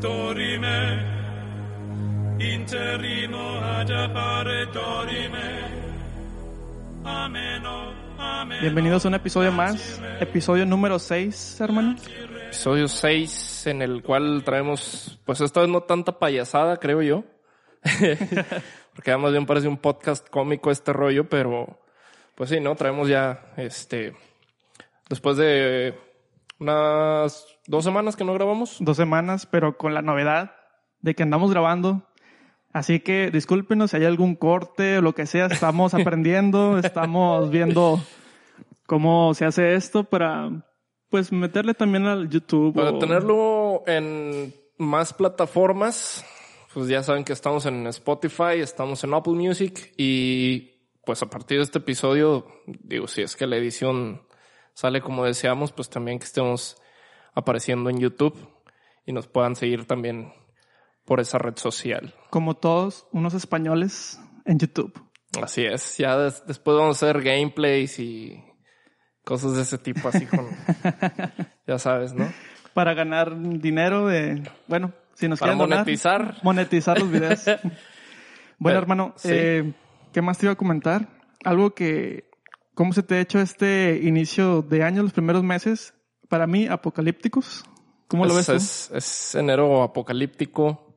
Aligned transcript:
Dorime, 0.00 1.06
interrimo 2.38 3.60
ad 3.60 3.90
appare 3.90 4.66
dorime, 4.72 5.70
ameno, 7.04 7.92
ameno. 8.18 8.60
Bienvenidos 8.62 9.04
a 9.04 9.08
un 9.08 9.14
episodio 9.14 9.52
más, 9.52 10.00
episodio 10.20 10.64
número 10.64 10.98
6, 10.98 11.60
hermano. 11.60 11.96
Episodio 12.46 12.88
6 12.88 13.66
en 13.66 13.82
el 13.82 14.02
cual 14.02 14.42
traemos, 14.42 15.20
pues 15.24 15.40
esta 15.42 15.60
vez 15.60 15.68
no 15.68 15.82
tanta 15.82 16.18
payasada, 16.18 16.78
creo 16.78 17.02
yo. 17.02 17.24
Porque 18.94 19.12
además 19.12 19.32
bien 19.32 19.46
parece 19.46 19.68
un 19.68 19.78
podcast 19.78 20.28
cómico 20.30 20.70
este 20.70 20.92
rollo, 20.92 21.28
pero 21.28 21.78
pues 22.34 22.50
sí, 22.50 22.58
¿no? 22.58 22.74
Traemos 22.74 23.08
ya, 23.08 23.52
este, 23.56 24.14
después 25.08 25.36
de 25.36 25.94
unas 26.60 27.46
dos 27.66 27.84
semanas 27.84 28.14
que 28.16 28.24
no 28.24 28.34
grabamos. 28.34 28.76
Dos 28.80 28.96
semanas, 28.96 29.46
pero 29.46 29.76
con 29.76 29.94
la 29.94 30.02
novedad 30.02 30.52
de 31.00 31.14
que 31.14 31.22
andamos 31.22 31.50
grabando. 31.50 32.06
Así 32.72 33.00
que 33.00 33.30
discúlpenos 33.32 33.90
si 33.90 33.96
hay 33.96 34.04
algún 34.04 34.36
corte 34.36 34.98
o 34.98 35.02
lo 35.02 35.14
que 35.14 35.26
sea, 35.26 35.46
estamos 35.46 35.94
aprendiendo, 35.94 36.78
estamos 36.78 37.50
viendo 37.50 38.00
cómo 38.86 39.34
se 39.34 39.44
hace 39.46 39.74
esto 39.74 40.04
para 40.04 40.66
pues 41.08 41.32
meterle 41.32 41.74
también 41.74 42.06
al 42.06 42.28
YouTube. 42.28 42.74
Para 42.74 42.90
o- 42.92 42.98
tenerlo 42.98 43.82
en 43.86 44.54
más 44.78 45.12
plataformas, 45.12 46.24
pues 46.72 46.88
ya 46.88 47.02
saben 47.02 47.24
que 47.24 47.32
estamos 47.32 47.66
en 47.66 47.86
Spotify, 47.88 48.58
estamos 48.60 49.02
en 49.02 49.14
Apple 49.14 49.32
Music 49.32 49.92
y 49.96 50.70
pues 51.04 51.22
a 51.22 51.26
partir 51.30 51.56
de 51.56 51.64
este 51.64 51.78
episodio, 51.78 52.46
digo, 52.66 53.08
si 53.08 53.22
es 53.22 53.34
que 53.34 53.46
la 53.48 53.56
edición 53.56 54.22
sale 54.80 55.00
como 55.02 55.24
deseamos, 55.24 55.72
pues 55.72 55.90
también 55.90 56.18
que 56.18 56.24
estemos 56.24 56.80
apareciendo 57.34 57.90
en 57.90 57.98
YouTube 58.00 58.36
y 59.06 59.12
nos 59.12 59.26
puedan 59.28 59.54
seguir 59.56 59.84
también 59.86 60.32
por 61.04 61.20
esa 61.20 61.38
red 61.38 61.56
social. 61.56 62.14
como 62.30 62.54
todos 62.54 63.06
unos 63.12 63.34
españoles 63.34 64.18
en 64.46 64.58
YouTube. 64.58 64.92
Así 65.42 65.64
es, 65.64 65.96
ya 65.98 66.16
des- 66.16 66.44
después 66.46 66.76
vamos 66.76 67.02
a 67.02 67.06
hacer 67.06 67.22
gameplays 67.22 67.98
y 67.98 68.42
cosas 69.24 69.54
de 69.54 69.62
ese 69.62 69.78
tipo 69.78 70.08
así 70.08 70.26
con, 70.26 70.46
ya 71.66 71.78
sabes, 71.78 72.14
¿no? 72.14 72.32
Para 72.74 72.94
ganar 72.94 73.36
dinero 73.38 74.06
de, 74.06 74.42
bueno, 74.66 74.92
si 75.14 75.28
nos 75.28 75.38
Para 75.40 75.52
quieren 75.52 75.58
donar, 75.58 75.78
monetizar. 75.80 76.36
monetizar 76.42 76.98
los 76.98 77.10
videos. 77.10 77.44
bueno, 77.66 77.70
Pero, 78.62 78.78
hermano, 78.78 79.12
sí. 79.16 79.28
eh, 79.32 79.72
¿qué 80.12 80.22
más 80.22 80.38
te 80.38 80.46
iba 80.46 80.52
a 80.52 80.56
comentar? 80.56 81.08
Algo 81.44 81.74
que, 81.74 82.29
¿cómo 82.80 82.94
se 82.94 83.02
te 83.02 83.16
ha 83.16 83.20
hecho 83.20 83.38
este 83.40 84.00
inicio 84.02 84.62
de 84.62 84.82
año, 84.82 85.02
los 85.02 85.12
primeros 85.12 85.42
meses? 85.42 85.92
Para 86.30 86.46
mí, 86.46 86.66
apocalípticos. 86.66 87.62
¿Cómo 88.08 88.24
lo 88.24 88.34
ves 88.34 88.48
es, 88.48 88.88
tú? 88.88 88.96
es, 88.96 89.04
es 89.04 89.34
enero 89.34 89.82
apocalíptico. 89.82 90.94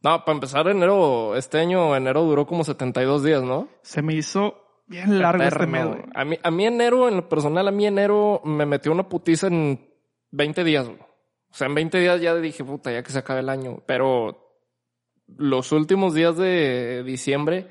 No, 0.00 0.24
para 0.24 0.32
empezar 0.36 0.68
enero, 0.68 1.34
este 1.34 1.58
año 1.58 1.96
enero 1.96 2.22
duró 2.22 2.46
como 2.46 2.62
72 2.62 3.24
días, 3.24 3.42
¿no? 3.42 3.68
Se 3.82 4.00
me 4.00 4.14
hizo 4.14 4.62
bien 4.86 5.18
largo 5.18 5.42
este 5.42 5.56
Eterno, 5.56 5.72
mes. 5.72 5.86
güey. 5.86 5.98
güey. 6.02 6.12
A 6.14 6.24
mí, 6.24 6.38
a 6.40 6.50
mí 6.52 6.66
enero, 6.66 7.08
en 7.08 7.16
lo 7.16 7.28
personal, 7.28 7.66
a 7.66 7.72
mí 7.72 7.84
enero 7.84 8.40
me 8.44 8.64
metió 8.64 8.92
una 8.92 9.08
putiza 9.08 9.48
en 9.48 9.90
20 10.30 10.62
días, 10.62 10.86
güey. 10.86 11.00
O 11.00 11.54
sea, 11.54 11.66
en 11.66 11.74
20 11.74 11.98
días 11.98 12.20
ya 12.20 12.32
dije, 12.36 12.62
puta, 12.62 12.92
ya 12.92 13.02
que 13.02 13.10
se 13.10 13.18
acabe 13.18 13.40
el 13.40 13.48
año. 13.48 13.82
Pero 13.86 14.54
los 15.36 15.72
últimos 15.72 16.14
días 16.14 16.36
de 16.36 17.02
diciembre, 17.04 17.66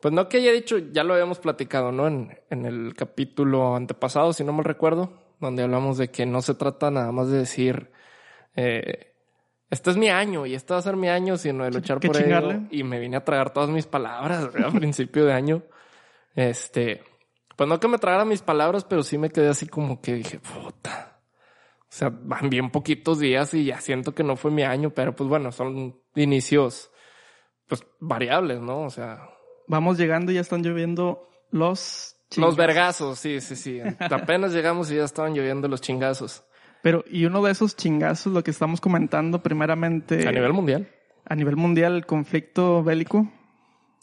pues 0.00 0.14
no 0.14 0.28
que 0.28 0.38
haya 0.38 0.52
dicho, 0.52 0.78
ya 0.78 1.04
lo 1.04 1.14
habíamos 1.14 1.38
platicado, 1.38 1.92
¿no? 1.92 2.06
En, 2.06 2.38
en 2.50 2.64
el 2.64 2.94
capítulo 2.94 3.76
antepasado, 3.76 4.32
si 4.32 4.44
no 4.44 4.52
mal 4.52 4.64
recuerdo, 4.64 5.12
donde 5.40 5.62
hablamos 5.62 5.98
de 5.98 6.10
que 6.10 6.26
no 6.26 6.42
se 6.42 6.54
trata 6.54 6.90
nada 6.90 7.12
más 7.12 7.28
de 7.30 7.38
decir, 7.38 7.90
eh, 8.56 9.14
este 9.70 9.90
es 9.90 9.96
mi 9.96 10.08
año 10.08 10.46
y 10.46 10.54
este 10.54 10.74
va 10.74 10.80
a 10.80 10.82
ser 10.82 10.96
mi 10.96 11.08
año, 11.08 11.36
sino 11.36 11.64
de 11.64 11.70
luchar 11.70 12.00
por 12.00 12.16
chingarle. 12.16 12.54
ello. 12.54 12.66
Y 12.70 12.82
me 12.82 12.98
vine 12.98 13.16
a 13.16 13.24
tragar 13.24 13.52
todas 13.52 13.70
mis 13.70 13.86
palabras 13.86 14.50
a 14.64 14.70
principio 14.70 15.24
de 15.24 15.32
año. 15.32 15.62
Este, 16.34 17.02
pues 17.56 17.68
no 17.68 17.78
que 17.78 17.88
me 17.88 17.98
tragara 17.98 18.24
mis 18.24 18.42
palabras, 18.42 18.84
pero 18.84 19.02
sí 19.02 19.16
me 19.16 19.30
quedé 19.30 19.48
así 19.48 19.66
como 19.66 20.00
que 20.00 20.14
dije, 20.14 20.40
puta. 20.40 21.20
O 21.82 21.92
sea, 21.92 22.10
van 22.10 22.50
bien 22.50 22.70
poquitos 22.70 23.18
días 23.18 23.54
y 23.54 23.64
ya 23.64 23.80
siento 23.80 24.14
que 24.14 24.22
no 24.22 24.36
fue 24.36 24.50
mi 24.50 24.62
año, 24.62 24.90
pero 24.90 25.14
pues 25.14 25.28
bueno, 25.28 25.50
son 25.52 26.00
inicios, 26.14 26.90
pues 27.66 27.84
variables, 27.98 28.60
¿no? 28.60 28.82
O 28.82 28.90
sea, 28.90 29.28
Vamos 29.70 29.98
llegando 29.98 30.32
y 30.32 30.34
ya 30.34 30.40
están 30.40 30.62
lloviendo 30.64 31.28
los 31.52 32.16
los 32.18 32.28
chingazos. 32.30 32.56
vergazos, 32.56 33.18
sí, 33.20 33.40
sí, 33.40 33.54
sí. 33.54 33.80
Apenas 34.10 34.52
llegamos 34.52 34.90
y 34.90 34.96
ya 34.96 35.04
estaban 35.04 35.32
lloviendo 35.32 35.68
los 35.68 35.80
chingazos. 35.80 36.42
Pero, 36.82 37.04
y 37.08 37.24
uno 37.24 37.40
de 37.42 37.52
esos 37.52 37.76
chingazos, 37.76 38.32
lo 38.32 38.42
que 38.42 38.50
estamos 38.50 38.80
comentando 38.80 39.42
primeramente 39.42 40.26
A 40.26 40.32
nivel 40.32 40.52
mundial. 40.52 40.88
a 41.24 41.36
nivel 41.36 41.56
mundial, 41.56 41.94
el 41.94 42.04
conflicto 42.06 42.82
bélico, 42.82 43.30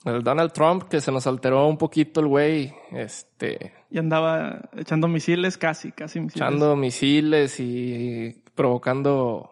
El 0.06 0.24
Donald 0.24 0.54
Trump, 0.54 0.84
que 0.84 1.02
se 1.02 1.12
nos 1.12 1.28
alteró 1.28 1.68
un 1.68 1.78
poquito 1.78 2.22
el 2.22 2.28
güey, 2.28 2.74
este, 2.92 3.74
y 3.90 3.98
andaba 3.98 4.70
echando 4.78 5.08
misiles, 5.10 5.58
casi, 5.58 5.92
casi 5.92 6.22
misiles. 6.22 6.48
echando 6.48 6.76
misiles 6.78 7.60
y 7.60 8.42
provocando, 8.56 9.50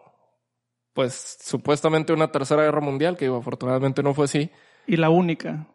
pues, 0.94 1.36
supuestamente 1.42 2.12
una 2.14 2.30
tercera 2.32 2.62
guerra 2.62 2.80
mundial, 2.80 3.16
que 3.18 3.26
afortunadamente 3.26 4.02
no 4.02 4.14
fue 4.14 4.24
así, 4.26 4.50
Y 4.86 4.96
la 4.96 5.10
única. 5.10 5.66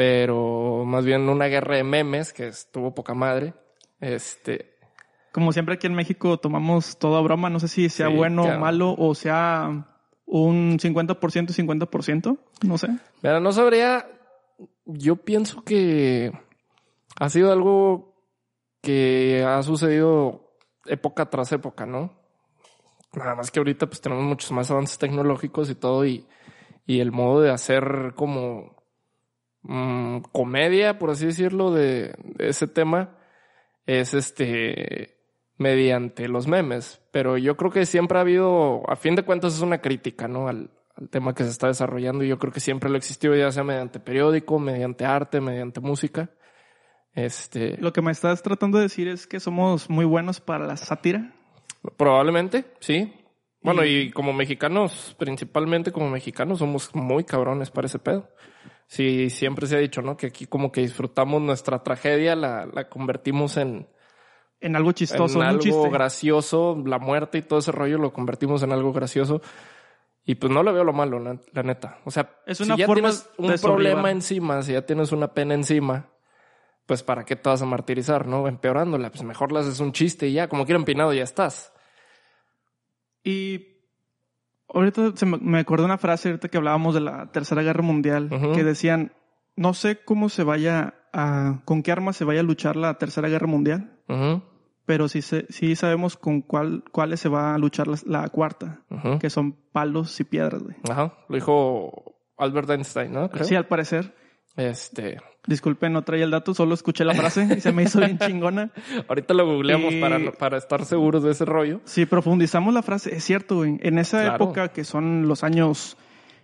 Pero 0.00 0.82
más 0.86 1.04
bien 1.04 1.28
una 1.28 1.44
guerra 1.44 1.76
de 1.76 1.84
memes 1.84 2.32
que 2.32 2.46
estuvo 2.48 2.94
poca 2.94 3.12
madre. 3.12 3.52
Este, 4.00 4.78
Como 5.30 5.52
siempre 5.52 5.74
aquí 5.74 5.88
en 5.88 5.92
México 5.92 6.38
tomamos 6.38 6.98
todo 6.98 7.18
a 7.18 7.20
broma, 7.20 7.50
no 7.50 7.60
sé 7.60 7.68
si 7.68 7.90
sea 7.90 8.08
Sí, 8.08 8.14
bueno 8.16 8.44
o 8.44 8.58
malo 8.58 8.94
o 8.96 9.14
sea 9.14 9.86
un 10.24 10.78
50% 10.78 11.50
y 11.50 11.52
50%, 11.52 12.38
no 12.62 12.78
sé. 12.78 12.88
mira, 13.20 13.40
no 13.40 13.52
sabría, 13.52 14.06
yo 14.86 15.16
pienso 15.16 15.64
que 15.64 16.32
ha 17.18 17.28
sido 17.28 17.52
algo 17.52 18.14
que 18.80 19.44
ha 19.46 19.62
sucedido 19.62 20.56
época 20.86 21.28
tras 21.28 21.52
época, 21.52 21.84
¿no? 21.84 22.10
Nada 23.12 23.34
más 23.34 23.50
que 23.50 23.60
ahorita 23.60 23.86
pues 23.86 24.00
tenemos 24.00 24.24
muchos 24.24 24.50
más 24.52 24.70
avances 24.70 24.96
tecnológicos 24.96 25.68
y 25.68 25.74
todo 25.74 26.06
y, 26.06 26.24
y 26.86 27.00
el 27.00 27.12
modo 27.12 27.42
de 27.42 27.50
hacer 27.50 28.14
como 28.16 28.79
mm, 29.62 30.18
comedia, 30.32 30.98
por 30.98 31.10
así 31.10 31.26
decirlo, 31.26 31.72
de, 31.72 32.14
de 32.24 32.48
ese 32.48 32.66
tema 32.66 33.16
es 33.86 34.14
este 34.14 35.16
mediante 35.58 36.28
los 36.28 36.46
memes. 36.46 37.00
Pero 37.12 37.36
yo 37.38 37.56
creo 37.56 37.70
que 37.70 37.84
siempre 37.86 38.18
ha 38.18 38.22
habido, 38.22 38.82
a 38.90 38.96
fin 38.96 39.14
de 39.14 39.22
cuentas 39.24 39.54
es 39.54 39.60
una 39.60 39.80
crítica, 39.80 40.26
¿no? 40.28 40.48
Al, 40.48 40.70
al 40.96 41.08
tema 41.10 41.34
que 41.34 41.44
se 41.44 41.50
está 41.50 41.66
desarrollando 41.66 42.24
y 42.24 42.28
yo 42.28 42.38
creo 42.38 42.52
que 42.52 42.60
siempre 42.60 42.88
lo 42.90 42.96
existió 42.96 43.34
ya 43.36 43.50
sea 43.52 43.64
mediante 43.64 44.00
periódico, 44.00 44.58
mediante 44.58 45.04
arte, 45.04 45.40
mediante 45.40 45.80
música. 45.80 46.30
Este, 47.12 47.76
Lo 47.78 47.92
que 47.92 48.02
me 48.02 48.12
estás 48.12 48.42
tratando 48.42 48.78
de 48.78 48.84
decir 48.84 49.08
es 49.08 49.26
que 49.26 49.40
somos 49.40 49.90
muy 49.90 50.04
buenos 50.04 50.40
para 50.40 50.66
la 50.66 50.76
sátira. 50.76 51.34
Probablemente, 51.96 52.64
sí. 52.80 53.12
Bueno, 53.62 53.84
Y- 53.84 53.96
y 53.96 54.10
como 54.12 54.32
mexicanos, 54.32 55.14
principalmente 55.18 55.92
como 55.92 56.08
mexicanos, 56.08 56.60
somos 56.60 56.94
muy 56.94 57.24
cabrones 57.24 57.70
para 57.70 57.86
ese 57.86 57.98
pedo. 57.98 58.28
Sí, 58.90 59.30
siempre 59.30 59.68
se 59.68 59.76
ha 59.76 59.78
dicho, 59.78 60.02
¿no? 60.02 60.16
Que 60.16 60.26
aquí 60.26 60.46
como 60.46 60.72
que 60.72 60.80
disfrutamos 60.80 61.40
nuestra 61.40 61.84
tragedia, 61.84 62.34
la, 62.34 62.66
la 62.66 62.88
convertimos 62.88 63.56
en, 63.56 63.86
En 64.58 64.74
algo 64.74 64.90
chistoso, 64.90 65.40
en 65.40 65.46
algo 65.46 65.62
chiste. 65.62 65.88
gracioso, 65.90 66.76
la 66.84 66.98
muerte 66.98 67.38
y 67.38 67.42
todo 67.42 67.60
ese 67.60 67.70
rollo 67.70 67.98
lo 67.98 68.12
convertimos 68.12 68.64
en 68.64 68.72
algo 68.72 68.92
gracioso. 68.92 69.42
Y 70.24 70.34
pues 70.34 70.52
no 70.52 70.64
le 70.64 70.72
veo 70.72 70.82
lo 70.82 70.92
malo, 70.92 71.20
la, 71.20 71.38
la 71.52 71.62
neta. 71.62 71.98
O 72.04 72.10
sea, 72.10 72.40
Es 72.46 72.58
una 72.60 72.74
si 72.74 72.80
ya 72.80 72.86
forma 72.88 73.10
tienes 73.10 73.30
un 73.38 73.54
problema 73.62 74.10
encima, 74.10 74.60
si 74.62 74.72
ya 74.72 74.84
tienes 74.84 75.12
una 75.12 75.34
pena 75.34 75.54
encima, 75.54 76.08
pues 76.86 77.04
para 77.04 77.24
qué 77.24 77.36
te 77.36 77.48
vas 77.48 77.62
a 77.62 77.66
martirizar, 77.66 78.26
¿no? 78.26 78.48
Empeorándola, 78.48 79.10
pues 79.10 79.22
mejor 79.22 79.52
le 79.52 79.60
haces 79.60 79.78
un 79.78 79.92
chiste 79.92 80.26
y 80.26 80.32
ya, 80.32 80.48
como 80.48 80.64
quiera 80.64 80.80
empinado 80.80 81.12
ya 81.14 81.22
estás. 81.22 81.72
Y 83.22 83.79
ahorita 84.74 85.12
se 85.16 85.26
me, 85.26 85.38
me 85.38 85.58
acordé 85.60 85.84
una 85.84 85.98
frase 85.98 86.28
ahorita 86.28 86.48
que 86.48 86.56
hablábamos 86.58 86.94
de 86.94 87.00
la 87.00 87.30
Tercera 87.32 87.62
Guerra 87.62 87.82
Mundial, 87.82 88.28
que 88.54 88.64
decían, 88.64 89.12
no 89.56 89.74
sé 89.74 89.98
cómo 90.04 90.28
se 90.28 90.42
vaya 90.44 90.94
a, 91.12 91.60
con 91.64 91.82
qué 91.82 91.92
arma 91.92 92.12
se 92.12 92.24
vaya 92.24 92.40
a 92.40 92.44
luchar 92.44 92.76
la 92.76 92.94
Tercera 92.98 93.28
Guerra 93.28 93.46
Mundial, 93.46 93.98
pero 94.86 95.08
sí, 95.08 95.22
se- 95.22 95.46
sí 95.50 95.76
sabemos 95.76 96.16
con 96.16 96.40
cuál, 96.40 96.82
cuáles 96.90 97.20
se 97.20 97.28
va 97.28 97.54
a 97.54 97.58
luchar 97.58 97.86
la, 97.88 97.96
la 98.06 98.28
cuarta, 98.28 98.80
que 99.20 99.30
son 99.30 99.52
palos 99.72 100.18
y 100.20 100.24
piedras, 100.24 100.62
güey. 100.62 100.76
Ajá, 100.90 101.14
lo 101.28 101.34
dijo 101.36 102.14
Albert 102.38 102.70
Einstein, 102.70 103.12
¿no? 103.12 103.30
Creo. 103.30 103.44
Sí, 103.44 103.54
al 103.54 103.66
parecer. 103.66 104.14
Este, 104.56 105.18
Disculpen, 105.50 105.92
no 105.92 106.02
traía 106.02 106.24
el 106.24 106.30
dato, 106.30 106.54
solo 106.54 106.74
escuché 106.74 107.04
la 107.04 107.12
frase 107.14 107.46
y 107.58 107.60
se 107.60 107.72
me 107.72 107.82
hizo 107.82 107.98
bien 107.98 108.18
chingona. 108.20 108.70
ahorita 109.08 109.34
lo 109.34 109.44
googleamos 109.46 109.92
Y- 109.92 110.00
para, 110.00 110.32
para 110.32 110.56
estar 110.56 110.84
seguros 110.84 111.22
de 111.24 111.32
ese 111.32 111.44
rollo. 111.44 111.80
Si 111.84 112.06
profundizamos 112.06 112.72
la 112.72 112.82
frase, 112.82 113.14
es 113.14 113.24
cierto, 113.24 113.56
güey. 113.56 113.78
En 113.82 113.98
esa 113.98 114.20
Claro. 114.22 114.36
época, 114.44 114.68
que 114.68 114.84
son 114.84 115.26
los 115.28 115.44
años 115.44 115.96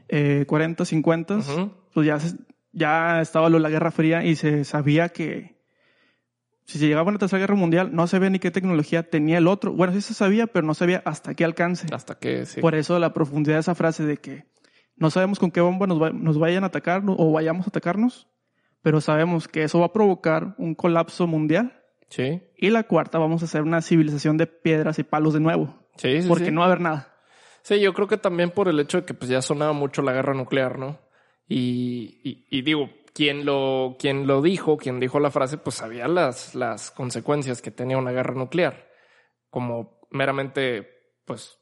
eh, 0.08 0.44
40, 0.46 0.84
50, 0.84 1.36
Ujú. 1.36 1.70
pues 1.94 2.06
ya, 2.06 2.18
se- 2.20 2.36
ya 2.72 3.20
estaba 3.20 3.48
lo 3.48 3.58
la 3.58 3.70
Guerra 3.70 3.90
Fría 3.90 4.24
y 4.24 4.36
se 4.36 4.64
sabía 4.64 5.08
que 5.08 5.56
si 6.64 6.78
se 6.80 6.86
llegaba 6.88 7.06
a 7.06 7.10
una 7.10 7.18
tercera 7.18 7.38
guerra 7.38 7.54
mundial, 7.54 7.90
no 7.94 8.08
sabía 8.08 8.28
ni 8.28 8.40
qué 8.40 8.50
tecnología 8.50 9.08
tenía 9.08 9.38
el 9.38 9.46
otro. 9.46 9.72
Bueno, 9.72 9.92
sí 9.92 10.00
se 10.00 10.14
sabía, 10.14 10.48
pero 10.48 10.66
no 10.66 10.74
sabía 10.74 11.00
hasta 11.04 11.34
qué 11.34 11.44
alcance. 11.44 11.86
Hasta 11.92 12.18
que 12.18 12.44
sí. 12.44 12.60
Por 12.60 12.74
eso 12.74 12.98
la 12.98 13.14
profundidad 13.14 13.54
de 13.56 13.60
esa 13.60 13.76
frase 13.76 14.04
de 14.04 14.16
que 14.16 14.46
no 14.96 15.10
sabemos 15.10 15.38
con 15.38 15.52
qué 15.52 15.60
bomba 15.60 15.86
nos, 15.86 16.02
va- 16.02 16.10
nos 16.10 16.38
vayan 16.40 16.64
a 16.64 16.68
atacar 16.68 17.02
o 17.06 17.30
vayamos 17.30 17.66
a 17.66 17.70
atacarnos, 17.70 18.26
pero 18.86 19.00
sabemos 19.00 19.48
que 19.48 19.64
eso 19.64 19.80
va 19.80 19.86
a 19.86 19.92
provocar 19.92 20.54
un 20.58 20.76
colapso 20.76 21.26
mundial. 21.26 21.82
Sí, 22.08 22.40
Y 22.56 22.70
la 22.70 22.84
cuarta, 22.84 23.18
vamos 23.18 23.42
a 23.42 23.46
hacer 23.46 23.62
una 23.62 23.82
civilización 23.82 24.36
de 24.36 24.46
piedras 24.46 25.00
y 25.00 25.02
palos 25.02 25.34
de 25.34 25.40
nuevo. 25.40 25.74
sí, 25.96 26.22
sí. 26.22 26.28
porque 26.28 26.44
sí. 26.44 26.50
no 26.52 26.60
va 26.60 26.66
a 26.66 26.70
haber 26.70 26.82
nada. 26.82 27.16
Sí, 27.62 27.80
yo 27.80 27.92
creo 27.94 28.06
que 28.06 28.16
también 28.16 28.52
por 28.52 28.68
el 28.68 28.78
hecho 28.78 29.00
de 29.00 29.04
que 29.04 29.12
pues 29.12 29.28
ya 29.28 29.42
sonaba 29.42 29.72
mucho 29.72 30.02
la 30.02 30.12
guerra 30.12 30.34
nuclear, 30.34 30.78
¿no? 30.78 31.00
Y, 31.48 32.20
y, 32.22 32.46
y 32.48 32.62
digo, 32.62 32.88
quien 33.12 33.44
lo, 33.44 33.96
quien 33.98 34.28
lo 34.28 34.40
dijo, 34.40 34.76
quien 34.76 35.00
dijo 35.00 35.18
la 35.18 35.32
frase, 35.32 35.58
pues 35.58 35.74
sabía 35.74 36.06
las, 36.06 36.54
las 36.54 36.92
consecuencias 36.92 37.60
que 37.62 37.72
tenía 37.72 37.98
una 37.98 38.12
guerra 38.12 38.34
nuclear. 38.34 38.86
Como 39.50 39.98
meramente, 40.12 40.88
pues, 41.24 41.58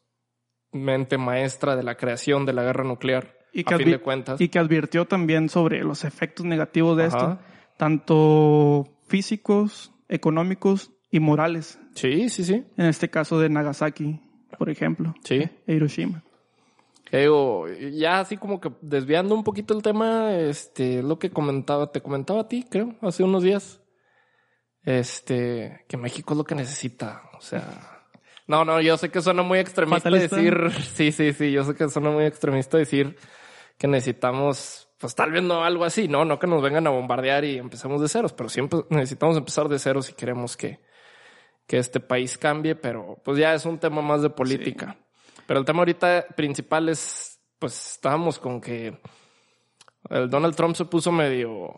mente 0.72 1.16
maestra 1.16 1.74
de 1.74 1.84
la 1.84 1.96
creación 1.96 2.44
de 2.44 2.52
la 2.52 2.64
guerra 2.64 2.84
nuclear. 2.84 3.33
Y 3.54 3.64
que, 3.64 3.74
a 3.74 3.78
fin 3.78 3.88
de 3.90 3.98
advi- 3.98 4.02
cuentas. 4.02 4.40
y 4.40 4.48
que 4.48 4.58
advirtió 4.58 5.06
también 5.06 5.48
sobre 5.48 5.82
los 5.84 6.04
efectos 6.04 6.44
negativos 6.44 6.96
de 6.96 7.04
Ajá. 7.04 7.16
esto, 7.16 7.38
tanto 7.76 8.88
físicos, 9.06 9.92
económicos 10.08 10.90
y 11.10 11.20
morales. 11.20 11.78
Sí, 11.94 12.28
sí, 12.28 12.44
sí. 12.44 12.64
En 12.76 12.86
este 12.86 13.08
caso 13.08 13.38
de 13.38 13.48
Nagasaki, 13.48 14.20
por 14.58 14.68
ejemplo, 14.70 15.14
Sí. 15.24 15.48
e 15.66 15.74
Hiroshima. 15.74 16.22
Que 17.08 17.18
digo, 17.20 17.66
ya 17.92 18.18
así 18.20 18.36
como 18.36 18.60
que 18.60 18.72
desviando 18.80 19.34
un 19.36 19.44
poquito 19.44 19.72
el 19.76 19.82
tema, 19.82 20.34
este, 20.34 21.02
lo 21.02 21.18
que 21.20 21.30
comentaba, 21.30 21.92
te 21.92 22.00
comentaba 22.00 22.40
a 22.40 22.48
ti, 22.48 22.66
creo, 22.68 22.96
hace 23.02 23.22
unos 23.22 23.44
días. 23.44 23.80
Este, 24.84 25.84
que 25.88 25.96
México 25.96 26.34
es 26.34 26.38
lo 26.38 26.44
que 26.44 26.54
necesita. 26.54 27.22
O 27.38 27.40
sea, 27.40 28.02
no, 28.46 28.64
no, 28.64 28.80
yo 28.80 28.96
sé 28.98 29.10
que 29.10 29.22
suena 29.22 29.42
muy 29.42 29.58
extremista 29.58 30.10
¿Fatalista? 30.10 30.36
decir, 30.36 30.70
sí, 30.94 31.12
sí, 31.12 31.32
sí, 31.32 31.52
yo 31.52 31.64
sé 31.64 31.74
que 31.74 31.88
suena 31.88 32.10
muy 32.10 32.24
extremista 32.24 32.76
decir 32.78 33.16
que 33.78 33.86
necesitamos, 33.88 34.88
pues 34.98 35.14
tal 35.14 35.32
vez 35.32 35.42
no 35.42 35.64
algo 35.64 35.84
así, 35.84 36.08
no, 36.08 36.24
no 36.24 36.38
que 36.38 36.46
nos 36.46 36.62
vengan 36.62 36.86
a 36.86 36.90
bombardear 36.90 37.44
y 37.44 37.58
empecemos 37.58 38.00
de 38.00 38.08
ceros, 38.08 38.32
pero 38.32 38.48
siempre 38.48 38.80
necesitamos 38.90 39.36
empezar 39.36 39.68
de 39.68 39.78
ceros 39.78 40.06
si 40.06 40.12
queremos 40.14 40.56
que, 40.56 40.80
que 41.66 41.78
este 41.78 42.00
país 42.00 42.38
cambie, 42.38 42.74
pero 42.76 43.20
pues 43.24 43.38
ya 43.38 43.54
es 43.54 43.64
un 43.66 43.78
tema 43.78 44.00
más 44.02 44.22
de 44.22 44.30
política. 44.30 44.96
Pero 45.46 45.60
el 45.60 45.66
tema 45.66 45.80
ahorita 45.80 46.26
principal 46.36 46.88
es, 46.88 47.40
pues 47.58 47.94
estábamos 47.94 48.38
con 48.38 48.60
que 48.60 48.98
el 50.10 50.30
Donald 50.30 50.54
Trump 50.54 50.74
se 50.76 50.84
puso 50.84 51.10
medio, 51.12 51.74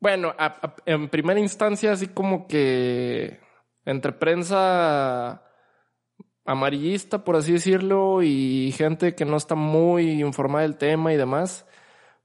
bueno, 0.00 0.34
a- 0.38 0.46
a- 0.66 0.74
en 0.86 1.08
primera 1.08 1.40
instancia 1.40 1.92
así 1.92 2.08
como 2.08 2.46
que 2.46 3.40
entre 3.84 4.12
prensa 4.12 5.42
amarillista, 6.48 7.24
por 7.24 7.36
así 7.36 7.52
decirlo, 7.52 8.22
y 8.22 8.72
gente 8.76 9.14
que 9.14 9.24
no 9.24 9.36
está 9.36 9.54
muy 9.54 10.22
informada 10.22 10.62
del 10.62 10.76
tema 10.76 11.12
y 11.12 11.16
demás, 11.16 11.66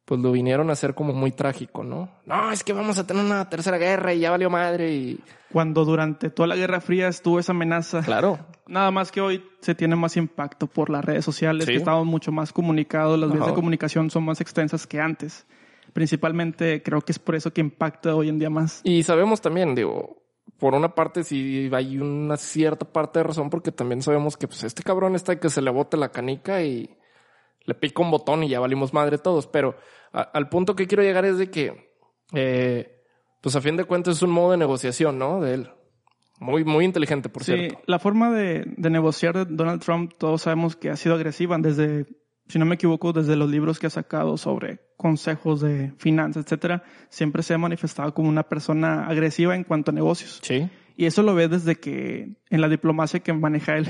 pues 0.05 0.19
lo 0.21 0.31
vinieron 0.31 0.69
a 0.69 0.73
hacer 0.73 0.95
como 0.95 1.13
muy 1.13 1.31
trágico, 1.31 1.83
¿no? 1.83 2.09
No, 2.25 2.51
es 2.51 2.63
que 2.63 2.73
vamos 2.73 2.97
a 2.97 3.05
tener 3.05 3.23
una 3.23 3.49
tercera 3.49 3.77
guerra 3.77 4.13
y 4.13 4.19
ya 4.19 4.31
valió 4.31 4.49
madre 4.49 4.93
y... 4.93 5.19
Cuando 5.51 5.85
durante 5.85 6.29
toda 6.31 6.47
la 6.47 6.55
Guerra 6.55 6.81
Fría 6.81 7.07
estuvo 7.09 7.37
esa 7.39 7.51
amenaza, 7.51 8.01
Claro, 8.01 8.39
nada 8.65 8.89
más 8.91 9.11
que 9.11 9.21
hoy 9.21 9.43
se 9.61 9.75
tiene 9.75 9.95
más 9.95 10.17
impacto 10.17 10.65
por 10.67 10.89
las 10.89 11.05
redes 11.05 11.23
sociales, 11.23 11.65
Sí. 11.65 11.73
que 11.73 11.77
estamos 11.77 12.05
mucho 12.07 12.31
más 12.31 12.51
comunicados, 12.51 13.19
las 13.19 13.29
vías 13.29 13.41
Ajá. 13.43 13.51
de 13.51 13.55
comunicación 13.55 14.09
son 14.09 14.23
más 14.23 14.41
extensas 14.41 14.87
que 14.87 14.99
antes. 14.99 15.45
Principalmente 15.93 16.81
creo 16.81 17.01
que 17.01 17.11
es 17.11 17.19
por 17.19 17.35
eso 17.35 17.53
que 17.53 17.61
impacta 17.61 18.15
hoy 18.15 18.29
en 18.29 18.39
día 18.39 18.49
más. 18.49 18.81
Y 18.83 19.03
sabemos 19.03 19.41
también, 19.41 19.75
digo, 19.75 20.22
por 20.59 20.73
una 20.75 20.95
parte 20.95 21.23
sí 21.23 21.69
hay 21.73 21.97
una 21.97 22.37
cierta 22.37 22.85
parte 22.91 23.19
de 23.19 23.23
razón 23.23 23.49
porque 23.49 23.71
también 23.71 24.01
sabemos 24.01 24.37
que 24.37 24.47
pues 24.47 24.63
este 24.63 24.83
cabrón 24.83 25.15
está 25.15 25.39
que 25.39 25.49
se 25.49 25.61
le 25.61 25.71
bote 25.71 25.97
la 25.97 26.09
canica 26.09 26.61
y 26.63 26.97
le 27.65 27.73
pica 27.75 28.01
un 28.01 28.11
botón 28.11 28.43
y 28.43 28.49
ya 28.49 28.59
valimos 28.59 28.93
madre 28.93 29.17
todos. 29.17 29.47
Pero 29.47 29.75
a- 30.11 30.21
al 30.21 30.49
punto 30.49 30.75
que 30.75 30.87
quiero 30.87 31.03
llegar 31.03 31.25
es 31.25 31.37
de 31.37 31.49
que, 31.49 31.91
eh, 32.33 33.01
pues 33.41 33.55
a 33.55 33.61
fin 33.61 33.75
de 33.77 33.85
cuentas 33.85 34.17
es 34.17 34.21
un 34.21 34.31
modo 34.31 34.51
de 34.51 34.57
negociación, 34.57 35.17
¿no? 35.19 35.41
De 35.41 35.53
él. 35.55 35.69
Muy, 36.39 36.63
muy 36.65 36.83
inteligente, 36.85 37.29
por 37.29 37.43
Sí, 37.43 37.53
cierto. 37.55 37.79
la 37.85 37.99
forma 37.99 38.31
de, 38.31 38.65
de 38.77 38.89
negociar 38.89 39.33
de 39.35 39.45
Donald 39.55 39.81
Trump, 39.81 40.13
todos 40.17 40.41
sabemos 40.41 40.75
que 40.75 40.89
ha 40.89 40.95
sido 40.97 41.15
agresiva 41.15 41.57
desde, 41.57 42.05
si 42.47 42.59
no 42.59 42.65
me 42.65 42.75
equivoco, 42.75 43.13
desde 43.13 43.35
los 43.37 43.49
libros 43.49 43.79
que 43.79 43.87
ha 43.87 43.91
sacado 43.91 44.35
sobre 44.37 44.79
consejos 45.03 45.59
de 45.59 45.91
finanzas, 45.97 46.45
etcétera, 46.45 46.81
siempre 47.09 47.43
se 47.43 47.53
ha 47.53 47.57
manifestado 47.57 48.13
como 48.13 48.29
una 48.29 48.43
persona 48.43 49.05
agresiva 49.05 49.53
en 49.53 49.65
cuanto 49.65 49.91
a 49.91 49.93
negocios. 49.93 50.39
Sí. 50.41 50.69
Y 50.95 51.05
eso 51.07 51.23
lo 51.23 51.35
ves 51.35 51.49
desde 51.49 51.75
que 51.75 52.37
en 52.49 52.61
la 52.61 52.69
diplomacia 52.69 53.19
que 53.19 53.33
maneja 53.33 53.75
él. 53.75 53.89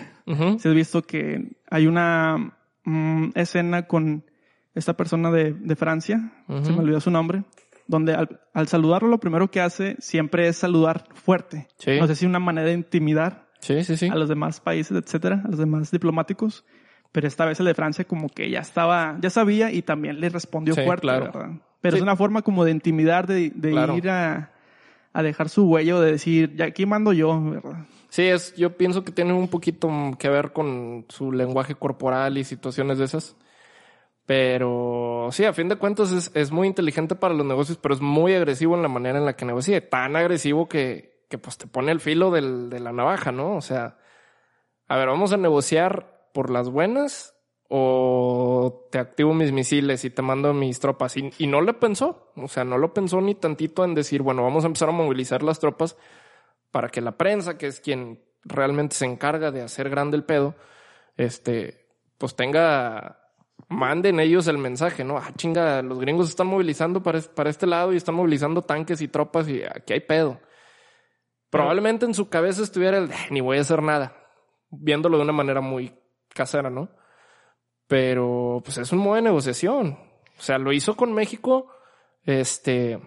Se 0.57 0.69
ha 0.69 0.71
visto 0.71 1.03
que 1.03 1.55
hay 1.69 1.85
una 1.85 2.57
mm, 2.83 3.29
escena 3.35 3.83
con 3.83 4.25
esta 4.73 4.97
persona 4.97 5.29
de, 5.29 5.53
de 5.53 5.75
Francia, 5.75 6.33
se 6.63 6.71
me 6.71 6.79
olvidó 6.79 6.99
su 6.99 7.11
nombre, 7.11 7.43
donde 7.85 8.15
al, 8.15 8.41
al 8.55 8.67
saludarlo 8.67 9.07
lo 9.07 9.19
primero 9.19 9.51
que 9.51 9.61
hace 9.61 9.95
siempre 9.99 10.47
es 10.47 10.57
saludar 10.57 11.05
fuerte. 11.13 11.67
Sí. 11.77 11.99
No 11.99 12.07
sé 12.07 12.15
si 12.15 12.25
una 12.25 12.39
manera 12.39 12.67
de 12.69 12.73
intimidar 12.73 13.49
Sí, 13.59 13.83
sí, 13.83 13.97
sí. 13.97 14.07
a 14.07 14.15
los 14.15 14.29
demás 14.29 14.59
países, 14.61 14.97
etcétera, 14.97 15.43
a 15.45 15.49
los 15.49 15.59
demás 15.59 15.91
diplomáticos. 15.91 16.65
Pero 17.13 17.27
esta 17.27 17.45
vez 17.45 17.57
el 17.61 17.67
de 17.67 17.73
Francia 17.75 18.03
como 18.05 18.27
que 18.27 18.49
ya 18.49 18.59
estaba, 18.59 19.17
ya 19.21 19.29
sabía 19.29 19.71
y 19.71 19.81
también 19.83 20.19
le 20.19 20.27
respondió 20.29 20.75
Sí, 20.75 20.81
fuerte, 20.83 21.01
claro. 21.03 21.25
¿verdad? 21.31 21.49
Pero 21.79 21.93
Sí. 21.95 21.97
es 21.99 22.03
una 22.03 22.15
forma 22.17 22.41
como 22.41 22.65
de 22.65 22.71
intimidar, 22.71 23.25
de, 23.27 23.51
de 23.55 23.71
Claro. 23.71 23.95
ir 23.95 24.09
a, 24.09 24.51
a 25.13 25.23
dejar 25.23 25.47
su 25.47 25.65
huello, 25.69 26.01
de 26.01 26.11
decir, 26.11 26.55
ya 26.55 26.65
aquí 26.65 26.85
mando 26.85 27.13
yo, 27.13 27.41
¿verdad? 27.41 27.85
Sí, 28.09 28.23
es, 28.23 28.55
yo 28.55 28.75
pienso 28.77 29.03
que 29.03 29.11
tiene 29.11 29.31
un 29.33 29.47
poquito 29.47 29.89
que 30.19 30.27
ver 30.29 30.51
con 30.53 31.05
su 31.09 31.31
lenguaje 31.31 31.75
corporal 31.75 32.37
y 32.37 32.43
situaciones 32.43 32.97
de 32.97 33.05
esas. 33.05 33.35
Pero 34.25 35.27
sí, 35.31 35.43
a 35.45 35.53
fin 35.53 35.67
de 35.67 35.75
cuentas 35.75 36.11
es, 36.11 36.31
es 36.33 36.51
muy 36.51 36.67
inteligente 36.67 37.13
para 37.15 37.33
los 37.33 37.45
negocios, 37.45 37.77
pero 37.81 37.93
es 37.93 38.01
muy 38.01 38.33
agresivo 38.33 38.75
en 38.75 38.81
la 38.81 38.87
manera 38.87 39.19
en 39.19 39.25
la 39.25 39.35
que 39.35 39.45
negocia. 39.45 39.89
Tan 39.89 40.15
agresivo 40.15 40.69
que, 40.69 41.25
que 41.29 41.37
pues 41.37 41.57
te 41.57 41.67
pone 41.67 41.91
el 41.91 41.99
filo 41.99 42.31
del- 42.31 42.69
de 42.69 42.79
la 42.79 42.93
navaja, 42.93 43.31
¿no? 43.31 43.55
O 43.55 43.61
sea, 43.61 43.97
a 44.87 44.95
ver, 44.97 45.07
vamos 45.09 45.33
a 45.33 45.37
negociar 45.37 46.22
por 46.33 46.49
las 46.49 46.69
buenas 46.69 47.33
o 47.69 48.87
te 48.91 48.99
activo 48.99 49.33
mis 49.33 49.51
misiles 49.51 50.05
y 50.05 50.11
te 50.11 50.21
mando 50.21 50.53
mis 50.53 50.79
tropas. 50.79 51.15
Y, 51.17 51.47
no 51.47 51.61
le 51.61 51.73
pensó, 51.73 52.31
o 52.35 52.47
sea, 52.47 52.63
no 52.63 52.77
lo 52.77 52.93
pensó 52.93 53.19
ni 53.21 53.33
tantito 53.33 53.83
en 53.83 53.95
decir, 53.95 54.21
bueno, 54.21 54.43
vamos 54.43 54.63
a 54.63 54.67
empezar 54.67 54.89
a 54.89 54.91
movilizar 54.91 55.41
las 55.41 55.59
tropas 55.59 55.97
para 56.69 56.89
que 56.89 57.01
la 57.01 57.17
prensa, 57.17 57.57
que 57.57 57.67
es 57.67 57.79
quien 57.79 58.23
realmente 58.43 58.95
se 58.95 59.05
encarga 59.05 59.49
de 59.49 59.61
hacer 59.61 59.89
grande 59.89 60.17
el 60.17 60.23
pedo, 60.23 60.55
este, 61.17 61.87
pues 62.19 62.35
tenga, 62.35 63.31
manden 63.69 64.19
ellos 64.19 64.47
el 64.47 64.59
mensaje, 64.59 65.03
¿no? 65.03 65.17
Ah, 65.17 65.31
chinga, 65.35 65.81
los 65.81 65.99
gringos 65.99 66.29
están 66.29 66.47
movilizando 66.47 67.01
para, 67.01 67.21
para 67.21 67.49
este 67.49 67.65
lado 67.65 67.93
y 67.93 67.97
están 67.97 68.13
movilizando 68.13 68.61
tanques 68.61 69.01
y 69.01 69.07
tropas 69.07 69.47
y 69.47 69.63
aquí 69.63 69.93
hay 69.93 70.01
pedo. 70.01 70.39
Probablemente 71.49 72.05
en 72.05 72.13
su 72.13 72.29
cabeza 72.29 72.61
estuviera 72.61 72.97
el, 72.97 73.11
"Eh, 73.11 73.15
ni 73.31 73.41
voy 73.41 73.57
a 73.57 73.61
hacer 73.61 73.81
nada, 73.81 74.15
viéndolo 74.69 75.17
de 75.17 75.23
una 75.23 75.33
manera 75.33 75.61
muy 75.61 76.02
casera, 76.33 76.69
¿no? 76.69 76.89
Pero, 77.87 78.61
pues 78.63 78.77
es 78.77 78.91
un 78.91 78.99
modo 78.99 79.15
de 79.15 79.21
negociación. 79.21 79.97
O 80.37 80.41
sea, 80.41 80.57
lo 80.57 80.71
hizo 80.71 80.95
con 80.95 81.13
México, 81.13 81.67
este, 82.23 82.99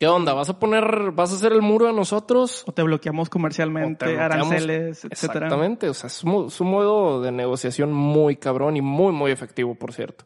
¿Qué 0.00 0.06
onda? 0.06 0.32
¿Vas 0.32 0.48
a 0.48 0.58
poner, 0.58 1.10
vas 1.10 1.30
a 1.30 1.34
hacer 1.34 1.52
el 1.52 1.60
muro 1.60 1.86
a 1.86 1.92
nosotros? 1.92 2.64
O 2.66 2.72
te 2.72 2.82
bloqueamos 2.82 3.28
comercialmente, 3.28 4.06
O 4.06 4.08
te 4.08 4.14
bloqueamos. 4.14 4.50
aranceles, 4.50 5.04
etcétera. 5.04 5.46
Exactamente. 5.46 5.90
O 5.90 5.94
sea, 5.94 6.06
es 6.06 6.24
un, 6.24 6.46
es 6.46 6.58
un 6.58 6.70
modo 6.70 7.20
de 7.20 7.30
negociación 7.30 7.92
muy 7.92 8.36
cabrón 8.36 8.78
y 8.78 8.80
muy, 8.80 9.12
muy 9.12 9.30
efectivo, 9.30 9.74
por 9.74 9.92
cierto. 9.92 10.24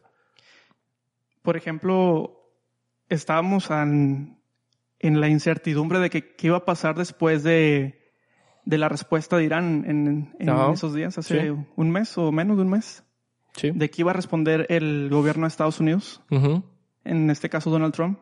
Por 1.41 1.57
ejemplo, 1.57 2.53
estábamos 3.09 3.69
en, 3.69 4.39
en 4.99 5.19
la 5.19 5.27
incertidumbre 5.27 5.99
de 5.99 6.09
que 6.09 6.35
qué 6.37 6.47
iba 6.47 6.57
a 6.57 6.65
pasar 6.65 6.95
después 6.95 7.43
de, 7.43 8.04
de 8.65 8.77
la 8.77 8.89
respuesta 8.89 9.37
de 9.37 9.43
Irán 9.45 9.83
en, 9.87 10.35
esos 10.73 10.93
días, 10.93 11.17
hace 11.17 11.41
Sí. 11.41 11.57
un 11.75 11.91
mes 11.91 12.17
o 12.17 12.31
menos 12.31 12.57
de 12.57 12.63
un 12.63 12.69
mes, 12.69 13.03
Sí. 13.55 13.71
de 13.73 13.89
qué 13.89 14.01
iba 14.01 14.11
a 14.11 14.13
responder 14.15 14.65
el 14.69 15.07
gobierno 15.11 15.43
de 15.43 15.49
Estados 15.49 15.79
Unidos, 15.79 16.21
en 17.03 17.29
este 17.29 17.49
caso 17.49 17.69
Donald 17.69 17.93
Trump. 17.93 18.19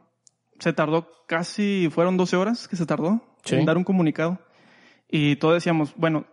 Se 0.59 0.73
tardó 0.73 1.07
casi, 1.27 1.89
fueron 1.91 2.17
12 2.17 2.35
horas 2.35 2.67
que 2.67 2.75
se 2.75 2.85
tardó 2.85 3.21
Sí. 3.43 3.55
en 3.55 3.65
dar 3.65 3.77
un 3.77 3.83
comunicado. 3.83 4.39
Y 5.09 5.35
todos 5.37 5.55
decíamos, 5.55 5.93
bueno, 5.97 6.25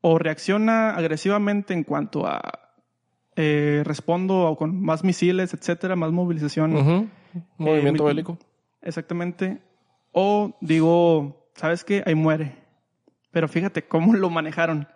o 0.00 0.18
reacciona 0.18 0.90
agresivamente 0.90 1.72
en 1.74 1.84
cuanto 1.84 2.26
a 2.26 2.40
eh, 3.36 3.82
respondo 3.84 4.42
o 4.42 4.56
con 4.56 4.80
más 4.80 5.02
misiles, 5.02 5.54
etcétera, 5.54 5.96
más 5.96 6.12
movilización. 6.12 6.76
Ujú. 6.76 7.08
Movimiento 7.58 8.04
mi- 8.04 8.08
bélico. 8.10 8.38
Exactamente. 8.80 9.60
O 10.12 10.56
digo, 10.60 11.48
¿sabes 11.56 11.82
qué? 11.82 12.04
Ahí 12.06 12.14
muere. 12.14 12.54
Pero 13.34 13.48
fíjate 13.48 13.82
cómo 13.86 14.14
lo 14.14 14.30
manejaron. 14.30 14.88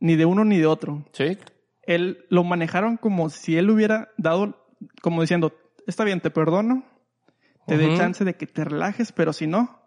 Ni 0.00 0.16
de 0.16 0.26
uno 0.26 0.44
ni 0.44 0.58
de 0.58 0.66
otro. 0.66 1.06
Sí. 1.12 1.38
Él 1.82 2.26
lo 2.28 2.44
manejaron 2.44 2.98
como 2.98 3.30
si 3.30 3.56
él 3.56 3.70
hubiera 3.70 4.10
dado, 4.18 4.66
como 5.00 5.22
diciendo, 5.22 5.54
está 5.86 6.04
bien, 6.04 6.20
te 6.20 6.30
perdono, 6.30 6.84
te 7.66 7.78
dé 7.78 7.86
Ujú. 7.88 7.96
chance 7.96 8.24
de 8.24 8.34
que 8.34 8.46
te 8.46 8.64
relajes, 8.64 9.12
pero 9.12 9.32
si 9.32 9.46
no, 9.46 9.80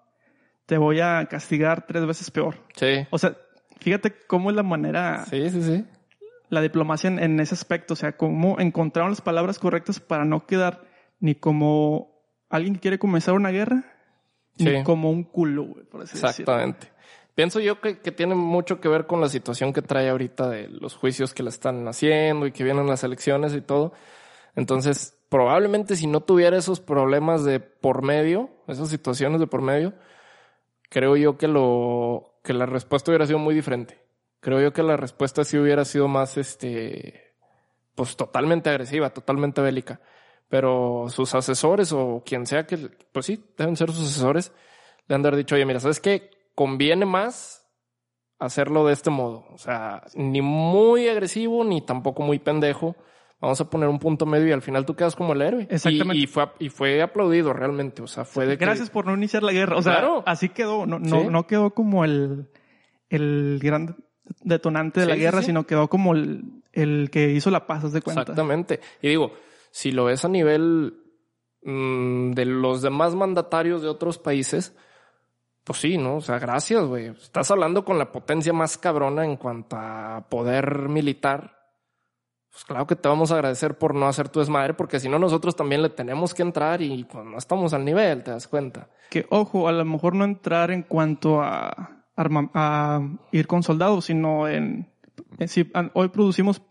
te 0.65 0.77
voy 0.77 1.00
a 1.01 1.25
castigar 1.29 1.86
tres 1.86 2.05
veces 2.05 2.31
peor. 2.31 2.55
Sí. 2.75 3.05
O 3.12 3.17
sea, 3.19 3.38
fíjate 3.79 4.13
cómo 4.27 4.50
es 4.50 4.55
la 4.55 4.63
manera, 4.63 5.25
Sí, 5.25 5.50
sí, 5.50 5.62
sí. 5.62 5.86
la 6.50 6.62
diplomacia 6.62 7.07
en, 7.10 7.19
en 7.19 7.39
ese 7.39 7.53
aspecto. 7.53 7.93
O 7.93 7.98
sea, 7.98 8.17
cómo 8.17 8.60
encontraron 8.60 9.12
las 9.12 9.21
palabras 9.21 9.60
correctas 9.60 10.00
para 10.00 10.25
no 10.25 10.45
quedar 10.48 10.81
ni 11.19 11.36
como 11.36 12.21
alguien 12.50 12.74
que 12.75 12.79
quiere 12.81 13.00
comenzar 13.00 13.36
una 13.36 13.50
guerra, 13.51 13.83
Sí. 14.57 14.65
ni 14.65 14.83
como 14.83 15.10
un 15.10 15.24
culo, 15.24 15.63
güey, 15.63 15.86
por 15.86 16.01
así 16.01 16.19
decirlo. 16.19 16.75
Pienso 17.35 17.59
yo 17.59 17.79
que, 17.79 18.00
que 18.00 18.11
tiene 18.11 18.35
mucho 18.35 18.81
que 18.81 18.89
ver 18.89 19.07
con 19.07 19.21
la 19.21 19.29
situación 19.29 19.73
que 19.73 19.81
trae 19.81 20.09
ahorita 20.09 20.50
de 20.50 20.67
los 20.67 20.95
juicios 20.95 21.33
que 21.33 21.43
le 21.43 21.50
están 21.50 21.88
haciendo 21.88 22.45
y 22.45 22.51
que 22.51 22.63
vienen 22.63 22.88
las 22.88 23.03
elecciones 23.03 23.53
y 23.53 23.61
todo. 23.61 23.93
Entonces, 24.55 25.17
probablemente 25.29 25.95
si 25.95 26.07
no 26.07 26.19
tuviera 26.19 26.57
esos 26.57 26.81
problemas 26.81 27.45
de 27.45 27.61
por 27.61 28.03
medio, 28.03 28.50
esas 28.67 28.89
situaciones 28.89 29.39
de 29.39 29.47
por 29.47 29.61
medio, 29.61 29.93
creo 30.89 31.15
yo 31.15 31.38
que 31.38 31.47
lo, 31.47 32.35
que 32.43 32.53
la 32.53 32.65
respuesta 32.65 33.11
hubiera 33.11 33.25
sido 33.25 33.39
muy 33.39 33.55
diferente. 33.55 34.01
Creo 34.41 34.59
yo 34.59 34.73
que 34.73 34.83
la 34.83 34.97
respuesta 34.97 35.43
sí 35.45 35.57
hubiera 35.57 35.85
sido 35.85 36.07
más, 36.07 36.38
este, 36.38 37.33
pues 37.95 38.17
totalmente 38.17 38.69
agresiva, 38.69 39.11
totalmente 39.11 39.61
bélica. 39.61 40.01
Pero 40.50 41.05
sus 41.07 41.33
asesores 41.33 41.93
o 41.93 42.23
quien 42.25 42.45
sea 42.45 42.67
que, 42.67 42.89
pues 43.13 43.25
sí, 43.25 43.41
deben 43.57 43.77
ser 43.77 43.91
sus 43.91 44.09
asesores, 44.09 44.51
le 45.07 45.15
han 45.15 45.21
de 45.21 45.29
haber 45.29 45.38
dicho, 45.38 45.55
oye, 45.55 45.65
mira, 45.65 45.79
¿sabes 45.79 46.01
qué? 46.01 46.29
Conviene 46.55 47.05
más 47.05 47.65
hacerlo 48.39 48.86
de 48.88 48.93
este 48.93 49.10
modo. 49.10 49.46
O 49.53 49.58
sea, 49.58 50.03
ni 50.15 50.41
muy 50.41 51.08
agresivo, 51.08 51.63
ni 51.63 51.81
tampoco 51.81 52.24
muy 52.24 52.39
pendejo. 52.39 52.96
Vamos 53.39 53.60
a 53.60 53.70
poner 53.70 53.89
un 53.89 53.98
punto 54.00 54.25
medio 54.27 54.48
y 54.48 54.51
al 54.51 54.62
final 54.62 54.86
tú 54.86 54.96
quedas 54.96 55.15
como 55.15 55.34
el 55.34 55.41
héroe. 55.41 55.67
Exactamente. 55.70 56.17
Y, 56.24 56.27
fue, 56.27 56.46
y 56.60 56.70
fue 56.70 57.01
aplaudido 57.01 57.53
realmente. 57.53 58.01
O 58.03 58.08
sea, 58.08 58.24
fue 58.25 58.46
de 58.46 58.58
que- 58.58 58.65
Gracias 58.65 58.89
por 58.91 59.05
no 59.08 59.15
iniciar 59.15 59.41
la 59.43 59.51
guerra. 59.51 59.77
O 59.77 59.81
sea, 59.81 59.93
Claro. 59.93 60.24
así 60.27 60.50
quedó. 60.50 60.86
No, 60.86 61.00
no, 61.00 61.22
Sí. 61.22 61.27
no 61.29 61.48
quedó 61.48 61.72
como 61.74 62.05
el, 62.05 62.50
el 63.10 63.60
gran 63.62 63.96
detonante 64.43 65.00
de 65.01 65.05
la 65.08 65.15
Sí, 65.15 65.20
guerra, 65.22 65.39
sí. 65.39 65.48
sino 65.48 65.65
quedó 65.65 65.88
como 65.88 66.13
el, 66.13 66.43
el 66.72 67.10
que 67.12 67.31
hizo 67.31 67.50
la 67.50 67.65
paz, 67.65 67.91
de 67.91 68.01
cuenta. 68.01 68.22
Exactamente. 68.22 68.79
Y 69.01 69.10
digo, 69.10 69.31
si 69.72 69.91
lo 69.91 70.05
ves 70.05 70.24
a 70.24 70.29
nivel 70.29 70.98
mm, 71.63 72.31
de 72.34 72.46
los 72.46 72.81
demás 72.84 73.15
mandatarios 73.15 73.81
de 73.81 73.88
otros 73.89 74.17
países, 74.20 74.75
pues 75.63 75.80
sí, 75.80 75.98
¿no? 75.98 76.15
O 76.18 76.22
sea, 76.22 76.39
gracias, 76.39 76.84
güey. 76.86 77.08
Estás 77.08 77.51
hablando 77.51 77.86
con 77.86 77.98
la 77.98 78.12
potencia 78.12 78.51
más 78.53 78.77
cabrona 78.77 79.25
en 79.25 79.38
cuanto 79.38 79.75
a 79.77 80.25
poder 80.30 80.89
militar. 80.89 81.58
Pues 82.51 82.65
claro 82.65 82.86
que 82.86 82.98
te 82.98 83.08
vamos 83.08 83.32
a 83.32 83.36
agradecer 83.36 83.77
por 83.77 83.96
no 83.96 84.08
hacer 84.08 84.27
tu 84.27 84.39
desmadre, 84.41 84.74
porque 84.74 85.00
si 85.00 85.08
no 85.08 85.18
nosotros 85.20 85.56
también 85.56 85.82
le 85.82 85.89
tenemos 85.89 86.34
que 86.34 86.41
entrar 86.41 86.82
y 86.82 87.06
pues 87.06 87.24
no 87.24 87.38
estamos 87.38 87.74
al 87.74 87.86
nivel, 87.86 88.24
te 88.24 88.32
das 88.32 88.48
cuenta. 88.48 88.89
Que, 89.10 89.25
ojo, 89.30 89.68
a 89.70 89.72
lo 89.72 89.86
mejor 89.86 90.15
no 90.15 90.25
entrar 90.25 90.70
en 90.72 90.84
cuanto 90.84 91.41
a, 91.41 92.03
arma- 92.18 92.51
a 92.53 93.00
ir 93.32 93.48
con 93.48 93.63
soldados, 93.63 94.06
sino 94.06 94.50
en... 94.50 94.91
en 95.38 95.48
si 95.48 95.72
hoy 95.94 96.10
producimos 96.10 96.62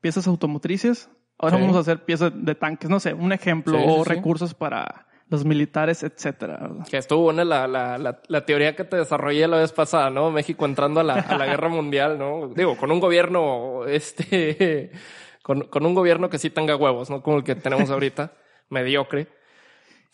piezas 0.00 0.26
automotrices, 0.26 1.10
ahora 1.36 1.56
Sí. 1.56 1.62
vamos 1.62 1.76
a 1.76 1.80
hacer 1.80 2.04
piezas 2.06 2.32
de 2.34 2.54
tanques, 2.54 2.88
no 2.88 2.98
sé, 3.00 3.12
un 3.12 3.32
ejemplo, 3.32 3.76
sí, 3.78 3.84
o 3.86 4.04
sí. 4.04 4.08
recursos 4.08 4.54
para 4.54 5.06
los 5.28 5.44
militares, 5.44 6.02
etcétera. 6.02 6.58
¿verdad? 6.60 6.86
Que 6.88 6.98
estuvo 6.98 7.22
buena 7.22 7.44
la, 7.44 7.66
la, 7.66 7.98
la, 7.98 8.20
la 8.26 8.46
teoría 8.46 8.76
que 8.76 8.84
te 8.84 8.96
desarrollé 8.96 9.48
la 9.48 9.58
vez 9.58 9.72
pasada, 9.72 10.10
¿no? 10.10 10.30
México 10.30 10.64
entrando 10.64 11.00
a 11.00 11.04
la, 11.04 11.14
a 11.14 11.36
la 11.36 11.46
guerra 11.46 11.68
mundial, 11.68 12.18
¿no? 12.18 12.48
Digo, 12.54 12.76
con 12.76 12.90
un 12.90 13.00
gobierno, 13.00 13.84
este, 13.86 14.92
con, 15.42 15.62
con 15.62 15.84
un 15.84 15.94
gobierno 15.94 16.30
que 16.30 16.38
sí 16.38 16.50
tenga 16.50 16.76
huevos, 16.76 17.10
¿no? 17.10 17.22
Como 17.22 17.38
el 17.38 17.44
que 17.44 17.54
tenemos 17.54 17.90
ahorita, 17.90 18.32
mediocre. 18.68 19.28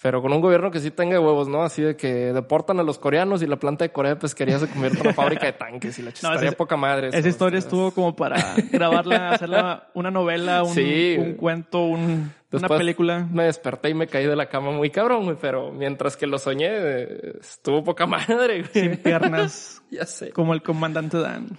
Pero 0.02 0.20
con 0.20 0.32
un 0.32 0.40
gobierno 0.40 0.70
que 0.72 0.80
sí 0.80 0.90
tenga 0.90 1.20
huevos, 1.20 1.46
¿no? 1.46 1.62
Así 1.62 1.80
de 1.80 1.94
que 1.96 2.32
deportan 2.32 2.80
a 2.80 2.82
los 2.82 2.98
coreanos 2.98 3.40
y 3.42 3.46
la 3.46 3.56
planta 3.56 3.84
de 3.84 3.92
Corea 3.92 4.14
de 4.14 4.20
pesquería 4.20 4.58
se 4.58 4.66
convierte 4.68 4.98
en 4.98 5.06
una 5.06 5.14
fábrica 5.14 5.46
de 5.46 5.52
tanques 5.52 5.96
y 5.98 6.02
la 6.02 6.12
chistaría 6.12 6.50
poca 6.52 6.76
madre. 6.76 7.10
Esa 7.12 7.28
historia 7.28 7.60
estuvo 7.60 7.92
como 7.92 8.16
para 8.16 8.36
grabarla, 8.72 9.30
hacerla 9.30 9.90
una 9.94 10.10
novela, 10.10 10.64
un, 10.64 10.74
Sí. 10.74 11.16
un 11.18 11.34
cuento, 11.34 11.84
un- 11.84 12.32
una 12.52 12.68
película. 12.68 13.26
Me 13.32 13.44
desperté 13.44 13.90
y 13.90 13.94
me 13.94 14.08
caí 14.08 14.26
de 14.26 14.36
la 14.36 14.46
cama 14.46 14.72
muy 14.72 14.90
cabrón, 14.90 15.24
güey, 15.24 15.36
pero 15.40 15.70
mientras 15.72 16.16
que 16.18 16.26
lo 16.26 16.38
soñé, 16.38 17.38
estuvo 17.40 17.82
poca 17.84 18.04
madre, 18.06 18.62
güey. 18.62 18.64
sin 18.72 18.96
piernas, 18.98 19.82
Ya 19.90 20.04
sé. 20.04 20.32
como 20.32 20.52
el 20.52 20.62
comandante 20.62 21.16
Dan. 21.18 21.58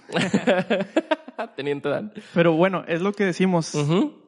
Teniente 1.56 1.88
Dan. 1.88 2.12
Pero 2.34 2.52
bueno, 2.52 2.84
es 2.86 3.00
lo 3.00 3.12
que 3.12 3.24
decimos. 3.24 3.74
Un, 3.74 4.22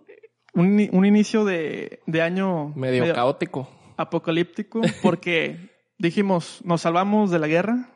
ni- 0.76 0.88
un 0.90 1.04
inicio 1.04 1.44
de, 1.44 2.00
de 2.06 2.23
año 2.23 2.73
Medio 2.75 3.12
caótico. 3.14 3.68
Apocalíptico, 3.97 4.81
porque 5.03 5.71
dijimos, 5.99 6.61
nos 6.65 6.83
salvamos 6.83 7.31
de 7.31 7.38
la 7.38 7.47
guerra, 7.47 7.91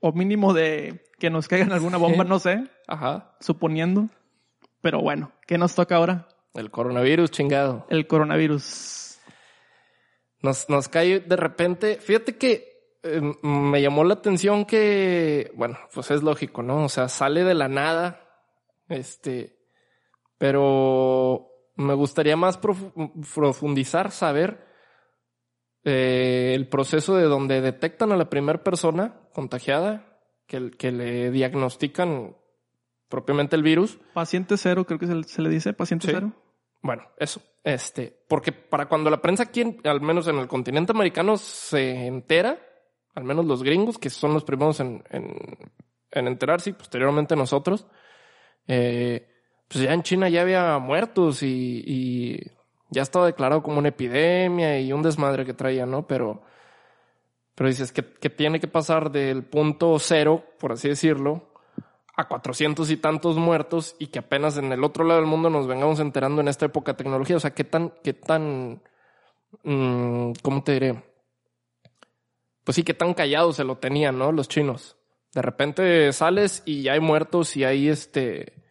o 0.00 0.12
mínimo 0.12 0.52
de 0.52 1.04
que 1.18 1.30
nos 1.30 1.48
caigan 1.48 1.72
alguna 1.72 1.96
bomba, 1.96 2.24
no 2.24 2.38
sé, 2.38 2.64
Ajá. 2.86 3.34
suponiendo. 3.40 4.08
Pero 4.82 5.00
bueno, 5.00 5.32
¿qué 5.46 5.58
nos 5.58 5.74
toca 5.74 5.96
ahora? 5.96 6.28
El 6.54 6.70
coronavirus, 6.70 7.30
chingado. 7.30 7.86
El 7.90 8.06
coronavirus. 8.06 9.18
Nos, 10.42 10.68
nos 10.68 10.88
cae 10.88 11.20
de 11.20 11.36
repente. 11.36 11.96
Fíjate 11.96 12.36
que 12.36 12.98
eh, 13.02 13.20
me 13.42 13.80
llamó 13.82 14.04
la 14.04 14.14
atención 14.14 14.64
que, 14.64 15.50
bueno, 15.54 15.78
pues 15.92 16.10
es 16.10 16.22
lógico, 16.22 16.62
¿no? 16.62 16.84
O 16.84 16.88
sea, 16.88 17.08
sale 17.08 17.42
de 17.44 17.54
la 17.54 17.68
nada. 17.68 18.20
Este, 18.88 19.58
pero 20.38 21.48
me 21.76 21.94
gustaría 21.94 22.36
más 22.36 22.60
profu- 22.60 22.92
profundizar, 23.34 24.10
saber 24.12 24.65
eh, 25.86 26.52
el 26.54 26.68
proceso 26.68 27.16
de 27.16 27.24
donde 27.24 27.62
detectan 27.62 28.12
a 28.12 28.16
la 28.16 28.28
primera 28.28 28.62
persona 28.62 29.20
contagiada, 29.32 30.20
que, 30.46 30.70
que 30.72 30.92
le 30.92 31.30
diagnostican 31.30 32.36
propiamente 33.08 33.56
el 33.56 33.62
virus. 33.62 33.98
Paciente 34.12 34.56
cero, 34.58 34.84
creo 34.84 34.98
que 34.98 35.06
se, 35.06 35.22
se 35.22 35.40
le 35.42 35.48
dice, 35.48 35.72
paciente 35.72 36.08
Sí. 36.08 36.12
cero. 36.14 36.32
Bueno, 36.82 37.04
eso. 37.18 37.40
Este, 37.64 38.16
porque 38.28 38.52
para 38.52 38.86
cuando 38.88 39.10
la 39.10 39.20
prensa 39.22 39.44
aquí, 39.44 39.78
al 39.84 40.00
menos 40.00 40.28
en 40.28 40.36
el 40.38 40.46
continente 40.46 40.92
americano, 40.92 41.36
se 41.36 42.06
entera, 42.06 42.58
al 43.14 43.24
menos 43.24 43.44
los 43.44 43.62
gringos, 43.62 43.98
que 43.98 44.10
son 44.10 44.34
los 44.34 44.44
primeros 44.44 44.78
en, 44.80 45.02
en, 45.10 45.34
en 46.12 46.26
enterarse 46.28 46.70
y 46.70 46.72
posteriormente 46.74 47.34
nosotros, 47.34 47.86
eh, 48.68 49.26
pues 49.68 49.82
ya 49.84 49.92
en 49.94 50.02
China 50.02 50.28
ya 50.28 50.42
había 50.42 50.78
muertos 50.78 51.42
y, 51.42 51.82
y 51.86 52.40
ya 52.90 53.02
estaba 53.02 53.26
declarado 53.26 53.62
como 53.62 53.78
una 53.78 53.88
epidemia 53.88 54.80
y 54.80 54.92
un 54.92 55.02
desmadre 55.02 55.44
que 55.44 55.54
traía, 55.54 55.86
¿no? 55.86 56.06
Pero, 56.06 56.42
pero 57.54 57.68
dices 57.68 57.92
que, 57.92 58.04
que 58.04 58.30
tiene 58.30 58.60
que 58.60 58.68
pasar 58.68 59.10
del 59.10 59.44
punto 59.44 59.98
cero, 59.98 60.44
por 60.58 60.72
así 60.72 60.88
decirlo, 60.88 61.50
a 62.16 62.28
400 62.28 62.90
y 62.90 62.96
tantos 62.96 63.36
muertos 63.36 63.94
y 63.98 64.06
que 64.06 64.20
apenas 64.20 64.56
en 64.56 64.72
el 64.72 64.82
otro 64.84 65.04
lado 65.04 65.20
del 65.20 65.28
mundo 65.28 65.50
nos 65.50 65.66
vengamos 65.66 66.00
enterando 66.00 66.40
en 66.40 66.48
esta 66.48 66.66
época 66.66 66.92
de 66.92 66.98
tecnología. 66.98 67.36
O 67.36 67.40
sea, 67.40 67.54
qué 67.54 67.64
tan, 67.64 67.92
qué 68.02 68.14
tan, 68.14 68.82
mm, 69.62 70.32
¿cómo 70.42 70.62
te 70.62 70.72
diré? 70.72 71.02
Pues 72.64 72.74
sí, 72.74 72.82
qué 72.82 72.94
tan 72.94 73.14
callados 73.14 73.56
se 73.56 73.64
lo 73.64 73.76
tenían, 73.76 74.18
¿no? 74.18 74.32
Los 74.32 74.48
chinos. 74.48 74.96
De 75.34 75.42
repente 75.42 76.12
sales 76.12 76.62
y 76.64 76.82
ya 76.82 76.94
hay 76.94 77.00
muertos 77.00 77.56
y 77.56 77.64
hay 77.64 77.88
este, 77.88 78.65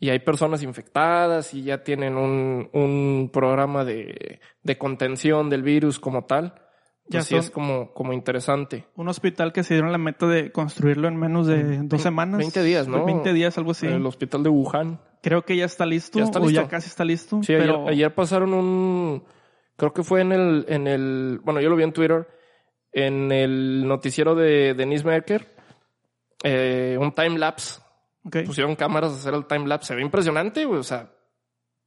y 0.00 0.08
hay 0.08 0.18
personas 0.20 0.62
infectadas 0.62 1.52
y 1.52 1.62
ya 1.62 1.84
tienen 1.84 2.16
un, 2.16 2.70
un 2.72 3.30
programa 3.32 3.84
de, 3.84 4.40
de 4.62 4.78
contención 4.78 5.50
del 5.50 5.62
virus 5.62 6.00
como 6.00 6.24
tal. 6.24 6.54
Ya 7.06 7.18
Pues 7.18 7.26
sí 7.26 7.36
es 7.36 7.50
como, 7.50 7.92
como 7.92 8.12
interesante. 8.12 8.86
Un 8.94 9.08
hospital 9.08 9.52
que 9.52 9.62
se 9.62 9.74
dieron 9.74 9.92
la 9.92 9.98
meta 9.98 10.26
de 10.26 10.52
construirlo 10.52 11.08
en 11.08 11.16
menos 11.16 11.46
de 11.46 11.78
dos 11.82 12.00
semanas. 12.00 12.38
20 12.38 12.62
días, 12.62 12.88
¿no? 12.88 13.04
20 13.04 13.32
días, 13.32 13.58
algo 13.58 13.72
así. 13.72 13.88
El 13.88 14.06
hospital 14.06 14.42
de 14.42 14.48
Wuhan. 14.48 15.00
Creo 15.22 15.44
que 15.44 15.56
ya 15.56 15.66
está 15.66 15.84
listo, 15.84 16.18
Ya 16.18 16.24
está 16.24 16.38
o 16.38 16.46
listo. 16.46 16.62
ya 16.62 16.68
casi 16.68 16.88
está 16.88 17.04
listo. 17.04 17.42
Sí, 17.42 17.52
pero 17.58 17.82
ayer, 17.82 17.88
ayer 17.88 18.14
pasaron 18.14 18.54
un, 18.54 19.24
creo 19.76 19.92
que 19.92 20.02
fue 20.02 20.22
en 20.22 20.32
el, 20.32 20.64
en 20.68 20.86
el, 20.86 21.40
bueno, 21.42 21.60
yo 21.60 21.68
lo 21.68 21.76
vi 21.76 21.82
en 21.82 21.92
Twitter, 21.92 22.26
en 22.92 23.32
el 23.32 23.86
noticiero 23.86 24.34
de 24.34 24.72
Denise 24.74 25.04
Merker, 25.04 25.48
eh, 26.42 26.96
un 26.98 27.12
time 27.12 27.38
lapse. 27.38 27.80
Pusieron 28.44 28.76
cámaras 28.76 29.12
a 29.12 29.14
hacer 29.16 29.34
el 29.34 29.46
time 29.46 29.66
lapse. 29.66 29.88
Se 29.88 29.94
ve 29.94 30.02
impresionante, 30.02 30.64
güey. 30.64 30.80
O 30.80 30.84
sea, 30.84 31.10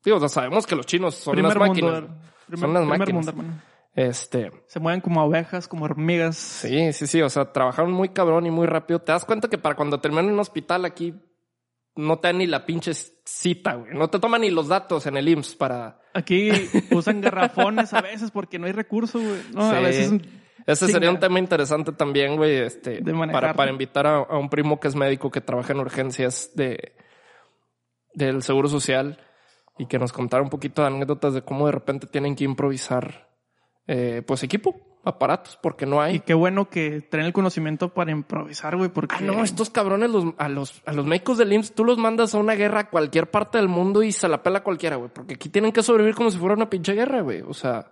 digo, 0.03 0.17
o 0.17 0.19
sea, 0.19 0.29
sabemos 0.29 0.65
que 0.65 0.75
los 0.75 0.85
chinos 0.85 1.15
son 1.15 1.33
primer 1.33 1.55
unas 1.57 1.67
mundo. 1.69 1.91
máquinas. 1.91 2.17
primer, 2.47 2.59
Son 2.59 2.69
unas 2.71 2.85
máquinas. 2.85 3.35
mundo. 3.35 3.53
Este, 3.95 4.51
Se 4.67 4.79
mueven 4.79 5.01
como 5.01 5.23
ovejas, 5.23 5.67
como 5.67 5.85
hormigas. 5.85 6.35
sí, 6.35 6.91
sí, 6.93 7.05
sí, 7.05 7.21
o 7.21 7.29
sea, 7.29 7.51
trabajaron 7.51 7.91
muy 7.91 8.09
cabrón 8.09 8.45
y 8.47 8.51
muy 8.51 8.65
rápido. 8.65 8.99
Te 8.99 9.11
das 9.11 9.23
cuenta 9.25 9.47
que 9.49 9.59
para 9.59 9.75
cuando 9.75 9.99
terminan 9.99 10.25
en 10.25 10.33
un 10.33 10.39
hospital 10.39 10.85
aquí 10.85 11.13
no 11.95 12.17
te 12.17 12.29
dan 12.29 12.39
ni 12.39 12.47
la 12.47 12.65
pinche 12.65 12.91
cita, 13.23 13.75
güey. 13.75 13.93
No 13.93 14.09
te 14.09 14.17
toman 14.17 14.41
ni 14.41 14.49
los 14.49 14.67
datos 14.67 15.05
en 15.05 15.15
el 15.17 15.27
IMSS 15.29 15.55
para... 15.55 15.99
Aquí 16.15 16.49
usan 16.91 17.21
garrafones 17.21 17.93
a 17.93 18.01
veces 18.01 18.31
porque 18.31 18.57
no 18.57 18.65
hay 18.65 18.71
recurso, 18.71 19.19
güey. 19.19 19.41
No, 19.53 19.63
a 19.63 19.79
veces 19.79 20.11
Ese 20.65 20.87
sería 20.87 21.09
un 21.09 21.19
tema 21.19 21.39
interesante 21.39 21.91
también, 21.91 22.37
güey, 22.37 22.57
este, 22.57 23.01
para, 23.31 23.53
para 23.53 23.71
invitar 23.71 24.07
a, 24.07 24.17
a 24.17 24.37
un 24.37 24.49
primo 24.49 24.79
que 24.79 24.87
es 24.87 24.95
médico 24.95 25.29
que 25.29 25.41
trabaja 25.41 25.73
en 25.73 25.79
urgencias 25.79 26.51
de 26.55 26.93
del 28.13 28.43
Seguro 28.43 28.69
Social 28.69 29.19
y 29.77 29.87
que 29.87 29.99
nos 29.99 30.13
contara 30.13 30.43
un 30.43 30.49
poquito 30.49 30.81
de 30.81 30.87
anécdotas 30.87 31.33
de 31.33 31.41
cómo 31.41 31.65
de 31.65 31.71
repente 31.71 32.07
tienen 32.07 32.35
que 32.35 32.43
improvisar, 32.43 33.29
eh, 33.87 34.21
pues 34.25 34.43
equipo, 34.43 34.75
aparatos, 35.03 35.57
porque 35.61 35.85
no 35.85 36.01
hay. 36.01 36.15
Y 36.15 36.19
qué 36.19 36.33
bueno 36.33 36.69
que 36.69 37.01
traen 37.01 37.25
el 37.25 37.33
conocimiento 37.33 37.93
para 37.93 38.11
improvisar, 38.11 38.77
güey, 38.77 38.89
porque... 38.89 39.15
Ah, 39.17 39.21
no, 39.21 39.43
estos 39.43 39.69
cabrones 39.69 40.11
los, 40.11 40.25
a 40.37 40.47
los, 40.47 40.81
a 40.85 40.93
los 40.93 41.05
médicos 41.05 41.37
del 41.37 41.53
IMSS, 41.53 41.73
tú 41.73 41.83
los 41.83 41.97
mandas 41.97 42.35
a 42.35 42.37
una 42.37 42.53
guerra 42.53 42.81
a 42.81 42.89
cualquier 42.89 43.31
parte 43.31 43.57
del 43.57 43.67
mundo 43.67 44.03
y 44.03 44.11
se 44.11 44.27
la 44.27 44.43
pela 44.43 44.63
cualquiera, 44.63 44.95
güey. 44.97 45.09
Porque 45.11 45.33
aquí 45.33 45.49
tienen 45.49 45.71
que 45.71 45.83
sobrevivir 45.83 46.15
como 46.15 46.29
si 46.29 46.37
fuera 46.37 46.55
una 46.55 46.69
pinche 46.69 46.93
guerra, 46.93 47.21
güey. 47.21 47.41
O 47.41 47.53
sea, 47.53 47.91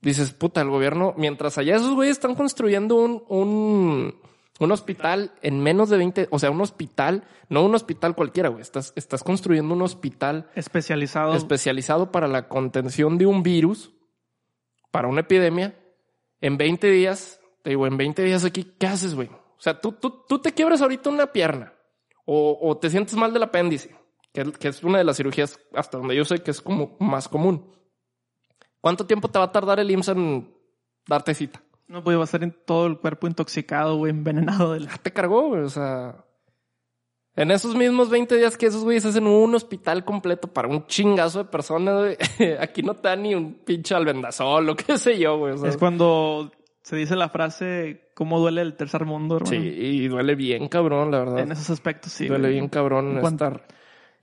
dices, 0.00 0.32
puta, 0.32 0.60
el 0.60 0.70
gobierno, 0.70 1.14
mientras 1.16 1.58
allá 1.58 1.76
esos 1.76 1.94
güeyes 1.94 2.16
están 2.16 2.34
construyendo 2.34 2.96
un, 2.96 3.24
un, 3.28 4.14
un 4.58 4.72
hospital 4.72 5.32
en 5.42 5.60
menos 5.60 5.88
de 5.88 5.96
20, 5.96 6.28
o 6.30 6.38
sea, 6.38 6.50
un 6.50 6.60
hospital, 6.60 7.24
no 7.48 7.64
un 7.64 7.74
hospital 7.74 8.14
cualquiera, 8.14 8.48
güey. 8.48 8.62
Estás, 8.62 8.92
estás 8.96 9.22
construyendo 9.22 9.74
un 9.74 9.82
hospital 9.82 10.50
especializados. 10.54 11.36
especializado 11.36 12.12
para 12.12 12.28
la 12.28 12.48
contención 12.48 13.18
de 13.18 13.26
un 13.26 13.42
virus, 13.42 13.92
para 14.90 15.08
una 15.08 15.20
epidemia, 15.22 15.78
en 16.40 16.56
20 16.56 16.90
días, 16.90 17.40
te 17.62 17.70
digo, 17.70 17.86
en 17.86 17.96
20 17.96 18.22
días 18.22 18.44
aquí, 18.44 18.74
¿qué 18.78 18.86
haces, 18.86 19.14
güey? 19.14 19.28
O 19.28 19.60
sea, 19.60 19.80
tú, 19.80 19.92
tú, 19.92 20.24
tú 20.28 20.38
te 20.38 20.52
quiebras 20.52 20.80
ahorita 20.80 21.10
una 21.10 21.32
pierna 21.32 21.74
o, 22.24 22.58
o 22.60 22.76
te 22.78 22.90
sientes 22.90 23.16
mal 23.16 23.32
del 23.32 23.42
apéndice, 23.42 23.96
que, 24.32 24.52
que 24.52 24.68
es 24.68 24.84
una 24.84 24.98
de 24.98 25.04
las 25.04 25.16
cirugías 25.16 25.58
hasta 25.74 25.98
donde 25.98 26.14
yo 26.14 26.24
sé 26.24 26.42
que 26.42 26.52
es 26.52 26.60
como 26.60 26.96
más 27.00 27.28
común. 27.28 27.77
¿Cuánto 28.80 29.06
tiempo 29.06 29.28
te 29.28 29.38
va 29.38 29.46
a 29.46 29.52
tardar 29.52 29.80
el 29.80 29.90
IMSS 29.90 30.08
en 30.08 30.54
darte 31.06 31.34
cita? 31.34 31.62
No, 31.88 32.04
pues 32.04 32.16
va 32.16 32.22
a 32.22 32.24
estar 32.24 32.42
en 32.42 32.54
todo 32.66 32.86
el 32.86 32.98
cuerpo 32.98 33.26
intoxicado, 33.26 33.96
güey, 33.96 34.10
envenenado 34.10 34.74
del... 34.74 34.86
Ya 34.88 34.96
te 34.98 35.12
cargó, 35.12 35.48
güey, 35.48 35.62
o 35.62 35.70
sea... 35.70 36.24
En 37.34 37.52
esos 37.52 37.76
mismos 37.76 38.10
20 38.10 38.36
días 38.36 38.56
que 38.56 38.66
esos 38.66 38.82
güeyes 38.82 39.04
hacen 39.06 39.26
un 39.28 39.54
hospital 39.54 40.04
completo 40.04 40.48
para 40.52 40.66
un 40.66 40.86
chingazo 40.86 41.38
de 41.38 41.44
personas, 41.50 41.94
güey, 42.00 42.16
aquí 42.60 42.82
no 42.82 42.94
te 42.94 43.08
dan 43.08 43.22
ni 43.22 43.34
un 43.34 43.54
pinche 43.64 43.94
albendazol 43.94 44.68
o 44.70 44.76
qué 44.76 44.98
sé 44.98 45.18
yo, 45.18 45.38
güey. 45.38 45.54
Es 45.64 45.76
cuando 45.76 46.50
se 46.82 46.96
dice 46.96 47.14
la 47.14 47.28
frase, 47.28 48.10
¿cómo 48.16 48.40
duele 48.40 48.62
el 48.62 48.74
tercer 48.76 49.04
mundo, 49.04 49.36
hermano? 49.36 49.50
sí, 49.56 49.68
y 49.68 50.08
duele 50.08 50.34
bien 50.34 50.68
cabrón, 50.68 51.12
la 51.12 51.20
verdad. 51.20 51.38
En 51.38 51.52
esos 51.52 51.70
aspectos, 51.70 52.10
sí. 52.12 52.26
duele 52.26 52.48
güey. 52.48 52.54
bien 52.54 52.68
cabrón 52.68 53.12
En 53.14 53.20
cuanto- 53.20 53.44
estar 53.46 53.66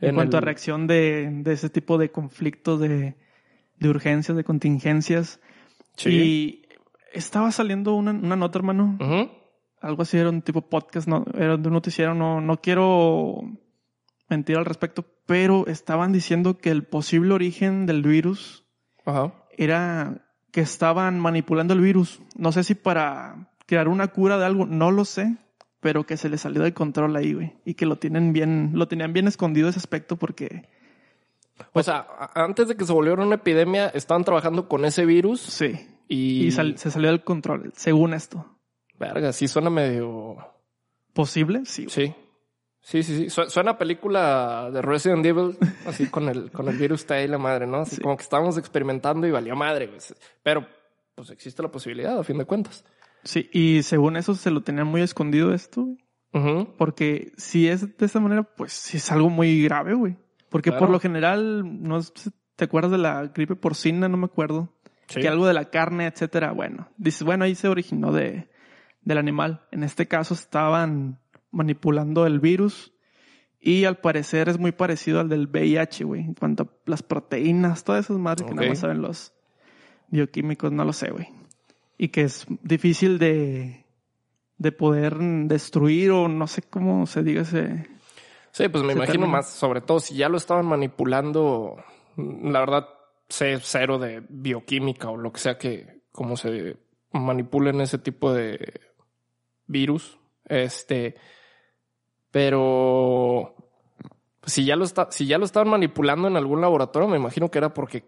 En, 0.02 0.16
cuanto 0.16 0.38
el- 0.38 0.44
a 0.44 0.46
reacción 0.46 0.86
de, 0.86 1.30
de 1.32 1.54
ese 1.54 1.70
tipo 1.70 1.98
de 1.98 2.12
conflictos, 2.12 2.82
de, 2.82 3.16
de 3.80 3.90
urgencias, 3.90 4.36
de 4.36 4.44
contingencias. 4.44 5.40
Sí. 5.96 6.10
Y 6.10 6.62
estaba 7.14 7.52
saliendo 7.52 7.96
una, 7.96 8.12
una 8.12 8.36
nota, 8.36 8.60
hermano. 8.60 8.98
Ujú. 9.00 9.30
Algo 9.82 10.02
así, 10.02 10.18
era 10.18 10.30
un 10.30 10.42
tipo 10.42 10.62
podcast, 10.62 11.08
no, 11.08 11.26
era 11.38 11.58
de 11.58 11.68
un 11.68 11.74
noticiero. 11.74 12.16
No, 12.16 12.42
no 12.42 12.62
quiero 12.62 13.42
mentir 14.30 14.58
al 14.58 14.66
respecto, 14.66 15.06
pero 15.26 15.68
estaban 15.68 16.12
diciendo 16.12 16.58
que 16.58 16.72
el 16.72 16.84
posible 16.84 17.34
origen 17.34 17.86
del 17.86 18.02
virus 18.02 18.66
era 19.58 20.26
que 20.52 20.62
estaban 20.62 21.20
manipulando 21.20 21.74
el 21.74 21.82
virus. 21.82 22.22
No 22.36 22.52
sé 22.52 22.64
si 22.64 22.76
para 22.76 23.52
crear 23.66 23.88
una 23.88 24.08
cura 24.08 24.38
de 24.38 24.46
algo, 24.46 24.66
no 24.66 24.92
lo 24.92 25.06
sé, 25.06 25.38
pero 25.80 26.06
que 26.06 26.18
se 26.18 26.30
les 26.30 26.42
salió 26.42 26.64
de 26.64 26.74
control 26.74 27.16
ahí, 27.16 27.34
güey. 27.34 27.54
Y 27.66 27.76
que 27.76 27.86
lo 27.86 27.98
tienen 27.98 28.34
bien, 28.34 28.72
lo 28.74 28.88
tenían 28.88 29.14
bien 29.14 29.28
escondido 29.28 29.70
ese 29.70 29.80
aspecto 29.80 30.16
porque, 30.16 30.68
O 31.74 31.84
sea, 31.84 32.08
antes 32.34 32.68
de 32.68 32.76
que 32.76 32.86
se 32.86 32.94
volviera 32.94 33.22
una 33.24 33.36
epidemia, 33.36 33.88
estaban 33.90 34.24
trabajando 34.24 34.68
con 34.68 34.86
ese 34.86 35.06
virus 35.06 35.40
sí. 35.42 35.88
y... 36.08 36.48
Y 36.48 36.52
sal- 36.52 36.78
se 36.78 36.92
salió 36.92 37.10
del 37.10 37.24
control, 37.24 37.72
según 37.76 38.14
esto. 38.14 38.46
Verga, 39.00 39.32
sí 39.34 39.48
suena 39.48 39.70
medio... 39.70 40.38
¿Posible? 41.14 41.62
Sí. 41.66 41.86
Sí. 41.90 42.14
Sí, 42.82 43.02
sí, 43.04 43.18
sí. 43.18 43.30
Su- 43.30 43.50
Suena 43.50 43.72
a 43.72 43.78
película 43.78 44.70
de 44.72 44.82
Resident 44.82 45.26
Evil, 45.26 45.58
así 45.88 46.08
con 46.08 46.28
el, 46.30 46.52
con 46.52 46.68
el 46.68 46.78
virus 46.78 47.02
está 47.02 47.16
ahí 47.16 47.28
la 47.28 47.38
madre, 47.38 47.66
¿no? 47.68 47.78
Así 47.78 47.96
Sí. 47.96 48.02
como 48.02 48.18
que 48.18 48.24
estábamos 48.24 48.58
experimentando 48.58 49.26
y 49.26 49.32
valió 49.32 49.56
madre. 49.56 49.90
Pero, 50.44 50.68
pues 51.16 51.30
existe 51.30 51.64
la 51.64 51.72
posibilidad, 51.72 52.20
a 52.20 52.24
fin 52.24 52.38
de 52.38 52.46
cuentas. 52.46 52.84
Sí, 53.24 53.50
y 53.54 53.82
según 53.84 54.18
eso 54.18 54.36
se 54.36 54.52
lo 54.52 54.62
tenían 54.62 54.88
muy 54.88 55.02
escondido 55.02 55.54
esto, 55.54 55.84
güey. 55.84 56.66
Porque 56.78 57.32
si 57.38 57.70
es 57.70 57.98
de 57.98 58.06
esa 58.06 58.20
manera, 58.20 58.44
pues 58.44 58.74
sí 58.74 58.98
es 58.98 59.10
algo 59.10 59.30
muy 59.30 59.64
grave, 59.64 59.94
güey. 59.94 60.18
Porque 60.56 60.70
Claro. 60.70 60.86
por 60.86 60.90
lo 60.90 61.02
general, 61.02 61.84
no 61.84 62.00
te 62.56 62.64
acuerdas 62.64 62.94
de 62.94 62.98
la 62.98 63.26
gripe 63.26 63.58
porcina, 63.58 64.08
no 64.08 64.16
me 64.16 64.24
acuerdo. 64.28 64.72
Sí. 65.10 65.20
que 65.20 65.28
algo 65.28 65.46
de 65.46 65.54
la 65.54 65.66
carne, 65.66 66.08
etcétera. 66.08 66.54
Bueno, 66.54 66.88
dices, 66.96 67.24
bueno, 67.24 67.44
ahí 67.44 67.56
se 67.56 67.68
originó 67.68 68.14
de, 68.14 68.48
del 69.02 69.18
animal. 69.18 69.66
En 69.72 69.84
este 69.84 70.08
caso 70.08 70.34
estaban 70.34 71.20
manipulando 71.52 72.26
el 72.26 72.40
virus 72.40 72.94
y 73.60 73.84
al 73.84 73.98
parecer 73.98 74.48
es 74.48 74.58
muy 74.58 74.72
parecido 74.72 75.20
al 75.20 75.28
del 75.28 75.48
VIH, 75.48 76.06
güey. 76.06 76.22
En 76.22 76.36
cuanto 76.36 76.64
a 76.64 76.70
las 76.86 77.04
proteínas, 77.04 77.84
todas 77.84 78.06
esas 78.06 78.18
madres 78.18 78.48
que 78.48 78.56
nada 78.56 78.70
más 78.70 78.80
saben 78.80 79.02
los 79.02 79.34
bioquímicos, 80.08 80.72
no 80.72 80.86
lo 80.86 80.94
sé, 80.94 81.12
güey. 81.12 81.28
Y 81.98 82.08
que 82.08 82.22
es 82.22 82.46
difícil 82.64 83.20
de, 83.20 83.84
de 84.58 84.72
poder 84.72 85.18
destruir 85.18 86.12
o 86.12 86.30
no 86.30 86.48
sé 86.48 86.62
cómo 86.62 87.08
se 87.08 87.24
diga 87.24 87.42
ese... 87.42 87.94
Sí, 88.56 88.70
pues 88.70 88.86
me 88.86 88.94
imagino 88.94 89.12
termina. 89.20 89.32
más, 89.34 89.50
sobre 89.50 89.82
todo 89.82 90.00
si 90.00 90.16
ya 90.16 90.30
lo 90.30 90.38
estaban 90.38 90.66
manipulando, 90.66 91.76
la 92.16 92.62
verdad, 92.62 92.88
sé 93.28 93.60
cero 93.62 94.00
de 94.00 94.24
bioquímica 94.30 95.10
o 95.10 95.18
lo 95.18 95.34
que 95.34 95.40
sea 95.42 95.58
que, 95.58 96.04
como 96.14 96.38
se 96.38 96.78
manipulen 97.12 97.82
ese 97.82 97.98
tipo 97.98 98.32
de 98.32 98.80
virus. 99.68 100.18
Este, 100.46 101.16
pero 102.32 103.56
si 104.46 104.64
ya 104.64 104.78
lo 104.78 104.86
está, 104.86 105.08
si 105.12 105.26
ya 105.28 105.38
lo 105.38 105.44
estaban 105.44 105.70
manipulando 105.70 106.30
en 106.30 106.38
algún 106.38 106.62
laboratorio, 106.62 107.10
me 107.10 107.18
imagino 107.18 107.52
que 107.52 107.58
era 107.58 107.74
porque 107.74 108.06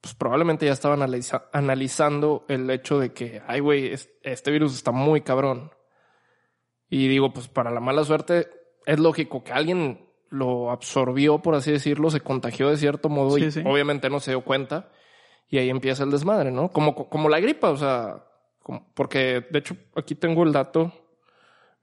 pues 0.00 0.14
probablemente 0.14 0.66
ya 0.66 0.72
estaban 0.72 1.00
analiza- 1.02 1.48
analizando 1.52 2.44
el 2.48 2.68
hecho 2.68 2.98
de 2.98 3.12
que, 3.12 3.42
ay, 3.46 3.60
güey, 3.60 3.92
es- 3.92 4.10
este 4.22 4.50
virus 4.50 4.74
está 4.74 4.90
muy 4.90 5.20
cabrón. 5.20 5.70
Y 6.90 7.06
digo, 7.06 7.32
pues 7.32 7.46
para 7.48 7.70
la 7.70 7.80
mala 7.80 8.02
suerte, 8.04 8.48
es 8.86 8.98
lógico 8.98 9.42
que 9.44 9.52
alguien 9.52 10.00
lo 10.30 10.70
absorbió, 10.70 11.38
por 11.40 11.54
así 11.54 11.70
decirlo, 11.72 12.10
se 12.10 12.20
contagió 12.20 12.68
de 12.70 12.76
cierto 12.76 13.08
modo 13.08 13.36
Sí, 13.36 13.44
y 13.44 13.50
sí. 13.52 13.62
obviamente 13.64 14.10
no 14.10 14.20
se 14.20 14.32
dio 14.32 14.42
cuenta. 14.42 14.90
Y 15.48 15.58
ahí 15.58 15.70
empieza 15.70 16.02
el 16.04 16.10
desmadre, 16.10 16.50
¿no? 16.50 16.70
Como, 16.70 16.94
como 17.08 17.28
la 17.28 17.38
gripa, 17.38 17.70
o 17.70 17.76
sea, 17.76 18.24
como- 18.60 18.90
porque 18.94 19.44
de 19.50 19.58
hecho 19.58 19.76
aquí 19.94 20.14
tengo 20.14 20.42
el 20.42 20.52
dato 20.52 20.92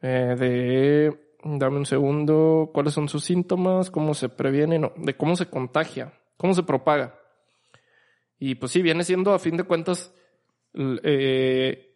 eh, 0.02 0.36
de, 0.38 1.36
dame 1.44 1.78
un 1.78 1.86
segundo, 1.86 2.72
cuáles 2.74 2.94
son 2.94 3.08
sus 3.08 3.24
síntomas, 3.24 3.92
cómo 3.92 4.14
se 4.16 4.30
previene, 4.30 4.80
no, 4.80 4.92
de 4.98 5.16
cómo 5.16 5.36
se 5.36 5.46
contagia, 5.48 6.12
cómo 6.38 6.54
se 6.56 6.64
propaga. 6.64 7.20
Y 8.40 8.56
pues 8.56 8.72
sí, 8.72 8.82
viene 8.82 9.04
siendo 9.04 9.32
a 9.34 9.40
fin 9.40 9.56
de 9.58 9.64
cuentas 9.64 10.14
eh, 11.04 11.90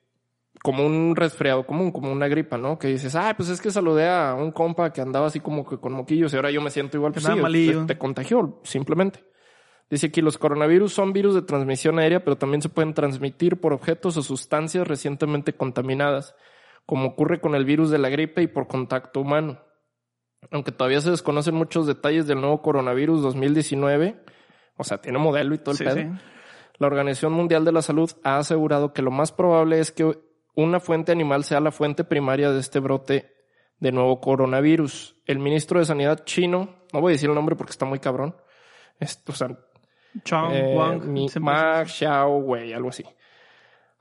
como 0.66 0.84
un 0.84 1.16
resfriado 1.16 1.64
común, 1.68 1.92
como 1.92 2.12
una 2.12 2.28
gripa, 2.28 2.58
¿no? 2.58 2.80
Que 2.80 2.88
dices, 2.88 3.14
ah, 3.16 3.36
pues 3.38 3.50
es 3.50 3.62
que 3.62 3.70
saludé 3.70 4.10
a 4.10 4.34
un 4.34 4.52
compa 4.52 4.92
que 4.92 5.00
andaba 5.00 5.28
así 5.28 5.40
como 5.40 5.64
que 5.64 5.78
con 5.78 5.94
moquillos 5.94 6.34
y 6.34 6.38
ahora 6.38 6.50
yo 6.50 6.60
me 6.60 6.72
siento 6.72 6.98
igual. 6.98 7.14
Que 7.14 7.20
Pues 7.22 7.26
sí, 7.36 7.40
te, 7.86 7.94
te 7.94 7.98
contagió, 8.00 8.60
simplemente. 8.64 9.24
Dice 9.92 10.08
aquí, 10.08 10.22
los 10.22 10.40
coronavirus 10.40 10.92
son 10.92 11.14
virus 11.14 11.36
de 11.36 11.44
transmisión 11.44 12.00
aérea, 12.00 12.24
pero 12.24 12.40
también 12.40 12.64
se 12.64 12.70
pueden 12.70 12.96
transmitir 12.96 13.62
por 13.62 13.74
objetos 13.74 14.18
o 14.18 14.24
sustancias 14.24 14.88
recientemente 14.88 15.54
contaminadas, 15.54 16.36
como 16.88 17.10
ocurre 17.10 17.40
con 17.40 17.54
el 17.54 17.64
virus 17.64 17.92
de 17.92 18.00
la 18.00 18.10
gripe 18.10 18.42
y 18.42 18.48
por 18.48 18.66
contacto 18.66 19.22
humano. 19.22 19.60
Aunque 20.50 20.72
todavía 20.72 21.00
se 21.00 21.12
desconocen 21.12 21.54
muchos 21.54 21.86
detalles 21.86 22.26
del 22.26 22.42
nuevo 22.42 22.64
coronavirus 22.64 23.22
2019, 23.22 24.20
o 24.78 24.84
sea, 24.84 24.98
tiene 25.00 25.20
modelo 25.20 25.54
y 25.54 25.60
todo 25.60 25.74
el 25.74 25.78
Sí, 25.78 25.84
pedo. 25.84 25.96
sí. 25.96 26.08
La 26.80 26.88
Organización 26.88 27.34
Mundial 27.34 27.64
de 27.66 27.72
la 27.72 27.84
Salud 27.84 28.10
ha 28.24 28.38
asegurado 28.40 28.94
que 28.94 29.04
lo 29.04 29.12
más 29.12 29.32
probable 29.32 29.80
es 29.80 29.92
que 29.92 30.25
una 30.56 30.80
fuente 30.80 31.12
animal 31.12 31.44
sea 31.44 31.60
la 31.60 31.72
fuente 31.72 32.04
primaria 32.04 32.52
de 32.52 32.60
este 32.60 32.80
brote 32.80 33.34
de 33.80 33.92
nuevo 33.92 34.20
coronavirus. 34.22 35.16
El 35.26 35.40
ministro 35.40 35.80
de 35.80 35.86
Sanidad 35.86 36.24
chino, 36.26 36.76
no 36.94 37.02
voy 37.02 37.12
a 37.12 37.16
decir 37.16 37.30
el 37.30 37.36
nombre 37.36 37.56
porque 37.56 37.72
está 37.72 37.86
muy 37.86 38.00
cabrón, 38.00 38.36
es, 39.00 39.22
o 39.28 39.34
sea, 39.34 39.50
Chong, 40.24 40.52
eh, 40.54 40.74
Wang, 40.78 41.04
Mi- 41.06 41.28
Ma 41.42 41.84
Xiao 41.86 42.38
Wei, 42.38 42.72
algo 42.74 42.90
así. 42.90 43.04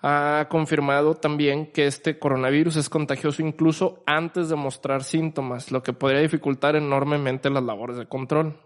Ha 0.07 0.47
confirmado 0.51 1.15
también 1.15 1.73
que 1.73 1.87
este 1.87 2.19
coronavirus 2.19 2.77
es 2.77 2.91
contagioso 2.91 3.41
incluso 3.43 4.03
antes 4.07 4.49
de 4.51 4.55
mostrar 4.57 5.03
síntomas, 5.03 5.73
lo 5.73 5.83
que 5.83 5.93
podría 5.95 6.21
dificultar 6.21 6.77
enormemente 6.77 7.49
las 7.51 7.63
labores 7.65 7.97
de 7.97 8.07
control. 8.07 8.61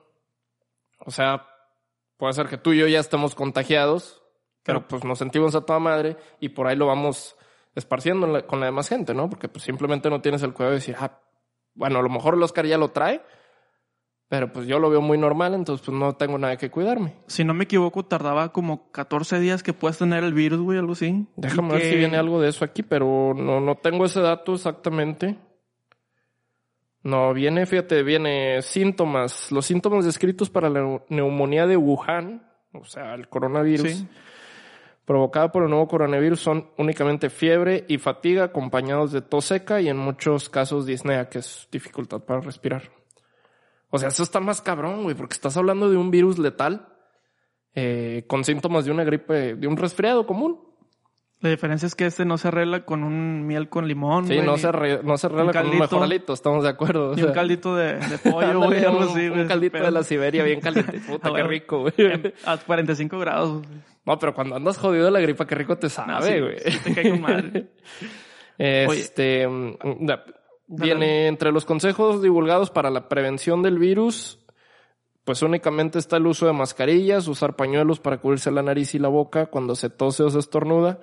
O 0.98 1.10
sea, 1.12 1.46
puede 2.16 2.32
ser 2.32 2.48
que 2.48 2.58
tú 2.58 2.72
y 2.72 2.78
yo 2.80 2.86
ya 2.88 2.98
estemos 2.98 3.34
contagiados 3.36 4.20
Pero 4.64 4.86
pues 4.88 5.04
nos 5.04 5.18
sentimos 5.18 5.54
a 5.54 5.62
toda 5.62 5.78
madre 5.78 6.16
y 6.40 6.50
por 6.50 6.66
ahí 6.66 6.76
lo 6.76 6.86
vamos 6.86 7.36
esparciendo 7.78 8.26
la- 8.26 8.42
con 8.46 8.60
la 8.60 8.66
demás 8.66 8.88
gente, 8.88 9.14
¿no? 9.14 9.28
Porque 9.30 9.48
pues 9.48 9.64
simplemente 9.64 10.10
no 10.10 10.20
tienes 10.20 10.42
el 10.42 10.52
cuidado 10.52 10.72
de 10.72 10.78
decir, 10.80 10.96
ah, 10.98 11.20
bueno, 11.74 11.98
a 11.98 12.02
lo 12.02 12.08
mejor 12.08 12.34
el 12.34 12.42
Oscar 12.42 12.66
ya 12.66 12.76
lo 12.78 12.88
trae, 12.88 13.22
pero 14.28 14.52
pues 14.52 14.66
yo 14.66 14.78
lo 14.78 14.90
veo 14.90 15.00
muy 15.00 15.16
normal, 15.16 15.54
entonces 15.54 15.86
pues 15.86 15.96
no 15.96 16.14
tengo 16.16 16.36
nada 16.36 16.56
que 16.58 16.70
cuidarme. 16.70 17.14
Si 17.28 17.44
no 17.44 17.54
me 17.54 17.64
equivoco, 17.64 18.04
tardaba 18.04 18.52
como 18.52 18.90
14 18.92 19.40
días 19.40 19.62
que 19.62 19.72
puedes 19.72 19.96
tener 19.98 20.22
el 20.24 20.34
virus, 20.34 20.60
güey, 20.60 20.78
algo 20.78 20.92
así. 20.92 21.26
Déjame 21.36 21.72
ver 21.74 21.82
que- 21.82 21.90
si 21.92 21.96
viene 21.96 22.16
algo 22.18 22.40
de 22.40 22.48
eso 22.50 22.64
aquí, 22.64 22.82
pero 22.82 23.32
no, 23.34 23.60
no 23.60 23.76
tengo 23.76 24.04
ese 24.04 24.20
dato 24.20 24.54
exactamente. 24.54 25.38
No, 27.02 27.32
viene, 27.32 27.64
fíjate, 27.64 28.02
viene 28.02 28.60
síntomas. 28.60 29.50
Los 29.52 29.66
síntomas 29.66 30.04
descritos 30.04 30.50
para 30.50 30.68
la 30.68 30.80
neu- 30.80 31.04
neumonía 31.08 31.66
de 31.66 31.76
Wuhan, 31.76 32.46
o 32.72 32.84
sea, 32.84 33.14
el 33.14 33.28
coronavirus, 33.28 33.90
Sí. 33.92 34.08
Provocada 35.08 35.50
por 35.50 35.64
el 35.64 35.70
nuevo 35.70 35.88
coronavirus, 35.88 36.38
son 36.38 36.68
únicamente 36.78 37.30
fiebre 37.30 37.84
y 37.88 37.98
fatiga 37.98 38.44
acompañados 38.44 39.10
de 39.10 39.22
tos 39.22 39.46
seca 39.46 39.80
y 39.80 39.88
en 39.88 39.96
muchos 39.96 40.48
casos 40.48 40.86
disnea, 40.86 41.28
que 41.28 41.38
es 41.40 41.66
dificultad 41.72 42.20
para 42.20 42.40
respirar. 42.40 42.82
O 43.90 43.98
sea, 43.98 44.10
eso 44.10 44.22
está 44.22 44.38
más 44.38 44.60
cabrón, 44.60 45.02
güey, 45.02 45.16
porque 45.16 45.32
estás 45.34 45.56
hablando 45.56 45.90
de 45.90 45.96
un 45.96 46.10
virus 46.12 46.38
letal 46.38 46.88
eh, 47.74 48.24
con 48.28 48.44
síntomas 48.44 48.84
de 48.84 48.90
una 48.90 49.02
gripe, 49.02 49.54
de 49.56 49.66
un 49.66 49.76
resfriado 49.76 50.26
común. 50.26 50.60
La 51.40 51.50
diferencia 51.50 51.86
es 51.86 51.94
que 51.94 52.04
este 52.04 52.24
no 52.24 52.36
se 52.36 52.48
arregla 52.48 52.84
con 52.84 53.04
un 53.04 53.46
miel 53.46 53.68
con 53.68 53.86
limón, 53.86 54.26
Sí, 54.26 54.34
güey, 54.34 54.44
no 54.44 54.58
se, 54.58 54.68
arre- 54.68 55.02
no 55.04 55.16
se 55.16 55.26
arregla 55.28 55.44
un 55.44 55.52
con 55.52 55.56
un 55.60 55.62
caldito. 55.70 55.82
mejoralito, 55.84 56.32
estamos 56.32 56.64
de 56.64 56.68
acuerdo. 56.70 57.12
o 57.12 57.14
un 57.14 57.32
caldito 57.32 57.76
de, 57.76 57.94
de 57.94 58.18
pollo, 58.18 58.58
güey, 58.66 58.84
algo 58.84 58.98
un- 58.98 59.04
así, 59.04 59.28
güey. 59.28 59.42
Un 59.42 59.46
caldito 59.48 59.72
Pero 59.72 59.84
de 59.86 59.90
la 59.92 60.02
Siberia 60.02 60.42
bien 60.44 60.60
caliente. 60.60 60.98
Puta, 61.08 61.28
Ah, 61.28 61.30
qué 61.30 61.30
bueno. 61.30 61.48
rico, 61.48 61.80
güey. 61.82 62.34
a 62.44 62.56
45 62.58 63.18
grados. 63.20 63.62
güey. 63.66 63.80
No, 64.08 64.18
pero 64.18 64.34
cuando 64.34 64.56
andas 64.56 64.78
jodido 64.78 65.04
de 65.04 65.10
la 65.12 65.20
gripa, 65.20 65.46
qué 65.46 65.54
rico 65.54 65.76
te 65.76 65.86
No, 65.86 65.90
sabe, 65.90 66.32
sí, 66.34 66.40
güey. 66.40 66.58
sí 66.72 66.78
te 66.84 66.94
cae 66.94 67.10
con 67.10 67.20
madre. 67.20 67.68
Este, 68.58 69.46
mm, 69.46 69.76
da- 70.06 70.24
viene 70.66 71.26
entre 71.28 71.52
los 71.52 71.64
consejos 71.64 72.22
divulgados 72.22 72.70
para 72.70 72.90
la 72.90 73.08
prevención 73.08 73.62
del 73.62 73.78
virus, 73.78 74.44
pues 75.24 75.42
únicamente 75.42 75.98
está 75.98 76.16
el 76.16 76.26
uso 76.26 76.46
de 76.46 76.52
mascarillas, 76.52 77.28
usar 77.28 77.54
pañuelos 77.56 78.00
para 78.00 78.18
cubrirse 78.18 78.50
la 78.50 78.62
nariz 78.62 78.94
y 78.94 78.98
la 78.98 79.08
boca 79.08 79.46
cuando 79.46 79.74
se 79.74 79.90
tose 79.90 80.22
o 80.22 80.30
se 80.30 80.38
estornuda, 80.38 81.00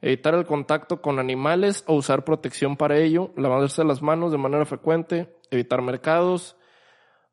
evitar 0.00 0.34
el 0.34 0.46
contacto 0.46 1.00
con 1.00 1.18
animales 1.18 1.84
o 1.86 1.94
usar 1.94 2.24
protección 2.24 2.76
para 2.76 2.98
ello, 2.98 3.32
lavarse 3.36 3.84
las 3.84 4.02
manos 4.02 4.32
de 4.32 4.38
manera 4.38 4.64
frecuente, 4.66 5.36
evitar 5.50 5.82
mercados, 5.82 6.56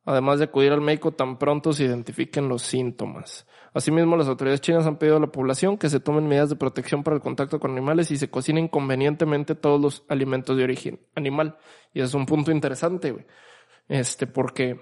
además 0.05 0.39
de 0.39 0.45
acudir 0.45 0.71
al 0.73 0.81
médico 0.81 1.13
tan 1.13 1.37
pronto 1.39 1.73
se 1.73 1.85
identifiquen 1.85 2.47
los 2.49 2.61
síntomas. 2.61 3.47
Asimismo, 3.73 4.15
las 4.15 4.27
autoridades 4.27 4.61
chinas 4.61 4.85
han 4.85 4.97
pedido 4.97 5.17
a 5.17 5.19
la 5.19 5.31
población 5.31 5.77
que 5.77 5.89
se 5.89 5.99
tomen 5.99 6.27
medidas 6.27 6.49
de 6.49 6.55
protección 6.55 7.03
para 7.03 7.15
el 7.15 7.23
contacto 7.23 7.59
con 7.59 7.71
animales 7.71 8.11
y 8.11 8.17
se 8.17 8.29
cocinen 8.29 8.67
convenientemente 8.67 9.55
todos 9.55 9.81
los 9.81 10.03
alimentos 10.09 10.55
de 10.55 10.63
origen 10.63 10.99
animal. 11.15 11.57
Y 11.91 12.01
es 12.01 12.13
un 12.13 12.27
punto 12.27 12.51
interesante, 12.51 13.11
güey. 13.11 13.25
Este, 13.87 14.27
porque 14.27 14.79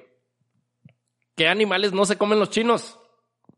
¿qué 1.36 1.47
animales 1.47 1.93
no 1.93 2.06
se 2.06 2.17
comen 2.17 2.39
los 2.39 2.49
chinos? 2.49 2.99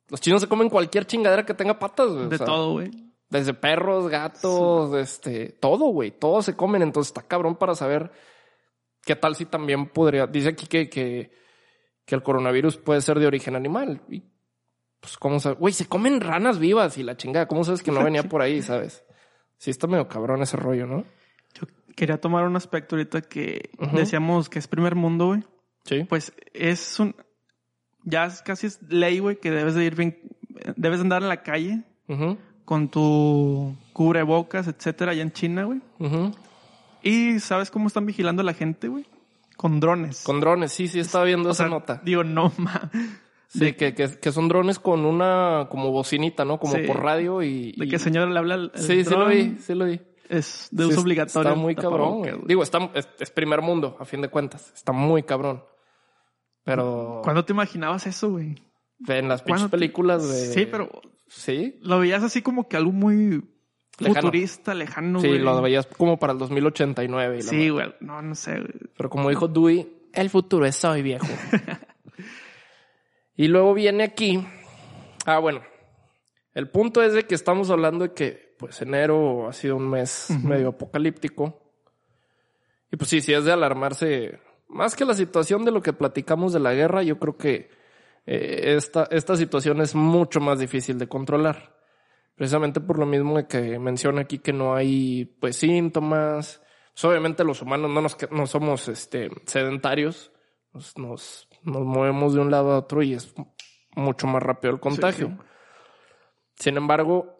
Los 0.09 0.21
chinos 0.21 0.41
se 0.41 0.47
comen 0.47 0.69
cualquier 0.69 1.05
chingadera 1.05 1.45
que 1.45 1.55
tenga 1.55 1.79
patas, 1.79 2.09
güey. 2.09 2.25
O 2.25 2.29
De 2.29 2.37
sea, 2.37 2.45
todo, 2.45 2.73
güey. 2.73 2.91
Desde 3.29 3.55
perros, 3.55 4.09
gatos, 4.09 4.93
este, 4.93 5.49
todo, 5.59 5.87
güey. 5.87 6.11
Todo 6.11 6.43
se 6.43 6.55
comen. 6.55 6.83
Entonces 6.83 7.09
está 7.09 7.23
cabrón 7.23 7.55
para 7.55 7.73
saber 7.73 8.11
qué 9.01 9.15
tal 9.15 9.35
si 9.35 9.45
también 9.45 9.89
podría. 9.89 10.27
Dice 10.27 10.49
aquí 10.49 10.67
que, 10.67 10.89
que, 10.89 11.31
que 12.05 12.15
el 12.15 12.21
coronavirus 12.21 12.77
puede 12.77 13.01
ser 13.01 13.17
de 13.17 13.25
origen 13.25 13.55
animal. 13.55 14.03
Y 14.07 14.32
pues, 15.03 15.17
¿cómo 15.17 15.41
sabes? 15.41 15.59
Güey, 15.59 15.73
se 15.73 15.85
comen 15.85 16.21
ranas 16.21 16.59
vivas 16.59 16.97
y 16.97 17.03
la 17.03 17.17
chingada. 17.17 17.45
¿Cómo 17.45 17.65
sabes 17.65 17.83
que 17.83 17.91
no 17.91 18.01
venía 18.01 18.23
por 18.29 18.41
ahí, 18.41 18.61
sabes? 18.61 19.03
Sí, 19.57 19.69
está 19.69 19.85
medio 19.85 20.07
cabrón 20.07 20.41
ese 20.41 20.55
rollo, 20.55 20.87
¿no? 20.87 21.03
Yo 21.53 21.67
quería 21.93 22.21
tomar 22.21 22.45
un 22.45 22.55
aspecto 22.55 22.95
ahorita 22.95 23.21
que 23.21 23.69
decíamos 23.91 24.47
que 24.47 24.59
es 24.59 24.67
primer 24.69 24.95
mundo, 24.95 25.27
güey. 25.27 25.43
Sí. 25.83 26.05
Pues 26.05 26.31
es 26.53 26.99
un... 27.01 27.15
Ya 28.05 28.25
es 28.25 28.41
casi 28.41 28.67
es 28.67 28.81
ley, 28.89 29.19
güey, 29.19 29.35
que 29.41 29.51
debes 29.51 29.75
de 29.75 29.83
ir 29.83 29.95
bien... 29.95 30.17
Debes 30.77 30.99
de 30.99 31.03
andar 31.03 31.21
en 31.21 31.27
la 31.27 31.43
calle 31.43 31.83
con 32.63 32.87
tu 32.87 33.75
cubrebocas, 33.91 34.67
etcétera, 34.69 35.11
allá 35.11 35.21
en 35.21 35.33
China, 35.33 35.65
güey. 35.65 35.81
Y 37.01 37.41
¿sabes 37.41 37.69
cómo 37.69 37.87
están 37.87 38.05
vigilando 38.05 38.41
a 38.41 38.45
la 38.45 38.53
gente, 38.53 38.87
güey? 38.87 39.05
Con 39.57 39.81
drones. 39.81 40.23
Con 40.23 40.39
drones, 40.39 40.71
sí, 40.71 40.87
sí, 40.87 40.99
estaba 40.99 41.25
viendo 41.25 41.49
O 41.49 41.51
esa 41.51 41.63
sea, 41.63 41.69
nota. 41.69 42.01
Digo, 42.05 42.23
no, 42.23 42.53
ma. 42.57 42.89
Sí, 43.53 43.73
que, 43.73 43.93
que, 43.93 44.09
que 44.19 44.31
son 44.31 44.47
drones 44.47 44.79
con 44.79 45.05
una 45.05 45.67
como 45.69 45.91
bocinita, 45.91 46.43
¿no? 46.43 46.59
Como 46.59 46.73
Sí. 46.73 46.81
por 46.87 47.01
radio 47.03 47.43
y... 47.43 47.73
De 47.73 47.87
que 47.87 47.99
señor 47.99 48.27
le 48.29 48.39
habla 48.39 48.55
al 48.55 48.71
Sí, 48.75 49.03
sí 49.05 49.09
lo 49.11 49.27
vi, 49.27 49.57
sí 49.59 49.75
lo 49.75 49.85
vi. 49.85 50.01
Es 50.29 50.69
de 50.71 50.85
Sí, 50.85 50.89
uso 50.89 51.01
obligatorio. 51.01 51.49
Está 51.49 51.61
muy 51.61 51.73
el 51.73 51.79
cabrón. 51.79 52.19
güey. 52.19 52.33
Digo, 52.45 52.63
está, 52.63 52.89
es, 52.95 53.07
es 53.19 53.29
primer 53.29 53.61
mundo, 53.61 53.95
a 53.99 54.05
fin 54.05 54.21
de 54.21 54.29
cuentas. 54.29 54.71
Está 54.73 54.91
muy 54.91 55.21
cabrón. 55.23 55.63
Pero 56.63 57.21
¿Cuándo 57.23 57.45
te 57.45 57.53
imaginabas 57.53 58.07
eso, 58.07 58.31
güey? 58.31 58.55
en 59.07 59.27
las 59.27 59.41
pinches 59.41 59.61
¿Cuándo 59.61 59.65
te- 59.69 59.77
películas 59.77 60.27
de... 60.27 60.53
Sí, 60.53 60.65
pero 60.65 60.89
Sí, 61.27 61.77
lo 61.81 61.99
veías 61.99 62.23
así 62.23 62.41
como 62.41 62.67
que 62.67 62.77
algo 62.77 62.91
muy 62.91 63.43
Lejano. 63.99 64.21
futurista, 64.21 64.73
lejano, 64.73 65.19
sí, 65.19 65.27
güey. 65.27 65.39
lo 65.39 65.61
veías 65.61 65.85
como 65.87 66.17
para 66.17 66.33
el 66.33 66.39
2089. 66.39 67.37
y 67.37 67.41
Sí, 67.41 67.69
güey. 67.69 67.93
No, 67.99 68.21
no 68.21 68.33
sé, 68.35 68.51
güey. 68.53 68.71
Pero 68.95 69.09
como 69.09 69.29
dijo 69.29 69.47
Dewey, 69.47 70.09
el 70.13 70.29
futuro 70.29 70.65
es 70.65 70.83
hoy, 70.85 71.01
viejo. 71.01 71.27
y 73.35 73.47
luego 73.47 73.73
viene 73.73 74.03
aquí. 74.03 74.45
Ah, 75.25 75.39
bueno. 75.39 75.61
El 76.53 76.69
punto 76.69 77.01
es 77.01 77.13
de 77.13 77.23
que 77.23 77.35
estamos 77.35 77.71
hablando 77.71 78.07
de 78.07 78.13
que, 78.13 78.55
pues, 78.59 78.81
enero 78.81 79.47
ha 79.47 79.53
sido 79.53 79.75
un 79.77 79.89
mes 79.89 80.29
medio 80.43 80.69
apocalíptico. 80.69 81.59
Y 82.91 82.95
pues 82.95 83.09
sí, 83.09 83.21
sí 83.21 83.33
es 83.33 83.45
de 83.45 83.51
alarmarse. 83.51 84.39
Más 84.67 84.95
que 84.95 85.05
la 85.05 85.15
situación 85.15 85.65
de 85.65 85.71
lo 85.71 85.81
que 85.81 85.93
platicamos 85.93 86.53
de 86.53 86.59
la 86.59 86.73
guerra, 86.73 87.01
yo 87.01 87.17
creo 87.17 87.37
que 87.37 87.71
eh, 88.27 88.75
esta, 88.77 89.07
esta 89.09 89.35
situación 89.35 89.81
es 89.81 89.95
mucho 89.95 90.39
más 90.39 90.59
difícil 90.59 90.99
de 90.99 91.07
controlar. 91.07 91.75
Precisamente 92.35 92.81
por 92.81 92.99
lo 92.99 93.07
mismo 93.07 93.37
de 93.37 93.47
que 93.47 93.79
menciona 93.79 94.21
aquí 94.21 94.37
que 94.37 94.53
no 94.53 94.75
hay, 94.75 95.25
pues, 95.25 95.55
síntomas. 95.55 96.61
Pues, 96.93 97.05
obviamente 97.05 97.43
los 97.43 97.63
humanos 97.63 97.89
no, 97.89 97.99
nos, 97.99 98.15
no 98.29 98.45
somos 98.45 98.87
este, 98.87 99.31
sedentarios. 99.47 100.31
Nos, 100.71 100.95
nos, 100.99 101.47
nos 101.63 101.83
movemos 101.83 102.33
de 102.33 102.41
un 102.41 102.51
lado 102.51 102.71
a 102.73 102.79
otro 102.79 103.01
y 103.03 103.13
es 103.13 103.33
mucho 103.95 104.27
más 104.27 104.41
rápido 104.43 104.73
el 104.73 104.79
contagio. 104.79 105.27
sí. 105.27 105.37
Sin 106.55 106.77
embargo, 106.77 107.35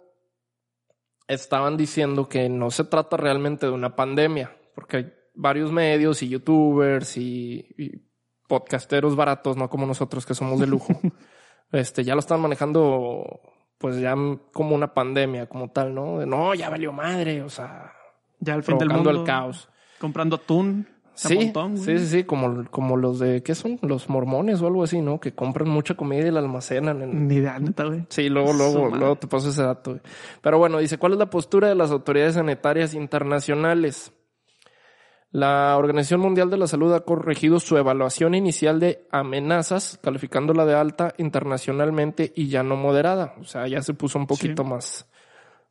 estaban 1.28 1.78
diciendo 1.78 2.28
que 2.28 2.50
no 2.50 2.72
se 2.72 2.84
trata 2.84 3.16
realmente 3.16 3.66
de 3.68 3.72
una 3.72 3.96
pandemia, 3.96 4.58
porque 4.76 4.98
hay 4.98 5.14
varios 5.36 5.72
medios 5.72 6.24
y 6.24 6.30
youtubers 6.30 7.18
y, 7.18 7.66
y 7.78 8.10
podcasteros 8.48 9.16
baratos, 9.16 9.56
no 9.56 9.70
como 9.70 9.86
nosotros 9.86 10.26
que 10.26 10.34
somos 10.34 10.60
de 10.60 10.68
lujo, 10.68 10.94
este, 11.72 12.04
ya 12.04 12.16
lo 12.16 12.20
están 12.20 12.42
manejando 12.42 13.42
pues 13.78 14.00
ya 14.00 14.16
como 14.54 14.76
una 14.76 14.94
pandemia 14.94 15.48
como 15.48 15.70
tal, 15.72 15.94
¿no? 15.94 16.20
De, 16.20 16.26
no, 16.26 16.54
ya 16.56 16.70
valió 16.70 16.94
madre, 16.94 17.42
o 17.42 17.50
sea, 17.50 17.92
Ya 18.40 18.54
al 18.54 18.64
fin 18.64 18.78
del 18.78 18.90
mundo. 18.90 19.10
el 19.10 19.24
caos. 19.24 19.70
Comprando 20.00 20.38
atún. 20.38 20.88
Sí, 21.15 21.36
montón, 21.36 21.78
sí, 21.78 21.99
sí, 21.99 22.08
sí, 22.08 22.23
como, 22.23 22.65
como 22.71 22.97
los 22.97 23.19
de, 23.19 23.43
¿qué 23.43 23.54
son? 23.54 23.78
Los 23.84 24.10
mormones 24.10 24.62
o 24.62 24.67
algo 24.67 24.84
así, 24.84 24.99
¿no? 25.02 25.19
Que 25.19 25.34
compran 25.34 25.69
mucha 25.69 25.93
comida 25.95 26.28
y 26.28 26.32
la 26.32 26.39
almacenan 26.39 27.02
en, 27.04 27.28
Ni 27.28 27.36
idea, 27.36 27.60
neta, 27.60 27.84
güey. 27.86 28.06
Sí, 28.10 28.30
luego, 28.30 28.52
luego, 28.54 28.88
luego 28.89 29.15
te 29.17 29.28
paso 29.28 29.49
ese 29.49 29.62
dato. 29.62 29.91
güey. 29.91 30.02
Pero 30.41 30.58
bueno, 30.58 30.80
dice, 30.80 30.97
¿cuál 30.97 31.13
es 31.13 31.19
la 31.19 31.30
postura 31.30 31.67
de 31.67 31.76
las 31.76 31.91
autoridades 31.91 32.34
sanitarias 32.34 32.93
internacionales? 32.95 34.12
La 35.32 35.78
Organización 35.78 36.19
Mundial 36.21 36.49
de 36.52 36.58
la 36.58 36.67
Salud 36.67 36.93
ha 36.93 37.02
corregido 37.06 37.60
su 37.60 37.76
evaluación 37.78 38.36
inicial 38.36 38.80
de 38.80 39.08
amenazas, 39.12 39.99
calificándola 40.04 40.65
de 40.65 40.76
alta 40.76 41.13
internacionalmente 41.17 42.32
y 42.36 42.49
ya 42.49 42.62
no 42.62 42.76
moderada. 42.76 43.34
O 43.39 43.43
sea, 43.43 43.67
ya 43.67 43.82
se 43.82 43.95
puso 43.95 44.19
un 44.19 44.28
poquito 44.28 44.62
Sí. 44.63 44.69
más, 44.69 45.10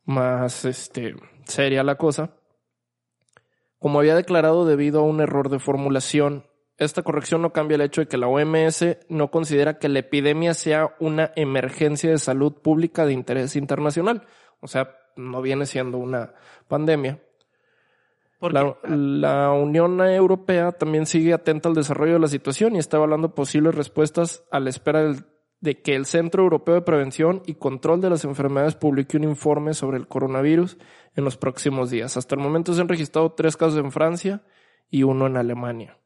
más, 0.05 0.65
este, 0.65 1.15
seria 1.45 1.81
la 1.83 1.95
cosa. 1.95 2.31
Como 3.83 3.99
había 3.99 4.15
declarado 4.15 4.65
debido 4.65 5.01
a 5.01 5.03
un 5.03 5.19
error 5.19 5.49
de 5.49 5.59
formulación, 5.59 6.45
esta 6.77 7.01
corrección 7.03 7.41
no 7.41 7.51
cambia 7.51 7.75
el 7.75 7.81
hecho 7.81 7.99
de 7.99 8.07
que 8.07 8.15
la 8.15 8.29
OMS 8.29 8.85
no 9.09 9.29
considera 9.29 9.77
que 9.77 9.89
la 9.89 9.99
epidemia 9.99 10.53
sea 10.53 10.95
una 11.01 11.33
emergencia 11.35 12.09
de 12.09 12.17
salud 12.17 12.53
pública 12.53 13.05
de 13.05 13.11
interés 13.11 13.57
internacional. 13.57 14.25
O 14.61 14.67
sea, 14.67 14.95
no 15.17 15.41
viene 15.41 15.65
siendo 15.65 15.97
una 15.97 16.33
pandemia. 16.69 17.21
La 18.83 19.51
Unión 19.51 19.99
Europea 19.99 20.71
también 20.71 21.05
sigue 21.05 21.33
atenta 21.33 21.67
al 21.67 21.75
desarrollo 21.75 22.13
de 22.13 22.19
la 22.19 22.27
situación 22.29 22.77
y 22.77 22.79
está 22.79 22.95
evaluando 22.95 23.35
posibles 23.35 23.75
respuestas 23.75 24.45
a 24.49 24.61
la 24.61 24.69
espera 24.69 25.03
del- 25.03 25.25
de 25.63 25.81
que 25.81 25.95
el 25.95 26.05
Centro 26.05 26.43
Europeo 26.43 26.75
de 26.75 26.81
Prevención 26.81 27.41
y 27.45 27.53
Control 27.53 28.01
de 28.01 28.09
las 28.09 28.25
Enfermedades 28.25 28.75
publique 28.75 29.15
un 29.15 29.23
informe 29.23 29.73
sobre 29.73 29.95
el 29.97 30.09
coronavirus 30.09 30.77
en 31.15 31.23
los 31.23 31.37
próximos 31.37 31.89
días. 31.89 32.17
Hasta 32.17 32.35
el 32.35 32.41
momento 32.41 32.73
se 32.73 32.81
han 32.81 32.89
registrado 32.89 33.31
tres 33.31 33.55
casos 33.55 33.79
en 33.79 33.89
Francia 33.89 34.43
y 34.89 35.03
uno 35.03 35.25
en 35.25 35.37
Alemania. 35.37 35.97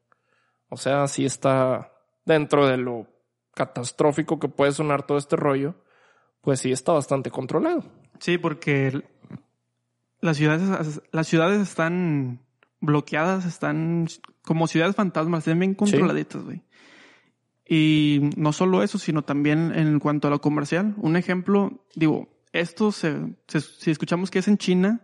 O 0.68 0.76
sea, 0.76 1.08
sí 1.08 1.24
está 1.24 1.92
dentro 2.24 2.68
de 2.68 2.76
lo 2.76 3.08
catastrófico 3.52 4.38
que 4.38 4.46
puede 4.46 4.70
sonar 4.70 5.04
todo 5.04 5.18
este 5.18 5.34
rollo, 5.34 5.74
pues 6.40 6.60
sí 6.60 6.70
está 6.70 6.92
bastante 6.92 7.32
controlado. 7.32 7.82
Sí, 8.20 8.38
porque 8.38 9.02
las 10.20 10.36
ciudades, 10.36 11.02
las 11.10 11.26
ciudades 11.26 11.60
están 11.62 12.42
bloqueadas, 12.80 13.44
están 13.44 14.06
como 14.42 14.68
ciudades 14.68 14.94
fantasmas, 14.94 15.40
están 15.40 15.58
bien 15.58 15.74
controladitas, 15.74 16.44
güey. 16.44 16.62
Y 17.68 18.30
no 18.36 18.52
solo 18.52 18.82
eso, 18.82 18.98
sino 18.98 19.22
también 19.22 19.72
en 19.74 19.98
cuanto 20.00 20.28
a 20.28 20.30
lo 20.30 20.40
comercial. 20.40 20.94
Un 20.96 21.16
ejemplo, 21.16 21.84
digo, 21.94 22.28
esto 22.52 22.92
se, 22.92 23.36
se- 23.46 23.60
si 23.60 23.90
escuchamos 23.90 24.30
que 24.30 24.38
es 24.38 24.48
en 24.48 24.56
China, 24.56 25.02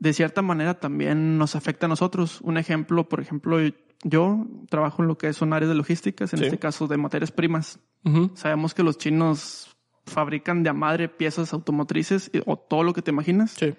de 0.00 0.12
cierta 0.12 0.42
manera 0.42 0.80
también 0.80 1.38
nos 1.38 1.54
afecta 1.56 1.86
a 1.86 1.88
nosotros. 1.88 2.40
Un 2.40 2.56
ejemplo, 2.56 3.08
por 3.08 3.20
ejemplo, 3.20 3.58
yo 4.02 4.46
trabajo 4.70 5.02
en 5.02 5.08
lo 5.08 5.18
que 5.18 5.32
son 5.32 5.52
áreas 5.52 5.68
de 5.68 5.74
logísticas, 5.76 6.32
en 6.32 6.38
Sí. 6.40 6.44
este 6.46 6.58
caso 6.58 6.88
de 6.88 6.96
materias 6.96 7.30
primas. 7.30 7.78
Sabemos 8.34 8.74
que 8.74 8.82
los 8.82 8.96
chinos 8.98 9.76
fabrican 10.06 10.62
de 10.64 10.70
a 10.70 10.72
madre 10.72 11.08
piezas 11.08 11.52
automotrices 11.52 12.30
o 12.46 12.56
todo 12.56 12.82
lo 12.82 12.92
que 12.94 13.02
te 13.02 13.10
imaginas. 13.10 13.52
Sí. 13.52 13.74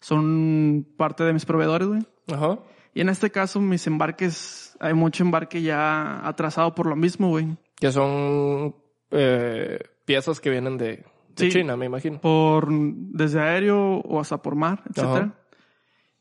Son 0.00 0.86
parte 0.96 1.24
de 1.24 1.32
mis 1.32 1.44
proveedores, 1.44 1.88
güey. 1.88 2.02
Ajá. 2.32 2.60
Y 2.94 3.00
en 3.00 3.08
este 3.08 3.30
caso, 3.30 3.60
mis 3.60 3.86
embarques, 3.86 4.76
hay 4.80 4.94
mucho 4.94 5.24
embarque 5.24 5.60
ya 5.62 6.26
atrasado 6.26 6.74
por 6.74 6.86
lo 6.86 6.94
mismo, 6.94 7.28
güey. 7.28 7.56
Que 7.76 7.90
son 7.90 8.76
eh, 9.10 9.80
piezas 10.04 10.40
que 10.40 10.50
vienen 10.50 10.78
de, 10.78 10.86
de 10.86 11.04
Sí. 11.36 11.48
China, 11.50 11.76
me 11.76 11.86
imagino. 11.86 12.20
Por 12.20 12.68
desde 12.70 13.40
aéreo 13.40 13.98
o 13.98 14.20
hasta 14.20 14.40
por 14.40 14.54
mar, 14.54 14.82
etcétera. 14.88 15.14
Ajá. 15.16 15.34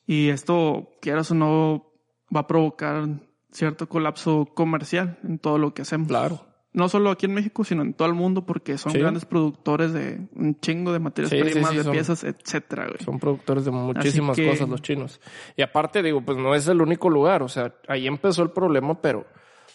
Y 0.07 0.29
esto, 0.29 0.89
quieras 0.99 1.29
o 1.31 1.35
no, 1.35 1.91
va 2.35 2.41
a 2.41 2.47
provocar 2.47 3.07
cierto 3.51 3.87
colapso 3.87 4.47
comercial 4.53 5.19
en 5.23 5.37
todo 5.37 5.59
lo 5.59 5.73
que 5.73 5.83
hacemos. 5.83 6.07
Claro. 6.07 6.52
No 6.73 6.89
solo 6.89 7.11
aquí 7.11 7.27
en 7.27 7.35
México, 7.35 7.63
sino 7.63 7.83
en 7.83 7.93
todo 7.93 8.07
el 8.07 8.15
mundo, 8.15 8.45
porque 8.45 8.77
son 8.79 8.91
Sí. 8.93 8.97
grandes 8.99 9.25
productores 9.25 9.93
de 9.93 10.27
un 10.35 10.59
chingo 10.59 10.91
de 10.91 10.99
materias 10.99 11.29
Sí, 11.29 11.39
primas, 11.39 11.69
sí, 11.69 11.77
de 11.77 11.83
son- 11.83 11.91
piezas, 11.93 12.23
etcétera, 12.23 12.87
güey. 12.87 12.97
Son 13.05 13.19
productores 13.19 13.65
de 13.65 13.71
muchísimas 13.71 14.35
que- 14.35 14.47
cosas 14.49 14.67
los 14.67 14.81
chinos. 14.81 15.21
Y 15.55 15.61
aparte, 15.61 16.01
digo, 16.01 16.21
pues 16.21 16.37
no 16.37 16.55
es 16.55 16.67
el 16.67 16.81
único 16.81 17.09
lugar. 17.11 17.43
O 17.43 17.47
sea, 17.47 17.75
ahí 17.87 18.07
empezó 18.07 18.41
el 18.41 18.49
problema, 18.49 18.99
pero 19.01 19.25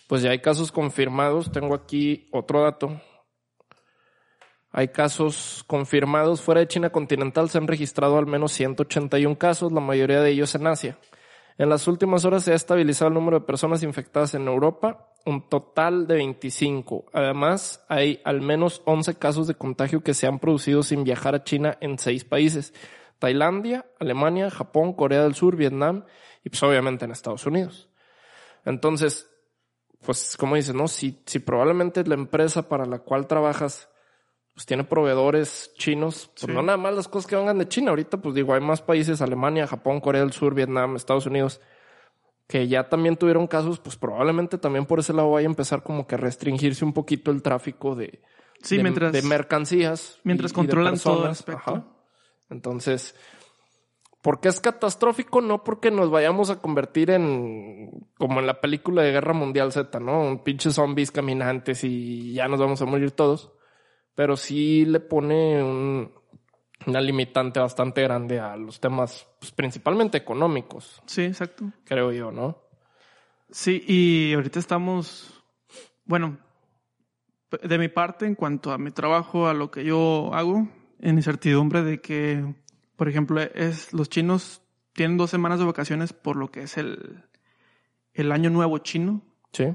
pues 0.09 0.23
ya 0.23 0.31
hay 0.31 0.41
casos 0.41 0.73
confirmados. 0.73 1.53
Tengo 1.53 1.75
aquí 1.75 2.29
otro 2.33 2.63
dato. 2.63 3.01
Hay 4.71 4.89
casos 4.89 5.65
confirmados 5.67 6.43
fuera 6.43 6.61
de 6.61 6.69
China 6.69 6.91
continental. 6.91 7.49
Se 7.49 7.59
han 7.59 7.67
registrado 7.67 8.19
al 8.19 8.27
menos 8.27 8.53
181 8.53 9.37
casos, 9.37 9.73
la 9.73 9.81
mayoría 9.81 10.21
de 10.21 10.31
ellos 10.31 10.55
en 10.55 10.67
Asia. 10.67 10.99
En 11.59 11.69
las 11.69 11.89
últimas 11.89 12.25
horas 12.25 12.45
se 12.45 12.53
ha 12.53 12.55
estabilizado 12.55 13.09
el 13.09 13.15
número 13.15 13.41
de 13.41 13.47
personas 13.47 13.83
infectadas 13.83 14.33
en 14.35 14.47
Europa, 14.47 15.13
un 15.27 15.49
total 15.49 16.07
de 16.07 16.15
25. 16.15 17.07
Además, 17.13 17.85
hay 17.89 18.21
al 18.25 18.41
menos 18.41 18.81
11 18.85 19.17
casos 19.17 19.49
de 19.49 19.57
contagio 19.57 20.05
que 20.05 20.15
se 20.15 20.29
han 20.29 20.39
producido 20.39 20.85
sin 20.85 21.03
viajar 21.03 21.35
a 21.35 21.43
China 21.43 21.77
en 21.81 21.99
seis 21.99 22.25
países. 22.25 22.73
Tailandia, 23.19 23.87
Alemania, 23.99 24.51
Japón, 24.51 24.93
Corea 24.93 25.25
del 25.25 25.35
Sur, 25.35 25.57
Vietnam 25.57 26.05
y 26.45 26.51
pues 26.51 26.63
obviamente 26.63 27.05
en 27.05 27.11
Estados 27.11 27.45
Unidos. 27.45 27.89
Entonces, 28.65 29.29
pues 30.07 30.37
como 30.37 30.55
dices, 30.55 30.77
¿no? 30.77 30.87
Si, 30.87 31.21
si 31.27 31.41
probablemente 31.41 32.05
la 32.05 32.15
empresa 32.15 32.69
para 32.69 32.87
la 32.87 33.01
cual 33.01 33.27
trabajas 33.27 33.89
pues 34.59 34.67
tiene 34.67 34.83
proveedores 34.83 35.73
chinos, 35.79 36.33
pues 36.35 36.47
Sí. 36.47 36.53
no 36.53 36.63
nada 36.63 36.77
más 36.77 36.93
las 36.93 37.07
cosas 37.07 37.31
que 37.31 37.37
vengan 37.37 37.59
de 37.59 37.69
China. 37.69 37.91
Ahorita, 37.91 38.17
pues 38.17 38.35
digo, 38.35 38.55
hay 38.55 38.61
más 38.61 38.83
países, 38.83 39.23
Alemania, 39.23 39.69
Japón, 39.69 40.01
Corea 40.01 40.23
del 40.23 40.33
Sur, 40.33 40.53
Vietnam, 40.53 40.97
Estados 40.97 41.27
Unidos, 41.27 41.61
que 42.49 42.67
ya 42.67 42.89
también 42.89 43.17
tuvieron 43.17 43.47
casos, 43.47 43.79
pues 43.79 43.95
probablemente 43.95 44.59
también 44.59 44.85
por 44.85 44.99
ese 44.99 45.13
lado 45.13 45.31
vaya 45.31 45.47
a 45.47 45.51
empezar 45.51 45.85
como 45.85 46.09
que 46.09 46.17
a 46.17 46.19
restringirse 46.19 46.85
un 46.85 46.93
poquito 46.93 47.31
el 47.31 47.41
tráfico 47.41 47.95
de, 47.95 48.21
Sí, 48.61 48.79
de, 48.79 48.83
mientras, 48.83 49.13
de 49.13 49.23
mercancías. 49.23 50.19
mientras 50.25 50.51
y- 50.51 50.55
y 50.55 50.57
de 50.57 50.57
controlan 50.57 50.99
todo 50.99 51.27
el 51.27 51.31
aspecto. 51.31 51.63
Ajá. 51.71 51.85
Entonces, 52.51 53.15
¿por 54.23 54.41
qué 54.41 54.49
es 54.49 54.59
catastrófico? 54.61 55.41
No 55.41 55.63
porque 55.63 55.93
nos 55.93 56.11
vayamos 56.11 56.51
a 56.51 56.61
convertir 56.61 57.11
en, 57.11 58.09
como 58.19 58.41
en 58.41 58.47
la 58.49 58.61
película 58.61 59.03
de 59.03 59.13
Guerra 59.13 59.35
Mundial 59.35 59.71
Z, 59.71 60.01
¿no? 60.01 60.21
Un 60.23 60.43
pinche 60.43 60.73
zombies 60.73 61.13
caminantes 61.13 61.85
y 61.85 62.33
ya 62.33 62.49
nos 62.49 62.59
vamos 62.59 62.83
a 62.83 62.87
morir 62.87 63.13
todos. 63.13 63.53
Pero 64.19 64.37
sí 64.37 64.85
le 64.85 64.99
pone 64.99 65.63
un- 65.63 66.11
una 66.89 67.01
limitante 67.01 67.61
bastante 67.61 68.03
grande 68.03 68.41
a 68.41 68.57
los 68.57 68.81
temas, 68.81 69.29
pues, 69.39 69.53
principalmente 69.53 70.19
económicos, 70.19 71.01
Sí, 71.07 71.23
exacto. 71.23 71.71
creo 71.85 72.11
yo, 72.11 72.33
¿no? 72.33 72.59
Sí, 73.49 73.81
y 73.87 74.35
ahorita 74.35 74.59
estamos, 74.59 75.41
bueno, 76.05 76.37
de 77.63 77.79
mi 77.79 77.87
parte, 77.87 78.27
en 78.27 78.35
cuanto 78.35 78.73
a 78.73 78.79
mi 78.79 78.91
trabajo, 78.91 79.47
a 79.47 79.55
lo 79.55 79.71
que 79.71 79.85
yo 79.85 80.35
hago, 80.35 80.67
en 80.99 81.15
incertidumbre 81.17 81.85
de 81.85 82.01
que, 82.01 82.57
por 82.97 83.09
ejemplo, 83.09 83.41
es 83.41 83.93
los 83.93 84.09
chinos 84.09 84.63
tienen 84.95 85.17
dos 85.17 85.31
semanas 85.31 85.61
de 85.61 85.65
vacaciones 85.65 86.13
por 86.13 86.35
lo 86.35 86.51
que 86.51 86.63
es 86.63 86.77
el, 86.77 87.23
el 88.15 88.33
año 88.33 88.51
nuevo 88.51 88.79
chino. 88.79 89.23
Sí. 89.53 89.67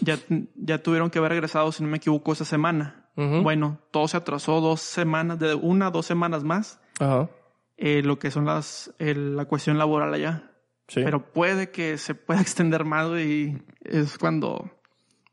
Ya, 0.00 0.18
ya 0.56 0.82
tuvieron 0.82 1.10
que 1.10 1.18
haber 1.18 1.32
regresado, 1.32 1.70
si 1.70 1.82
no 1.82 1.90
me 1.90 1.98
equivoco, 1.98 2.32
esa 2.32 2.46
semana. 2.46 3.02
Bueno, 3.16 3.80
todo 3.92 4.08
se 4.08 4.16
atrasó 4.16 4.60
dos 4.60 4.80
semanas, 4.80 5.38
de 5.38 5.54
una 5.54 5.86
a 5.86 5.90
dos 5.90 6.04
semanas 6.06 6.42
más, 6.44 6.80
Ajá. 6.98 7.28
eh, 7.76 8.02
lo 8.02 8.18
que 8.18 8.30
son 8.30 8.44
las, 8.46 8.92
el- 8.98 9.36
la 9.36 9.44
cuestión 9.44 9.78
laboral 9.78 10.12
allá. 10.12 10.50
Sí. 10.88 11.00
Pero 11.04 11.32
puede 11.32 11.70
que 11.70 11.96
se 11.98 12.14
pueda 12.14 12.40
extender 12.42 12.84
más 12.84 13.08
güey, 13.08 13.32
y 13.32 13.62
es 13.84 14.18
cuando 14.18 14.70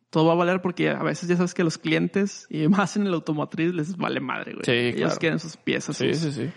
todo 0.10 0.26
va 0.28 0.34
a 0.34 0.36
valer 0.36 0.62
porque 0.62 0.90
a 0.90 1.02
veces 1.04 1.28
ya 1.30 1.36
sabes 1.38 1.54
que 1.54 1.64
los 1.64 1.78
clientes 1.78 2.46
y 2.50 2.68
más 2.70 2.96
en 2.98 3.08
el 3.08 3.14
automotriz 3.14 3.74
les 3.74 3.98
vale 3.98 4.20
madre, 4.20 4.54
güey. 4.54 4.64
Sí, 4.66 4.72
Ellos 4.72 4.98
claro. 5.02 5.20
quieren 5.20 5.40
sus 5.40 5.58
piezas, 5.58 5.98
sí, 5.98 6.14
sus, 6.14 6.34
sí, 6.36 6.46
sí. 6.48 6.52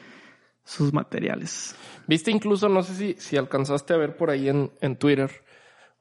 sus 0.64 0.92
materiales. 0.92 1.74
Viste 2.06 2.30
incluso, 2.30 2.68
no 2.68 2.82
sé 2.82 2.94
si, 2.94 3.14
si 3.18 3.36
alcanzaste 3.38 3.94
a 3.94 3.96
ver 3.96 4.16
por 4.16 4.28
ahí 4.30 4.48
en, 4.48 4.70
en 4.82 4.96
Twitter 4.96 5.30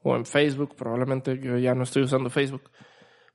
o 0.02 0.18
en 0.18 0.26
Facebook, 0.26 0.76
probablemente 0.76 1.40
yo 1.40 1.58
ya 1.58 1.74
no 1.76 1.84
estoy 1.84 2.04
usando 2.04 2.30
Facebook, 2.30 2.70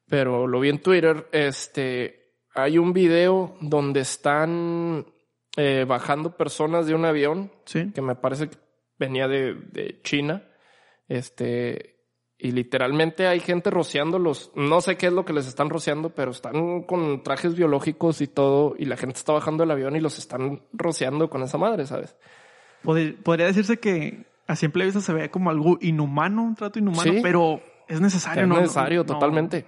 pero 0.09 0.47
lo 0.47 0.61
vi 0.61 0.69
en 0.71 0.81
Twitter, 0.81 1.29
este, 1.33 2.35
hay 2.55 2.79
un 2.79 2.93
video 2.93 3.57
donde 3.61 4.01
están 4.01 5.07
eh, 5.57 5.85
bajando 5.87 6.37
personas 6.37 6.87
de 6.87 6.95
un 6.95 7.05
avión 7.05 7.51
Sí. 7.65 7.91
que 7.93 8.01
me 8.03 8.15
parece 8.15 8.49
que 8.49 8.57
venía 8.99 9.29
de, 9.29 9.55
de 9.55 10.01
China, 10.03 10.45
este, 11.09 11.97
y 12.39 12.53
literalmente 12.53 13.27
hay 13.27 13.41
gente 13.41 13.71
rociándolos, 13.71 14.53
no 14.55 14.81
sé 14.81 14.97
qué 14.97 15.07
es 15.09 15.13
lo 15.13 15.25
que 15.25 15.33
les 15.33 15.47
están 15.49 15.71
rociando, 15.71 16.11
pero 16.11 16.31
están 16.31 16.83
con 16.83 17.23
trajes 17.23 17.55
biológicos 17.57 18.21
y 18.21 18.27
todo, 18.29 18.75
y 18.79 18.85
la 18.85 18.97
gente 18.97 19.17
está 19.19 19.33
bajando 19.33 19.63
del 19.63 19.71
avión 19.73 19.97
y 19.97 20.01
los 20.01 20.19
están 20.19 20.63
rociando 20.73 21.29
con 21.31 21.43
esa 21.43 21.59
madre, 21.59 21.87
¿sabes? 21.87 22.17
Pod- 22.85 23.17
podría 23.23 23.47
decirse 23.47 23.79
que 23.79 24.27
a 24.47 24.55
simple 24.57 24.85
vista 24.85 25.01
se 25.01 25.13
ve 25.13 25.31
como 25.31 25.51
algo 25.51 25.79
inhumano, 25.81 26.43
un 26.45 26.55
trato 26.55 26.79
inhumano, 26.79 27.13
Sí. 27.13 27.21
pero 27.23 27.61
es 27.89 28.01
necesario, 28.01 28.43
es 28.45 28.49
¿no? 28.49 28.61
necesario, 28.61 29.01
No, 29.01 29.07
totalmente. 29.07 29.67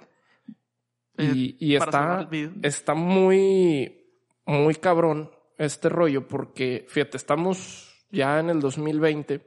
Eh, 1.21 1.57
y 1.59 1.75
está, 1.75 2.29
está 2.63 2.95
muy, 2.95 4.07
muy 4.47 4.75
cabrón 4.77 5.31
este 5.59 5.89
rollo 5.89 6.27
porque, 6.27 6.87
fíjate, 6.89 7.17
estamos 7.17 8.05
ya 8.11 8.39
en 8.41 8.51
el 8.51 8.61
2020 8.61 9.45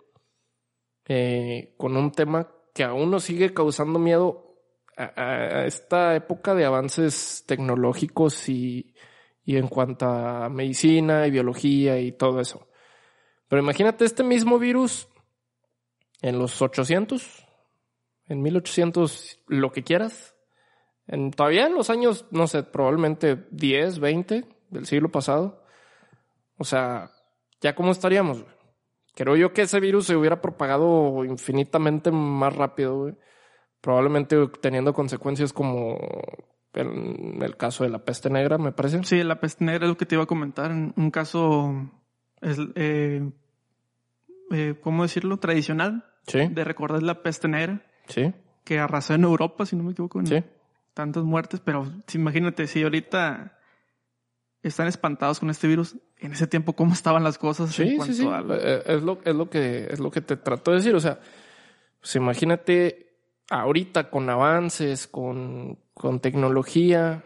eh, 1.05 1.73
con 1.77 1.97
un 1.97 2.11
tema 2.11 2.47
que 2.73 2.83
aún 2.83 3.11
nos 3.11 3.23
sigue 3.23 3.53
causando 3.53 3.99
miedo 3.99 4.55
a, 4.97 5.03
a- 5.03 5.59
a 5.61 5.65
esta 5.65 6.15
época 6.15 6.53
de 6.55 6.65
avances 6.65 7.43
tecnológicos 7.47 8.47
y, 8.49 8.93
y 9.43 9.57
en 9.57 9.67
cuanto 9.67 10.05
a 10.05 10.49
medicina 10.49 11.27
y 11.27 11.31
biología 11.31 11.99
y 11.99 12.11
todo 12.13 12.39
eso. 12.39 12.67
Pero 13.47 13.61
imagínate 13.61 14.05
este 14.05 14.23
mismo 14.23 14.57
virus 14.59 15.07
en 16.21 16.39
los 16.39 16.61
800, 16.61 17.45
en 18.27 18.41
1800, 18.41 19.39
lo 19.47 19.71
que 19.71 19.83
quieras. 19.83 20.32
En, 21.07 21.31
todavía 21.31 21.67
en 21.67 21.73
los 21.73 21.89
años, 21.89 22.25
no 22.31 22.47
sé, 22.47 22.63
probablemente 22.63 23.45
10, 23.51 23.99
20 23.99 24.45
del 24.69 24.85
siglo 24.85 25.09
pasado. 25.09 25.63
O 26.57 26.63
sea, 26.63 27.11
¿ya 27.61 27.75
cómo 27.75 27.91
estaríamos? 27.91 28.41
güey? 28.43 28.53
Creo 29.15 29.35
yo 29.35 29.53
que 29.53 29.63
ese 29.63 29.79
virus 29.79 30.07
se 30.07 30.15
hubiera 30.15 30.41
propagado 30.41 31.23
infinitamente 31.25 32.11
más 32.11 32.55
rápido, 32.55 32.97
güey. 32.97 33.15
Probablemente 33.81 34.47
teniendo 34.61 34.93
consecuencias 34.93 35.53
como 35.53 35.99
en 36.73 37.41
el 37.43 37.57
caso 37.57 37.83
de 37.83 37.89
la 37.89 37.99
peste 38.03 38.29
negra, 38.29 38.57
me 38.57 38.71
parece. 38.71 39.03
Sí, 39.03 39.21
la 39.23 39.39
peste 39.39 39.65
negra 39.65 39.85
es 39.85 39.89
lo 39.89 39.97
que 39.97 40.05
te 40.05 40.15
iba 40.15 40.23
a 40.23 40.27
comentar. 40.27 40.71
En 40.71 40.93
un 40.95 41.11
caso, 41.11 41.91
es, 42.41 42.57
eh, 42.75 43.29
eh, 44.51 44.75
¿cómo 44.81 45.03
decirlo? 45.03 45.37
Tradicional 45.37 46.05
Sí, 46.27 46.39
de 46.47 46.63
recordar 46.63 47.03
la 47.03 47.21
peste 47.21 47.47
negra 47.47 47.85
sí, 48.07 48.33
que 48.63 48.79
arrasó 48.79 49.13
en 49.13 49.23
Europa, 49.23 49.65
si 49.65 49.75
no 49.75 49.83
me 49.83 49.91
equivoco, 49.91 50.19
en 50.19 50.27
sí. 50.27 50.43
Tantas 50.93 51.23
muertes. 51.23 51.59
Pero 51.59 51.85
sí, 52.07 52.17
imagínate, 52.17 52.67
si 52.67 52.83
ahorita 52.83 53.57
están 54.61 54.87
espantados 54.87 55.39
con 55.39 55.49
este 55.49 55.67
virus, 55.67 55.97
en 56.19 56.31
ese 56.33 56.47
tiempo, 56.47 56.73
¿cómo 56.73 56.93
estaban 56.93 57.23
las 57.23 57.37
cosas? 57.37 57.77
en 57.79 57.85
Sí, 57.85 57.91
sí, 57.91 57.97
cuanto 57.97 58.13
sí. 58.13 58.27
al- 58.27 58.59
Eh, 58.61 58.83
Es 58.85 59.03
lo, 59.03 59.19
es 59.25 59.35
lo 59.35 59.49
que 59.49 59.87
es 59.91 59.99
lo 59.99 60.09
que 60.11 60.21
te 60.21 60.37
trato 60.37 60.71
de 60.71 60.77
decir. 60.77 60.95
O 60.95 60.99
sea, 60.99 61.19
pues 61.99 62.15
imagínate 62.15 63.17
ahorita 63.49 64.09
con 64.09 64.29
avances, 64.29 65.05
con, 65.07 65.79
con 65.93 66.19
tecnología, 66.21 67.25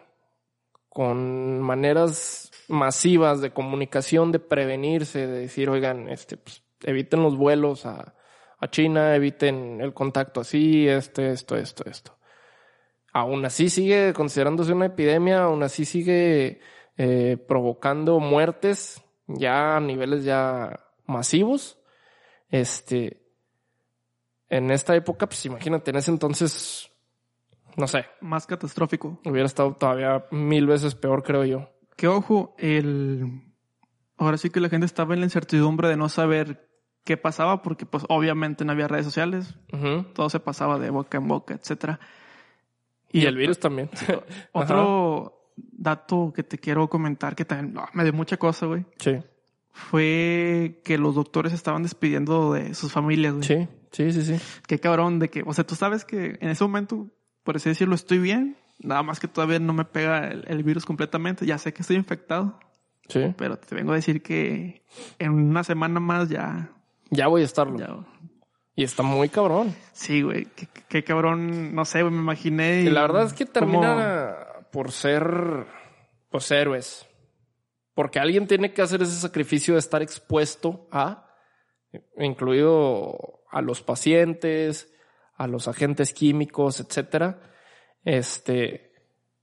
con 0.89 1.59
maneras 1.61 2.51
masivas 2.67 3.39
de 3.41 3.51
comunicación, 3.51 4.31
de 4.31 4.39
prevenirse, 4.39 5.27
de 5.27 5.39
decir, 5.41 5.69
oigan, 5.69 6.09
este, 6.09 6.37
pues, 6.37 6.63
eviten 6.83 7.21
los 7.21 7.37
vuelos 7.37 7.85
a, 7.85 8.15
a 8.59 8.67
China, 8.69 9.15
eviten 9.15 9.79
el 9.79 9.93
contacto 9.93 10.41
así, 10.41 10.87
este, 10.87 11.31
esto, 11.31 11.55
esto, 11.55 11.85
esto. 11.85 12.17
Aún 13.17 13.43
así 13.45 13.69
sigue 13.71 14.13
considerándose 14.13 14.73
una 14.73 14.85
epidemia, 14.85 15.45
aún 15.45 15.63
así 15.63 15.85
sigue 15.85 16.59
eh, 16.97 17.37
provocando 17.47 18.19
muertes 18.19 19.03
ya 19.25 19.77
a 19.77 19.79
niveles 19.79 20.23
ya 20.23 20.81
masivos. 21.07 21.79
Este, 22.49 23.25
en 24.49 24.69
esta 24.69 24.95
época, 24.95 25.25
pues 25.25 25.43
imagínate, 25.47 25.89
en 25.89 25.97
ese 25.97 26.11
entonces, 26.11 26.91
no 27.75 27.87
sé, 27.87 28.05
Más 28.21 28.45
catastrófico. 28.45 29.19
hubiera 29.25 29.47
estado 29.47 29.73
todavía 29.73 30.27
mil 30.29 30.67
veces 30.67 30.93
peor, 30.93 31.23
creo 31.23 31.43
yo. 31.43 31.71
Que 31.95 32.07
ojo, 32.07 32.53
el... 32.59 33.41
Ahora 34.17 34.37
sí 34.37 34.51
que 34.51 34.59
la 34.59 34.69
gente 34.69 34.85
estaba 34.85 35.15
en 35.15 35.21
la 35.21 35.25
incertidumbre 35.25 35.87
de 35.87 35.97
no 35.97 36.07
saber 36.07 36.69
qué 37.03 37.17
pasaba 37.17 37.63
porque 37.63 37.87
pues 37.87 38.03
obviamente 38.09 38.63
no 38.63 38.73
había 38.73 38.87
redes 38.87 39.05
sociales. 39.07 39.55
Todo 40.13 40.29
se 40.29 40.39
pasaba 40.39 40.77
de 40.77 40.91
boca 40.91 41.17
en 41.17 41.27
boca, 41.27 41.55
etcétera. 41.55 41.99
Y, 43.11 43.25
el 43.25 43.35
virus 43.37 43.59
también. 43.59 43.89
Otro 44.51 45.49
dato 45.55 46.31
que 46.35 46.43
te 46.43 46.57
quiero 46.57 46.87
comentar 46.89 47.35
que 47.35 47.45
también 47.45 47.73
no, 47.73 47.85
me 47.93 48.03
dio 48.03 48.13
mucha 48.13 48.37
cosa, 48.37 48.65
güey. 48.65 48.85
sí, 48.99 49.17
Fue 49.71 50.81
que 50.83 50.97
los 50.97 51.15
doctores 51.15 51.53
estaban 51.53 51.83
despidiendo 51.83 52.53
de 52.53 52.73
sus 52.73 52.91
familias, 52.91 53.33
güey. 53.33 53.43
sí, 53.43 53.67
sí, 53.91 54.11
sí, 54.11 54.21
sí. 54.23 54.35
Qué 54.67 54.79
cabrón 54.79 55.19
de 55.19 55.29
que, 55.29 55.43
o 55.45 55.53
sea, 55.53 55.65
tú 55.65 55.75
sabes 55.75 56.03
que 56.05 56.37
en 56.41 56.49
ese 56.49 56.63
momento, 56.63 57.07
por 57.43 57.55
así 57.55 57.69
decirlo, 57.69 57.95
estoy 57.95 58.19
bien. 58.19 58.57
Nada 58.79 59.01
más 59.03 59.19
que 59.19 59.27
todavía 59.27 59.57
no 59.59 59.73
me 59.73 59.85
pega 59.85 60.27
el, 60.27 60.43
el 60.47 60.63
virus 60.63 60.85
completamente. 60.85 61.45
Ya 61.45 61.57
sé 61.57 61.73
que 61.73 61.81
estoy 61.81 61.95
infectado, 61.95 62.59
Sí. 63.09 63.33
pero 63.37 63.57
te 63.57 63.73
vengo 63.73 63.93
a 63.93 63.95
decir 63.95 64.21
que 64.21 64.83
en 65.17 65.31
una 65.31 65.63
semana 65.63 65.99
más 65.99 66.27
ya, 66.29 66.69
Ya 67.09 67.27
voy 67.27 67.41
a 67.41 67.45
estarlo. 67.45 67.77
ya. 67.79 67.95
Y 68.77 68.83
está 68.83 69.01
muy 69.01 69.27
cabrón. 69.27 69.75
Sí, 69.91 70.21
güey. 70.21 70.47
Qué, 70.87 71.03
cabrón, 71.03 71.73
no 71.73 71.83
sé, 71.83 72.03
güey, 72.03 72.13
me 72.13 72.21
imaginé. 72.21 72.81
Y 72.81 72.91
la 72.91 73.01
verdad 73.01 73.23
es 73.23 73.33
que 73.33 73.47
termina 73.47 74.37
por 74.71 74.91
ser, 74.91 75.65
pues, 76.29 76.51
héroes. 76.51 77.07
Porque 77.95 78.19
alguien 78.19 78.45
tiene 78.45 78.73
que 78.73 78.83
hacer 78.83 79.01
ese 79.01 79.19
sacrificio 79.19 79.73
de 79.73 79.79
estar 79.79 80.03
expuesto 80.03 80.87
a, 80.91 81.27
incluido 82.19 83.41
a 83.49 83.63
los 83.63 83.81
pacientes, 83.81 84.93
a 85.35 85.47
los 85.47 85.67
agentes 85.67 86.13
químicos, 86.13 86.79
etcétera. 86.79 87.39
Este, 88.03 88.93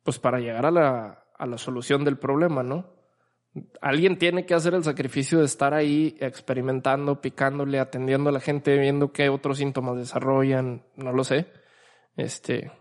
pues 0.05 0.21
para 0.21 0.39
llegar 0.39 0.65
a 0.65 0.71
la, 0.71 1.25
a 1.37 1.47
la 1.47 1.59
solución 1.59 2.05
del 2.05 2.19
problema, 2.19 2.63
¿no? 2.63 2.94
Alguien 3.81 4.19
tiene 4.19 4.47
que 4.47 4.55
hacer 4.55 4.75
el 4.75 4.83
sacrificio 4.83 5.39
de 5.39 5.45
estar 5.45 5.75
ahí 5.75 6.17
experimentando, 6.19 7.21
picándole, 7.21 7.79
atendiendo 7.79 8.31
a 8.31 8.33
la 8.33 8.41
gente, 8.41 8.77
viendo 8.79 9.13
qué 9.13 9.29
otros 9.29 9.59
síntomas 9.59 9.97
desarrollan, 9.97 10.83
no 10.97 11.13
lo 11.13 11.23
sé. 11.23 11.47
Este, 12.17 12.73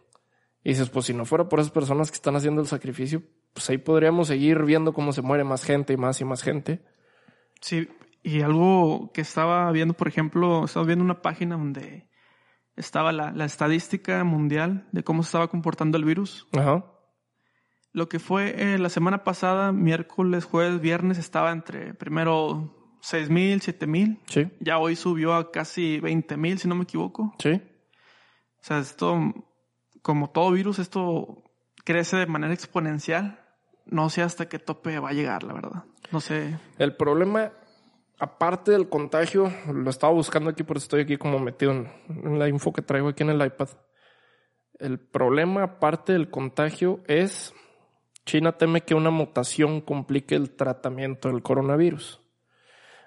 y 0.63 0.69
dices, 0.69 0.89
pues 0.89 1.05
si 1.05 1.13
no 1.13 1.25
fuera 1.25 1.47
por 1.47 1.59
esas 1.59 1.71
personas 1.71 2.09
que 2.09 2.15
están 2.15 2.35
haciendo 2.35 2.61
el 2.61 2.67
sacrificio, 2.67 3.21
pues 3.53 3.69
ahí 3.69 3.77
podríamos 3.77 4.29
seguir 4.29 4.63
viendo 4.63 4.93
cómo 4.93 5.11
se 5.11 5.21
muere 5.21 5.43
más 5.43 5.63
gente 5.63 5.93
y 5.93 5.97
más 5.97 6.19
y 6.21 6.25
más 6.25 6.41
gente. 6.41 6.83
Sí, 7.61 7.87
y 8.23 8.41
algo 8.41 9.11
que 9.13 9.21
estaba 9.21 9.71
viendo, 9.71 9.93
por 9.93 10.07
ejemplo, 10.07 10.65
estaba 10.65 10.85
viendo 10.85 11.03
una 11.03 11.21
página 11.21 11.57
donde 11.57 12.07
estaba 12.75 13.11
la, 13.11 13.31
la 13.31 13.45
estadística 13.45 14.23
mundial 14.23 14.87
de 14.91 15.03
cómo 15.03 15.21
se 15.21 15.27
estaba 15.27 15.49
comportando 15.49 15.97
el 15.97 16.05
virus. 16.05 16.47
Ajá. 16.53 16.92
Lo 17.93 18.09
que 18.09 18.19
fue 18.19 18.55
eh, 18.73 18.77
la 18.79 18.89
semana 18.89 19.23
pasada, 19.23 19.71
miércoles, 19.71 20.45
jueves, 20.45 20.81
viernes, 20.81 21.17
estaba 21.19 21.51
entre 21.51 21.93
primero 21.93 22.97
6 23.01 23.29
mil, 23.29 23.61
7 23.61 23.85
mil. 23.87 24.19
Sí, 24.27 24.47
Ya 24.59 24.79
hoy 24.79 24.95
subió 24.95 25.33
a 25.35 25.51
casi 25.51 25.99
20 25.99 26.35
mil, 26.37 26.57
si 26.57 26.67
no 26.67 26.75
me 26.75 26.83
equivoco. 26.83 27.33
sí. 27.39 27.61
O 28.61 28.65
sea, 28.65 28.79
esto, 28.79 29.19
como 30.01 30.29
todo 30.29 30.49
virus, 30.51 30.79
esto 30.79 31.43
crece 31.83 32.15
de 32.15 32.27
manera 32.27 32.53
exponencial. 32.53 33.41
No 33.85 34.09
sé 34.09 34.21
hasta 34.21 34.47
qué 34.47 34.57
tope 34.57 34.97
va 34.99 35.09
a 35.09 35.13
llegar, 35.13 35.43
la 35.43 35.53
verdad. 35.53 35.83
No 36.13 36.21
sé. 36.21 36.57
El 36.77 36.95
problema, 36.95 37.51
aparte 38.19 38.71
del 38.71 38.87
contagio, 38.87 39.51
lo 39.69 39.89
estaba 39.89 40.13
buscando 40.13 40.49
aquí, 40.49 40.63
por 40.63 40.77
eso 40.77 40.85
estoy 40.85 41.01
aquí 41.01 41.17
como 41.17 41.39
metido 41.39 41.73
en, 41.73 41.91
en 42.07 42.39
la 42.39 42.47
info 42.47 42.71
que 42.71 42.81
traigo 42.81 43.09
aquí 43.09 43.23
en 43.23 43.31
el 43.31 43.45
iPad. 43.45 43.67
El 44.79 44.97
problema, 44.97 45.63
aparte 45.63 46.13
del 46.13 46.29
contagio, 46.29 47.01
es 47.07 47.53
China 48.25 48.53
teme 48.53 48.81
que 48.81 48.95
una 48.95 49.09
mutación 49.09 49.81
complique 49.81 50.35
el 50.35 50.51
tratamiento 50.51 51.29
del 51.29 51.41
coronavirus. 51.41 52.21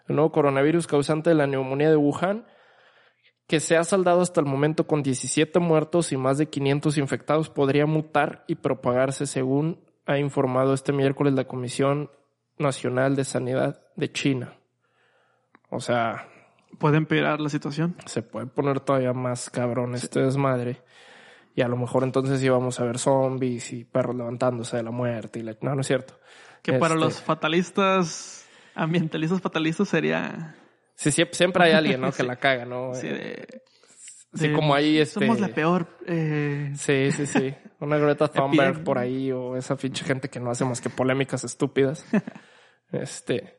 El 0.08 0.16
nuevo 0.16 0.32
coronavirus 0.32 0.86
causante 0.86 1.30
de 1.30 1.36
la 1.36 1.46
neumonía 1.46 1.90
de 1.90 1.96
Wuhan, 1.96 2.46
que 3.46 3.60
se 3.60 3.76
ha 3.76 3.84
saldado 3.84 4.20
hasta 4.20 4.40
el 4.40 4.46
momento 4.46 4.86
con 4.86 5.02
17 5.02 5.58
muertos 5.58 6.12
y 6.12 6.16
más 6.16 6.38
de 6.38 6.48
500 6.48 6.98
infectados, 6.98 7.48
podría 7.48 7.86
mutar 7.86 8.44
y 8.46 8.56
propagarse 8.56 9.26
según 9.26 9.80
ha 10.04 10.18
informado 10.18 10.74
este 10.74 10.92
miércoles 10.92 11.34
la 11.34 11.44
Comisión 11.44 12.10
Nacional 12.58 13.16
de 13.16 13.24
Sanidad 13.24 13.82
de 13.96 14.12
China. 14.12 14.58
O 15.70 15.80
sea, 15.80 16.28
Puede 16.78 16.98
empeorar 16.98 17.40
la 17.40 17.48
situación. 17.48 17.96
se 18.06 18.22
puede 18.22 18.46
poner 18.46 18.80
todavía 18.80 19.12
más 19.12 19.48
cabrón 19.50 19.94
este 19.94 20.20
desmadre. 20.20 20.82
Y 21.56 21.62
a 21.62 21.68
lo 21.68 21.76
mejor 21.76 22.04
entonces 22.04 22.40
íbamos 22.44 22.78
a 22.78 22.84
ver 22.84 22.98
zombies 22.98 23.72
y 23.72 23.84
perros 23.84 24.14
levantándose 24.14 24.76
de 24.76 24.82
la 24.84 24.90
muerte. 24.92 25.40
Y 25.40 25.42
la... 25.42 25.56
No, 25.62 25.74
no 25.74 25.80
es 25.80 25.86
cierto. 25.88 26.20
Que 26.62 26.74
para 26.74 26.94
Este, 26.94 27.04
los 27.06 27.20
fatalistas, 27.22 28.46
ambientalistas 28.74 29.40
fatalistas 29.40 29.88
sería... 29.88 30.54
Sí, 30.94 31.10
sí, 31.10 31.24
siempre 31.32 31.64
hay 31.64 31.72
alguien, 31.72 32.00
¿no? 32.00 32.12
Que 32.16 32.22
la 32.22 32.36
caga, 32.36 32.64
¿no? 32.66 32.92
así 32.92 33.06
Eh, 33.08 33.12
de- 33.12 33.62
de, 34.48 34.52
como 34.52 34.74
ahí 34.74 34.98
este... 34.98 35.20
Somos 35.20 35.40
la 35.40 35.48
peor. 35.48 35.86
eh, 36.06 36.72
Sí, 36.76 37.10
sí, 37.10 37.26
sí. 37.26 37.54
Una 37.80 37.96
Greta 37.96 38.28
Thunberg 38.32 38.84
por 38.84 38.98
ahí 38.98 39.32
o 39.32 39.56
esa 39.56 39.76
pinche 39.76 40.04
gente 40.04 40.28
que 40.28 40.38
no 40.40 40.50
hace 40.50 40.64
más 40.66 40.80
que 40.82 40.90
polémicas 40.90 41.42
estúpidas. 41.44 42.04
Este. 42.92 43.58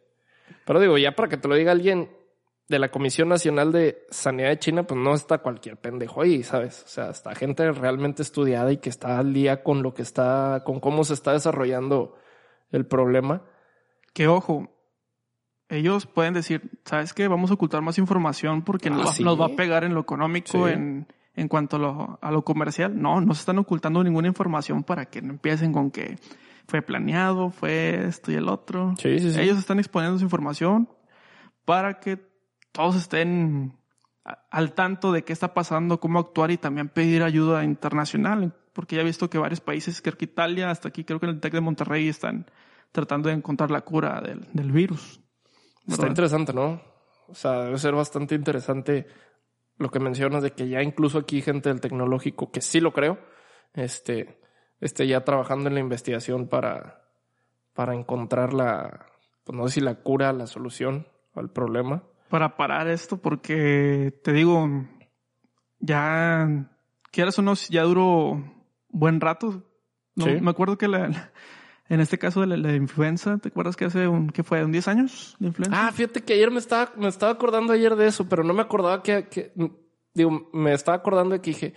Pero 0.65 0.79
digo, 0.79 0.97
ya 0.97 1.13
para 1.13 1.27
que 1.29 1.37
te 1.37 1.47
lo 1.47 1.55
diga 1.55 1.71
alguien 1.73 2.09
de 2.69 2.79
la 2.79 2.89
Comisión 2.89 3.29
Nacional 3.29 3.71
de 3.71 4.05
Sanidad 4.09 4.49
de 4.49 4.59
China, 4.59 4.83
pues 4.83 4.99
no 4.99 5.13
está 5.13 5.37
cualquier 5.37 5.77
pendejo 5.77 6.21
ahí, 6.21 6.43
¿sabes? 6.43 6.83
O 6.85 6.87
sea, 6.89 7.09
está 7.11 7.33
gente 7.35 7.71
realmente 7.71 8.21
estudiada 8.21 8.71
y 8.73 8.77
que 8.77 8.89
está 8.89 9.17
al 9.19 9.33
día 9.33 9.63
con 9.63 9.83
lo 9.83 9.93
que 9.93 10.01
está, 10.01 10.63
con 10.65 10.79
cómo 10.81 11.03
se 11.05 11.13
está 11.13 11.31
desarrollando 11.33 12.15
el 12.71 12.85
problema. 12.85 13.43
que 14.13 14.27
ojo, 14.27 14.69
ellos 15.69 16.05
pueden 16.07 16.33
decir, 16.33 16.71
¿sabes 16.85 17.13
qué? 17.13 17.27
Vamos 17.27 17.51
a 17.51 17.53
ocultar 17.55 17.81
más 17.81 17.97
información 17.97 18.63
porque 18.63 18.89
nos, 18.89 19.09
Ah, 19.09 19.13
sí. 19.13 19.23
nos 19.23 19.39
va 19.39 19.45
a 19.45 19.55
pegar 19.55 19.83
en 19.83 19.93
lo 19.93 20.01
económico, 20.01 20.65
Sí. 20.67 20.73
en, 20.73 21.07
en 21.35 21.47
cuanto 21.47 21.75
a 21.75 21.79
lo, 21.79 22.19
a 22.21 22.31
lo 22.31 22.43
comercial. 22.43 22.99
No, 22.99 23.21
no 23.21 23.33
se 23.35 23.41
están 23.41 23.59
ocultando 23.59 24.03
ninguna 24.03 24.27
información 24.27 24.83
para 24.83 25.05
que 25.05 25.21
no 25.21 25.33
empiecen 25.33 25.71
con 25.71 25.91
que 25.91 26.17
fue 26.67 26.81
planeado, 26.81 27.51
fue 27.51 28.05
esto 28.07 28.31
y 28.31 28.35
el 28.35 28.49
otro. 28.49 28.93
Sí, 28.97 29.19
sí, 29.19 29.31
sí. 29.31 29.39
Ellos 29.39 29.57
están 29.57 29.77
exponiendo 29.79 30.17
su 30.17 30.23
información 30.23 30.89
para 31.65 31.99
que 31.99 32.25
todos 32.77 32.95
estén 32.95 33.75
al 34.51 34.73
tanto 34.73 35.11
de 35.11 35.23
qué 35.23 35.33
está 35.33 35.55
pasando, 35.55 35.99
cómo 35.99 36.19
actuar 36.19 36.51
y 36.51 36.57
también 36.57 36.89
pedir 36.89 37.23
ayuda 37.23 37.63
internacional. 37.63 38.53
Porque 38.71 38.95
ya 38.95 39.01
he 39.01 39.05
visto 39.05 39.29
que 39.29 39.39
varios 39.39 39.61
países, 39.61 39.99
creo 40.01 40.15
que 40.15 40.25
Italia, 40.25 40.69
hasta 40.69 40.89
aquí 40.89 41.03
creo 41.03 41.19
que 41.19 41.25
en 41.25 41.31
el 41.31 41.39
TEC 41.39 41.53
de 41.53 41.61
Monterrey 41.61 42.07
están 42.07 42.45
tratando 42.91 43.29
de 43.29 43.35
encontrar 43.35 43.71
la 43.71 43.81
cura 43.81 44.21
del, 44.21 44.47
del 44.53 44.71
virus. 44.71 45.19
Está 45.87 46.03
¿verdad? 46.03 46.09
interesante, 46.09 46.53
¿no? 46.53 46.79
O 47.27 47.33
sea, 47.33 47.63
debe 47.63 47.79
ser 47.79 47.95
bastante 47.95 48.35
interesante 48.35 49.07
lo 49.77 49.89
que 49.89 49.99
mencionas 49.99 50.43
de 50.43 50.51
que 50.51 50.69
ya 50.69 50.83
incluso 50.83 51.17
aquí 51.17 51.41
gente 51.41 51.69
del 51.69 51.81
tecnológico, 51.81 52.51
que 52.51 52.61
sí 52.61 52.79
lo 52.79 52.93
creo, 52.93 53.17
este, 53.73 54.39
esté 54.79 55.07
ya 55.07 55.23
trabajando 55.23 55.67
en 55.67 55.73
la 55.73 55.79
investigación 55.79 56.47
para, 56.47 57.01
para 57.73 57.95
encontrar 57.95 58.53
la, 58.53 59.07
pues 59.43 59.57
no 59.57 59.67
sé 59.67 59.75
si 59.75 59.81
la 59.81 59.95
cura, 59.95 60.31
la 60.33 60.45
solución 60.45 61.07
al 61.33 61.49
problema. 61.49 62.03
Para 62.29 62.57
parar 62.57 62.87
esto, 62.87 63.17
porque 63.17 64.13
te 64.23 64.33
digo, 64.33 64.67
ya, 65.79 66.69
quieras 67.11 67.37
o 67.39 67.41
no, 67.41 67.53
ya 67.69 67.83
duró 67.83 68.43
buen 68.89 69.21
rato. 69.21 69.63
No, 70.15 70.25
Sí. 70.25 70.31
Me 70.41 70.49
acuerdo 70.49 70.77
que 70.77 70.87
la, 70.87 71.31
en 71.89 71.99
este 71.99 72.17
caso 72.17 72.41
de 72.41 72.47
la, 72.47 72.57
la 72.57 72.73
influenza, 72.75 73.37
¿te 73.37 73.49
acuerdas 73.49 73.75
que 73.75 73.85
hace 73.85 74.07
un, 74.07 74.29
¿qué 74.29 74.43
fue? 74.43 74.63
¿Un 74.63 74.71
10 74.71 74.87
años 74.87 75.35
de 75.39 75.47
influenza? 75.47 75.87
Ah, 75.87 75.91
fíjate 75.91 76.23
que 76.23 76.33
ayer 76.33 76.51
me 76.51 76.59
estaba, 76.59 76.91
me 76.97 77.07
estaba 77.07 77.31
acordando 77.31 77.73
ayer 77.73 77.95
de 77.95 78.07
eso, 78.07 78.27
pero 78.27 78.43
no 78.43 78.53
me 78.53 78.61
acordaba 78.61 79.03
que, 79.03 79.27
que- 79.27 79.53
digo, 80.13 80.49
me 80.53 80.73
estaba 80.73 80.97
acordando 80.97 81.33
de 81.35 81.41
que 81.41 81.51
dije, 81.51 81.73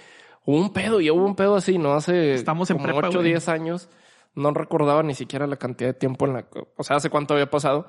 hubo 0.46 0.58
un 0.58 0.72
pedo, 0.72 1.00
y 1.00 1.10
hubo 1.10 1.24
un 1.24 1.36
pedo 1.36 1.54
así, 1.56 1.76
¿no? 1.78 1.92
Hace 1.92 2.34
Estamos 2.34 2.70
en 2.70 2.78
como 2.78 2.88
prepa, 2.88 3.08
8 3.08 3.18
o 3.18 3.20
güey. 3.20 3.32
10 3.32 3.48
años. 3.48 3.88
No 4.34 4.52
recordaba 4.54 5.02
ni 5.02 5.14
siquiera 5.14 5.46
la 5.46 5.56
cantidad 5.56 5.90
de 5.90 5.94
tiempo 5.94 6.24
en 6.24 6.32
la, 6.34 6.46
o 6.76 6.82
sea, 6.84 6.96
hace 6.96 7.10
cuánto 7.10 7.34
había 7.34 7.50
pasado. 7.50 7.88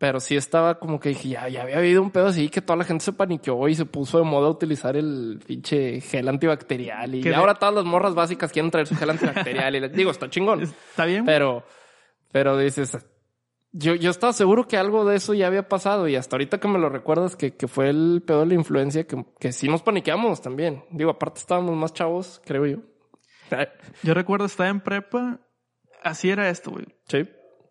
Pero 0.00 0.18
sí 0.18 0.34
estaba 0.34 0.78
como 0.78 0.98
que 0.98 1.10
dije, 1.10 1.28
ya, 1.28 1.46
ya 1.50 1.60
había 1.60 1.76
habido 1.76 2.00
un 2.00 2.10
pedo 2.10 2.28
así 2.28 2.48
que 2.48 2.62
toda 2.62 2.78
la 2.78 2.84
gente 2.84 3.04
se 3.04 3.12
paniqueó 3.12 3.68
y 3.68 3.74
se 3.74 3.84
puso 3.84 4.16
de 4.16 4.24
moda 4.24 4.48
utilizar 4.48 4.96
el 4.96 5.42
pinche 5.46 6.00
gel 6.00 6.26
antibacterial. 6.26 7.14
Y 7.16 7.32
ahora 7.34 7.56
todas 7.56 7.74
las 7.74 7.84
morras 7.84 8.14
básicas 8.14 8.50
quieren 8.50 8.70
traer 8.70 8.86
su 8.86 8.96
gel 8.96 9.10
antibacterial. 9.10 9.76
y 9.76 9.80
les 9.80 9.92
digo, 9.92 10.10
está 10.10 10.30
chingón. 10.30 10.62
Está 10.62 11.04
bien. 11.04 11.26
Pero, 11.26 11.64
pero 12.32 12.56
dices, 12.56 12.96
yo, 13.72 13.94
yo 13.94 14.10
estaba 14.10 14.32
seguro 14.32 14.66
que 14.66 14.78
algo 14.78 15.04
de 15.04 15.16
eso 15.16 15.34
ya 15.34 15.48
había 15.48 15.68
pasado 15.68 16.08
y 16.08 16.16
hasta 16.16 16.36
ahorita 16.36 16.60
que 16.60 16.68
me 16.68 16.78
lo 16.78 16.88
recuerdas 16.88 17.36
que, 17.36 17.54
que 17.54 17.68
fue 17.68 17.90
el 17.90 18.22
pedo 18.26 18.40
de 18.40 18.46
la 18.46 18.54
influencia 18.54 19.06
que, 19.06 19.22
que 19.38 19.52
sí 19.52 19.68
nos 19.68 19.82
paniqueamos 19.82 20.40
también. 20.40 20.82
Digo, 20.90 21.10
aparte 21.10 21.40
estábamos 21.40 21.76
más 21.76 21.92
chavos, 21.92 22.40
creo 22.46 22.64
yo. 22.64 22.78
Yo 24.02 24.14
recuerdo 24.14 24.46
estar 24.46 24.68
en 24.68 24.80
prepa. 24.80 25.40
Así 26.02 26.30
era 26.30 26.48
esto, 26.48 26.70
güey. 26.70 26.86
Sí. 27.06 27.28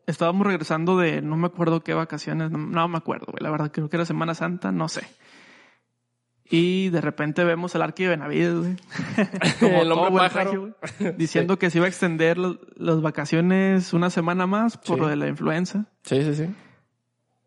Estábamos 0.09 0.47
regresando 0.47 0.97
de 0.97 1.21
no 1.21 1.35
me 1.37 1.47
acuerdo 1.47 1.81
qué 1.83 1.93
vacaciones, 1.93 2.49
no, 2.51 2.57
no 2.57 2.87
me 2.87 2.97
acuerdo, 2.97 3.27
güey. 3.29 3.43
La 3.43 3.51
verdad 3.51 3.71
creo 3.71 3.89
que 3.89 3.95
era 3.97 4.05
Semana 4.05 4.33
Santa, 4.33 4.71
no 4.71 4.89
sé. 4.89 5.07
Y 6.51 6.89
de 6.89 6.99
repente 6.99 7.43
vemos 7.43 7.75
el 7.75 7.83
arqui 7.83 8.03
de 8.03 8.09
Benavides, 8.09 8.55
güey. 8.55 8.75
Como 9.59 9.81
El 9.83 9.91
hombre 9.91 10.11
pájaro. 10.23 10.75
Diciendo 11.15 11.59
que 11.59 11.69
se 11.69 11.77
iba 11.77 11.85
a 11.85 11.89
extender 11.89 12.39
los- 12.39 12.57
las 12.75 13.01
vacaciones 13.01 13.93
una 13.93 14.09
semana 14.09 14.47
más 14.47 14.77
por 14.77 14.95
Sí. 14.95 15.01
lo 15.01 15.07
de 15.07 15.15
la 15.15 15.27
influenza. 15.27 15.85
Sí, 16.03 16.23
sí, 16.23 16.33
sí. 16.33 16.55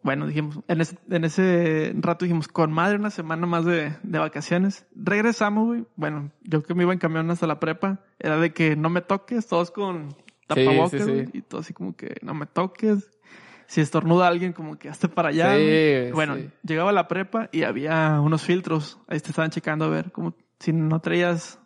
Bueno, 0.04 0.26
dijimos, 0.26 0.60
en 0.68 0.80
ese, 0.80 0.96
en 1.10 1.24
ese 1.24 1.92
rato 1.98 2.24
dijimos, 2.24 2.46
con 2.48 2.72
madre 2.72 2.96
una 2.96 3.10
semana 3.10 3.46
más 3.46 3.64
de, 3.64 3.92
de 4.04 4.18
vacaciones. 4.20 4.84
Regresamos, 4.94 5.66
güey. 5.66 5.84
Bueno, 5.96 6.30
yo 6.42 6.62
que 6.62 6.74
me 6.74 6.84
iba 6.84 6.92
en 6.92 6.98
camión 7.00 7.28
hasta 7.30 7.46
la 7.48 7.58
prepa, 7.60 8.00
era 8.20 8.36
de 8.38 8.52
que 8.52 8.76
no 8.76 8.88
me 8.88 9.00
toques, 9.00 9.46
todos 9.48 9.70
con 9.72 10.14
tapabocas, 10.54 10.90
sí, 10.90 10.98
sí. 11.00 11.10
güey, 11.10 11.28
y 11.32 11.42
todo 11.42 11.60
así 11.60 11.72
como 11.72 11.96
que 11.96 12.16
no 12.22 12.34
me 12.34 12.46
toques. 12.46 13.10
Si 13.66 13.80
estornuda 13.80 14.26
alguien, 14.26 14.52
como 14.52 14.78
que 14.78 14.90
hazte 14.90 15.08
para 15.08 15.30
allá. 15.30 15.52
Bueno, 16.12 16.36
llegaba 16.62 16.90
a 16.90 16.92
la 16.92 17.08
prepa 17.08 17.48
y 17.52 17.62
había 17.62 18.20
unos 18.20 18.42
filtros. 18.42 18.98
Ahí 19.08 19.18
te 19.20 19.30
estaban 19.30 19.50
checando 19.50 19.86
a 19.86 19.88
ver 19.88 20.12
como 20.12 20.34
si 20.58 20.72
no 20.74 21.00
traías 21.00 21.58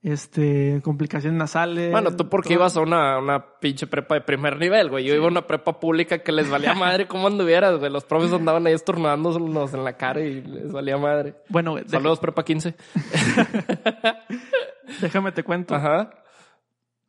este 0.00 0.80
complicaciones 0.82 1.38
nasales. 1.38 1.90
Bueno, 1.90 2.14
tú 2.16 2.28
porque 2.28 2.50
todo. 2.50 2.60
ibas 2.60 2.76
a 2.76 2.80
una, 2.80 3.18
una 3.18 3.58
pinche 3.58 3.86
prepa 3.86 4.14
de 4.14 4.20
primer 4.22 4.58
nivel, 4.58 4.88
güey. 4.90 5.04
Yo 5.04 5.14
iba 5.14 5.24
a 5.24 5.28
una 5.28 5.46
prepa 5.46 5.80
pública 5.80 6.18
que 6.18 6.32
les 6.32 6.48
valía 6.48 6.74
madre 6.74 7.06
cómo 7.06 7.26
anduvieras, 7.26 7.78
güey. 7.78 7.90
Los 7.90 8.04
profes 8.04 8.32
andaban 8.32 8.66
ahí 8.66 8.74
estornudándonos 8.74 9.72
en 9.74 9.84
la 9.84 9.96
cara 9.98 10.20
y 10.20 10.40
les 10.42 10.72
valía 10.72 10.96
madre. 10.98 11.34
Bueno, 11.50 11.72
güey, 11.72 11.84
deja- 11.84 11.96
Saludos, 11.98 12.20
prepa 12.20 12.42
15. 12.44 12.74
déjame 15.00 15.32
te 15.32 15.42
cuento. 15.42 15.74
Ajá. 15.74 16.10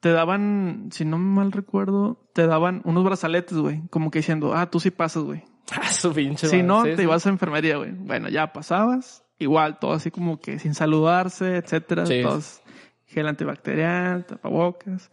Te 0.06 0.12
daban, 0.12 0.89
si 0.91 1.03
no 1.03 1.18
mal 1.18 1.51
recuerdo, 1.51 2.30
te 2.34 2.45
daban 2.45 2.82
unos 2.86 3.03
brazaletes, 3.03 3.58
güey. 3.58 3.82
Como 3.89 4.12
que 4.12 4.20
diciendo, 4.20 4.53
ah, 4.53 4.70
tú 4.70 4.80
sí 4.80 4.91
pasas, 4.91 5.24
güey. 5.24 5.41
Ah, 5.72 5.89
su 5.91 6.14
pinche 6.14 6.45
Si 6.47 6.62
no, 6.62 6.84
Sí, 6.84 6.91
te 6.91 6.97
sí. 6.97 7.01
ibas 7.01 7.26
a 7.26 7.30
enfermería, 7.30 7.78
güey. 7.78 7.89
Bueno, 7.91 8.30
ya 8.30 8.53
pasabas. 8.53 9.26
Igual, 9.39 9.80
todo 9.80 9.93
así 9.93 10.12
como 10.12 10.39
que 10.39 10.60
sin 10.60 10.76
saludarse, 10.76 11.58
etcétera. 11.58 12.06
Sí. 12.06 12.22
Todos 12.22 12.62
gel 13.08 13.28
antibacterial, 13.28 14.28
tapabocas. 14.28 15.10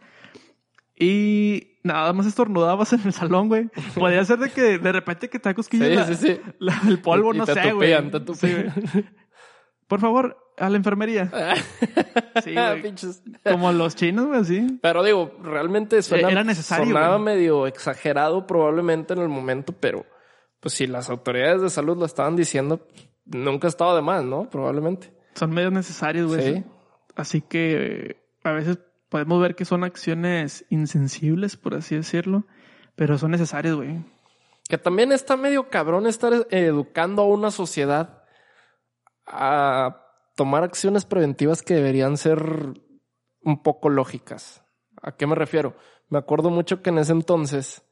Y 0.95 1.79
nada 1.83 2.13
más 2.13 2.27
estornudabas 2.27 2.93
en 2.93 3.01
el 3.03 3.13
salón, 3.13 3.47
güey. 3.47 3.69
Podría 3.95 4.23
ser 4.25 4.37
de 4.37 4.51
que 4.51 4.77
de 4.77 4.91
repente 4.91 5.27
que 5.27 5.39
te 5.39 5.55
cosquillas 5.55 5.87
Sí, 5.89 5.95
la- 5.95 6.05
sí, 6.05 6.15
sí. 6.15 6.41
la- 6.59 6.79
el 6.87 6.99
polvo, 6.99 7.33
Y 7.33 7.39
no 7.39 7.45
te 7.45 7.53
sé, 7.55 7.71
güey. 7.73 7.93
Por 9.87 9.99
favor, 9.99 10.37
a 10.57 10.69
la 10.69 10.77
enfermería. 10.77 11.31
Sí, 12.43 12.55
Ah, 12.57 12.75
güey. 12.79 12.93
Como 13.43 13.71
los 13.71 13.95
chinos, 13.95 14.25
güey, 14.27 14.39
así. 14.39 14.79
Pero 14.81 15.03
digo, 15.03 15.35
realmente 15.43 16.01
suena, 16.01 16.29
Era 16.29 16.43
necesario, 16.43 16.87
sonaba 16.87 17.17
güey. 17.17 17.35
medio 17.35 17.67
exagerado 17.67 18.47
probablemente 18.47 19.13
en 19.13 19.19
el 19.19 19.29
momento, 19.29 19.73
pero 19.79 20.05
pues 20.59 20.73
si 20.73 20.87
las 20.87 21.09
autoridades 21.11 21.61
de 21.61 21.69
salud 21.69 21.97
lo 21.97 22.05
estaban 22.05 22.35
diciendo, 22.35 22.87
nunca 23.25 23.67
ha 23.67 23.69
estado 23.69 23.95
de 23.95 24.01
más, 24.01 24.23
¿no? 24.23 24.49
Probablemente. 24.49 25.13
Son 25.35 25.51
medios 25.51 25.71
necesarios, 25.71 26.27
güey. 26.27 26.55
Sí. 26.55 26.63
Así 27.15 27.41
que 27.41 28.17
a 28.43 28.51
veces 28.51 28.79
podemos 29.09 29.39
ver 29.41 29.55
que 29.55 29.65
son 29.65 29.83
acciones 29.83 30.65
insensibles, 30.69 31.55
por 31.55 31.75
así 31.75 31.95
decirlo, 31.95 32.45
pero 32.95 33.17
son 33.19 33.31
necesarias, 33.31 33.75
güey. 33.75 34.03
Que 34.67 34.77
también 34.79 35.11
está 35.11 35.37
medio 35.37 35.69
cabrón 35.69 36.07
estar 36.07 36.47
educando 36.49 37.21
a 37.21 37.25
una 37.27 37.51
sociedad 37.51 38.22
a 39.25 39.99
tomar 40.35 40.63
acciones 40.63 41.05
preventivas 41.05 41.61
que 41.61 41.75
deberían 41.75 42.17
ser 42.17 42.41
un 43.41 43.61
poco 43.63 43.89
lógicas. 43.89 44.63
¿A 45.01 45.15
qué 45.15 45.27
me 45.27 45.35
refiero? 45.35 45.75
Me 46.09 46.17
acuerdo 46.17 46.49
mucho 46.49 46.81
que 46.81 46.89
en 46.89 46.97
ese 46.99 47.11
entonces, 47.11 47.83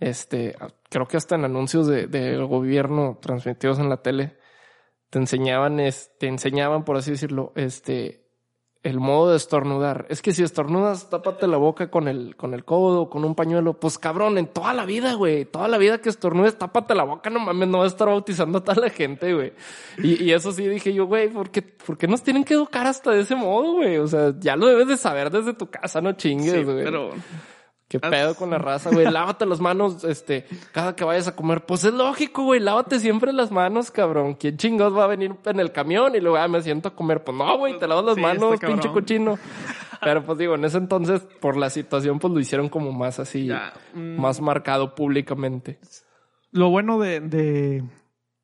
este, 0.00 0.56
creo 0.88 1.06
que 1.06 1.16
hasta 1.16 1.34
en 1.34 1.44
anuncios 1.44 1.86
de- 1.86 2.06
del 2.06 2.46
gobierno 2.46 3.18
transmitidos 3.20 3.78
en 3.78 3.88
la 3.88 3.98
tele, 4.02 4.38
te 5.10 5.18
enseñaban, 5.18 5.80
es- 5.80 6.10
te 6.18 6.28
enseñaban, 6.28 6.84
por 6.84 6.96
así 6.96 7.10
decirlo, 7.12 7.52
este, 7.56 8.29
el 8.82 8.98
modo 8.98 9.30
de 9.30 9.36
estornudar. 9.36 10.06
Es 10.08 10.22
que 10.22 10.32
si 10.32 10.42
estornudas, 10.42 11.10
tápate 11.10 11.46
la 11.46 11.58
boca 11.58 11.90
con 11.90 12.08
el, 12.08 12.34
con 12.36 12.54
el 12.54 12.64
codo, 12.64 13.10
con 13.10 13.24
un 13.24 13.34
pañuelo. 13.34 13.74
Pues 13.74 13.98
cabrón, 13.98 14.38
en 14.38 14.46
toda 14.46 14.72
la 14.72 14.86
vida, 14.86 15.14
güey. 15.14 15.44
Toda 15.44 15.68
la 15.68 15.76
vida 15.76 16.00
que 16.00 16.08
estornudes, 16.08 16.56
tápate 16.56 16.94
la 16.94 17.04
boca, 17.04 17.28
no 17.28 17.40
mames, 17.40 17.68
no 17.68 17.78
vas 17.78 17.92
a 17.92 17.94
estar 17.94 18.08
bautizando 18.08 18.58
a 18.58 18.64
toda 18.64 18.80
la 18.80 18.90
gente, 18.90 19.34
güey. 19.34 19.52
Y, 19.98 20.24
y 20.24 20.32
eso 20.32 20.52
sí 20.52 20.66
dije 20.66 20.94
yo, 20.94 21.06
güey, 21.06 21.28
¿por 21.28 21.50
qué, 21.50 21.60
¿por 21.60 21.98
qué 21.98 22.08
nos 22.08 22.22
tienen 22.22 22.44
que 22.44 22.54
educar 22.54 22.86
hasta 22.86 23.10
de 23.10 23.20
ese 23.20 23.36
modo, 23.36 23.74
güey? 23.74 23.98
O 23.98 24.06
sea, 24.06 24.32
ya 24.38 24.56
lo 24.56 24.66
debes 24.66 24.88
de 24.88 24.96
saber 24.96 25.30
desde 25.30 25.52
tu 25.52 25.68
casa, 25.68 26.00
no 26.00 26.12
chingues, 26.12 26.64
güey. 26.64 26.84
pero 26.84 27.10
¿Qué 27.90 27.98
pedo 27.98 28.36
con 28.36 28.50
la 28.50 28.58
raza, 28.58 28.90
güey? 28.90 29.10
Lávate 29.10 29.46
las 29.46 29.60
manos, 29.60 30.04
este, 30.04 30.46
cada 30.72 30.94
que 30.94 31.02
vayas 31.04 31.26
a 31.26 31.34
comer. 31.34 31.66
Pues 31.66 31.82
es 31.82 31.92
lógico, 31.92 32.44
güey. 32.44 32.60
Lávate 32.60 33.00
siempre 33.00 33.32
las 33.32 33.50
manos, 33.50 33.90
cabrón. 33.90 34.34
¿Quién 34.34 34.56
chingados 34.56 34.96
va 34.96 35.04
a 35.04 35.08
venir 35.08 35.34
en 35.44 35.58
el 35.58 35.72
camión 35.72 36.14
y 36.14 36.20
luego 36.20 36.36
ah, 36.36 36.46
me 36.46 36.62
siento 36.62 36.90
a 36.90 36.94
comer? 36.94 37.24
Pues 37.24 37.36
no, 37.36 37.58
güey, 37.58 37.76
te 37.80 37.88
lavas 37.88 38.04
las 38.04 38.14
Sí, 38.14 38.20
manos, 38.20 38.60
pinche 38.60 38.92
cochino. 38.92 39.36
Pero 40.02 40.24
pues 40.24 40.38
digo, 40.38 40.54
en 40.54 40.64
ese 40.64 40.78
entonces, 40.78 41.20
por 41.40 41.56
la 41.56 41.68
situación, 41.68 42.20
pues 42.20 42.32
lo 42.32 42.38
hicieron 42.38 42.68
como 42.68 42.92
más 42.92 43.18
así, 43.18 43.46
Ya, 43.46 43.72
mm. 43.92 44.20
más 44.20 44.40
marcado 44.40 44.94
públicamente. 44.94 45.80
lo 46.52 46.70
bueno 46.70 46.98
de, 47.00 47.18
de, 47.20 47.84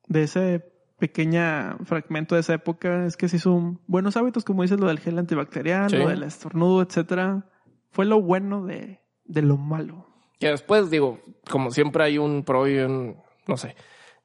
de 0.07 0.23
ese 0.23 0.65
pequeña 0.99 1.77
fragmento 1.85 2.35
de 2.35 2.41
esa 2.41 2.53
época 2.55 3.05
es 3.05 3.15
que 3.17 3.29
se 3.29 3.37
hizo 3.37 3.79
buenos 3.87 4.17
hábitos, 4.17 4.43
como 4.43 4.63
dices, 4.63 4.79
lo 4.79 4.87
del 4.87 4.99
gel 4.99 5.17
antibacterial, 5.19 5.89
Sí. 5.89 5.95
lo 5.97 6.09
del 6.09 6.23
estornudo, 6.23 6.81
etcétera. 6.81 7.45
Fue 7.91 8.05
lo 8.05 8.21
bueno 8.21 8.65
de, 8.65 8.99
de 9.27 9.41
lo 9.41 9.57
malo. 9.57 10.07
Que 10.39 10.49
después, 10.49 10.89
digo, 10.89 11.19
como 11.49 11.71
siempre 11.71 12.03
hay 12.03 12.17
un 12.17 12.43
pro 12.43 12.67
y 12.67 12.77
un, 12.77 13.17
no 13.47 13.57
sé, 13.57 13.75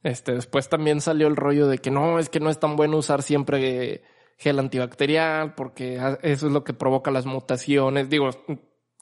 este, 0.03 0.33
después 0.33 0.69
también 0.69 1.01
salió 1.01 1.27
el 1.27 1.37
rollo 1.37 1.69
de 1.69 1.79
que 1.79 1.91
no, 1.91 2.19
es 2.19 2.29
que 2.29 2.41
no 2.41 2.51
es 2.51 2.59
tan 2.59 2.77
bueno 2.77 2.97
usar 2.97 3.23
siempre 3.23 4.03
gel 4.37 4.59
antibacterial 4.59 5.55
porque 5.55 5.97
eso 6.23 6.47
es 6.47 6.53
lo 6.53 6.65
que 6.65 6.75
provoca 6.75 7.11
las 7.11 7.27
mutaciones. 7.27 8.11
Digo, 8.11 8.31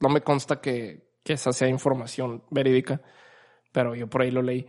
no 0.01 0.09
me 0.09 0.21
consta 0.21 0.61
que, 0.61 1.11
que 1.25 1.35
esa 1.35 1.53
sea 1.53 1.69
información 1.69 2.45
verídica, 2.51 3.01
pero 3.73 3.95
yo 3.95 4.09
por 4.09 4.23
ahí 4.23 4.31
lo 4.31 4.43
leí. 4.43 4.67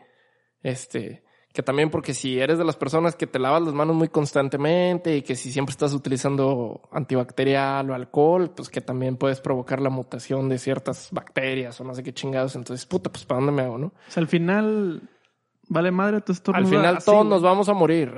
Este, 0.63 1.23
que 1.53 1.63
también 1.63 1.89
porque 1.89 2.13
si 2.13 2.39
eres 2.39 2.57
de 2.57 2.63
las 2.63 2.77
personas 2.77 3.15
que 3.15 3.27
te 3.27 3.37
lavas 3.37 3.61
las 3.63 3.73
manos 3.73 3.95
muy 3.95 4.07
constantemente 4.07 5.17
y 5.17 5.21
que 5.21 5.35
si 5.35 5.51
siempre 5.51 5.71
estás 5.71 5.93
utilizando 5.93 6.81
antibacterial 6.91 7.89
o 7.89 7.93
alcohol, 7.93 8.51
pues 8.55 8.69
que 8.69 8.79
también 8.79 9.17
puedes 9.17 9.41
provocar 9.41 9.81
la 9.81 9.89
mutación 9.89 10.47
de 10.47 10.57
ciertas 10.57 11.09
bacterias 11.11 11.79
o 11.81 11.83
no 11.83 11.93
sé 11.93 12.03
qué 12.03 12.13
chingados. 12.13 12.55
Entonces, 12.55 12.85
puta, 12.85 13.11
pues 13.11 13.25
¿para 13.25 13.39
dónde 13.41 13.51
me 13.51 13.63
hago, 13.63 13.77
no? 13.77 13.87
O 13.87 13.93
sea, 14.07 14.21
al 14.21 14.27
final, 14.27 15.09
vale 15.67 15.91
madre 15.91 16.21
tu 16.21 16.31
Al 16.31 16.35
estornudo. 16.37 16.69
final 16.69 16.97
así, 16.97 17.05
todos 17.05 17.25
nos 17.25 17.41
vamos 17.41 17.67
a 17.67 17.73
morir. 17.73 18.13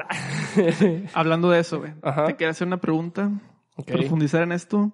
Hablando 1.14 1.50
de 1.50 1.60
eso, 1.60 1.80
güey. 1.80 1.94
Te 2.28 2.36
quería 2.36 2.52
hacer 2.52 2.68
una 2.68 2.78
pregunta. 2.78 3.32
Profundizar 3.88 4.44
en 4.44 4.52
esto. 4.52 4.92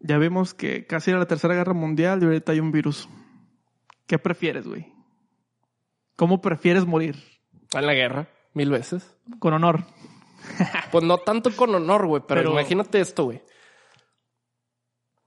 Ya 0.00 0.16
vimos 0.16 0.54
que 0.54 0.86
casi 0.86 1.10
era 1.10 1.18
la 1.20 1.26
tercera 1.26 1.54
guerra 1.54 1.74
mundial 1.74 2.22
y 2.22 2.26
ahorita 2.26 2.52
hay 2.52 2.60
un 2.60 2.72
virus. 2.72 3.06
¿Qué 4.06 4.18
prefieres, 4.18 4.66
güey? 4.66 4.95
¿Cómo 6.16 6.40
prefieres 6.40 6.86
morir? 6.86 7.16
En 7.74 7.86
la 7.86 7.94
guerra, 7.94 8.28
mil 8.54 8.70
veces. 8.70 9.16
Con 9.38 9.52
honor. 9.54 9.84
Pues 10.92 11.02
no 11.04 11.18
tanto 11.18 11.50
con 11.56 11.74
honor, 11.74 12.06
güey, 12.06 12.22
pero, 12.26 12.40
Pero- 12.42 12.52
imagínate 12.52 13.00
esto, 13.00 13.24
güey. 13.24 13.42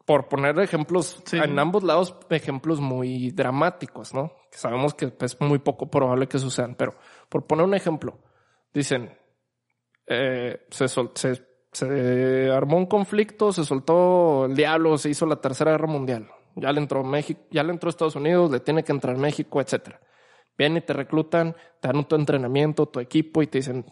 Por 0.05 0.27
poner 0.27 0.57
ejemplos, 0.59 1.21
Sí. 1.25 1.37
en 1.37 1.59
ambos 1.59 1.83
lados, 1.83 2.15
ejemplos 2.31 2.79
muy 2.79 3.29
dramáticos, 3.31 4.13
¿no? 4.13 4.31
Que 4.51 4.57
sabemos 4.57 4.95
que 4.95 5.13
es 5.19 5.39
muy 5.41 5.59
poco 5.59 5.89
probable 5.91 6.27
que 6.27 6.39
sucedan, 6.39 6.73
pero 6.75 6.95
por 7.29 7.45
poner 7.45 7.65
un 7.65 7.75
ejemplo, 7.75 8.17
dicen, 8.73 9.15
eh, 10.07 10.65
se, 10.71 10.87
sol- 10.87 11.11
se, 11.13 11.45
se 11.71 12.49
armó 12.49 12.77
un 12.77 12.87
conflicto, 12.87 13.51
se 13.51 13.63
soltó 13.65 14.45
el 14.45 14.55
diablo, 14.55 14.97
se 14.97 15.09
hizo 15.11 15.27
la 15.27 15.35
tercera 15.41 15.71
guerra 15.71 15.87
mundial. 15.87 16.27
Ya 16.55 16.71
le 16.71 16.79
entró 16.79 17.03
México, 17.03 17.41
ya 17.51 17.61
le 17.63 17.71
entró 17.73 17.89
Estados 17.91 18.15
Unidos, 18.15 18.49
le 18.49 18.61
tiene 18.61 18.83
que 18.83 18.91
entrar 18.91 19.15
México, 19.17 19.61
etcétera. 19.61 19.99
Vienen 20.59 20.79
y 20.79 20.85
te 20.85 20.91
reclutan, 20.91 21.55
te 21.79 21.87
dan 21.87 22.05
tu 22.05 22.17
entrenamiento, 22.17 22.85
tu 22.85 22.99
equipo 22.99 23.41
y 23.41 23.47
te 23.47 23.59
dicen, 23.59 23.85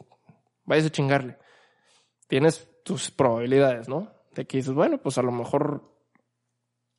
vayas 0.66 0.88
a 0.88 0.90
chingarle. 0.90 1.38
Tienes 2.28 2.70
tus 2.84 3.10
probabilidades, 3.10 3.88
¿no? 3.88 4.12
De 4.36 4.46
que 4.46 4.58
dices, 4.58 4.74
bueno, 4.74 4.98
pues 4.98 5.18
a 5.18 5.22
lo 5.22 5.32
mejor 5.32 5.90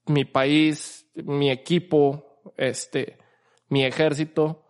mi 0.07 0.25
país, 0.25 1.07
mi 1.17 1.51
equipo, 1.51 2.41
este, 2.57 3.19
mi 3.69 3.85
ejército, 3.85 4.65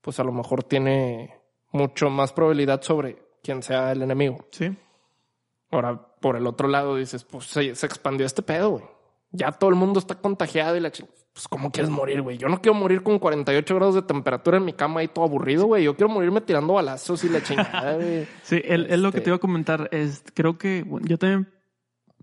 pues 0.00 0.18
a 0.18 0.24
lo 0.24 0.32
mejor 0.32 0.64
tiene 0.64 1.32
mucho 1.70 2.10
más 2.10 2.32
probabilidad 2.32 2.82
sobre 2.82 3.22
quien 3.44 3.62
sea 3.62 3.92
el 3.92 4.02
enemigo. 4.02 4.48
Sí. 4.50 4.76
Ahora, 5.70 6.16
por 6.20 6.34
el 6.34 6.48
otro 6.48 6.66
lado, 6.66 6.96
dices, 6.96 7.22
pues 7.22 7.44
se, 7.44 7.76
se 7.76 7.86
expandió 7.86 8.26
este 8.26 8.42
pedo, 8.42 8.70
güey. 8.70 8.84
Ya 9.32 9.52
todo 9.52 9.70
el 9.70 9.76
mundo 9.76 9.98
está 10.00 10.16
contagiado 10.16 10.76
y 10.76 10.80
la 10.80 10.90
ching... 10.90 11.06
Pues, 11.32 11.46
¿cómo 11.46 11.70
quieres 11.70 11.90
morir, 11.90 12.22
güey? 12.22 12.38
Yo 12.38 12.48
no 12.48 12.60
quiero 12.60 12.74
morir 12.76 13.04
con 13.04 13.20
48 13.20 13.74
grados 13.76 13.94
de 13.94 14.02
temperatura 14.02 14.56
en 14.56 14.64
mi 14.64 14.72
cama 14.72 15.04
y 15.04 15.08
todo 15.08 15.24
aburrido, 15.24 15.66
güey. 15.66 15.84
Yo 15.84 15.94
quiero 15.94 16.08
morirme 16.12 16.40
tirando 16.40 16.72
balazos 16.72 17.22
y 17.22 17.28
la 17.28 17.40
chingada, 17.40 17.94
güey. 17.94 18.26
Sí, 18.42 18.60
es, 18.64 18.80
es 18.88 18.98
lo 18.98 19.12
que 19.12 19.18
Este- 19.18 19.20
te 19.26 19.30
iba 19.30 19.36
a 19.36 19.40
comentar. 19.40 19.88
Es, 19.92 20.24
creo 20.34 20.58
que 20.58 20.82
bueno, 20.82 21.06
yo 21.06 21.18
también, 21.18 21.48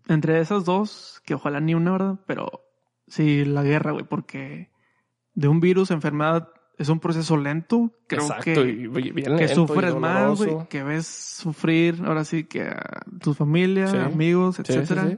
entre 0.09 0.41
esas 0.41 0.65
dos, 0.65 1.21
que 1.25 1.35
ojalá 1.35 1.61
ni 1.61 1.73
una, 1.73 1.93
¿verdad? 1.93 2.19
Pero 2.27 2.63
sí, 3.07 3.45
la 3.45 3.63
guerra, 3.63 3.93
güey, 3.93 4.03
porque 4.05 4.71
de 5.33 5.47
un 5.47 5.61
virus, 5.61 5.91
enfermedad, 5.91 6.49
es 6.77 6.89
un 6.89 6.99
proceso 6.99 7.37
lento. 7.37 7.91
Creo 8.07 8.23
Exacto, 8.23 8.43
que, 8.43 8.69
y 8.69 8.83
y 8.83 9.11
bien 9.11 9.37
que 9.37 9.45
y 9.45 9.47
sufres 9.47 9.95
más, 9.95 10.37
güey, 10.37 10.67
que 10.67 10.83
ves 10.83 11.07
sufrir, 11.07 12.03
ahora 12.05 12.25
sí, 12.25 12.43
que 12.43 12.63
a 12.63 13.03
tu 13.21 13.33
familia, 13.33 13.87
Sí. 13.87 13.97
amigos, 13.97 14.57
sí, 14.57 14.63
etcétera. 14.65 15.07
sí. 15.11 15.17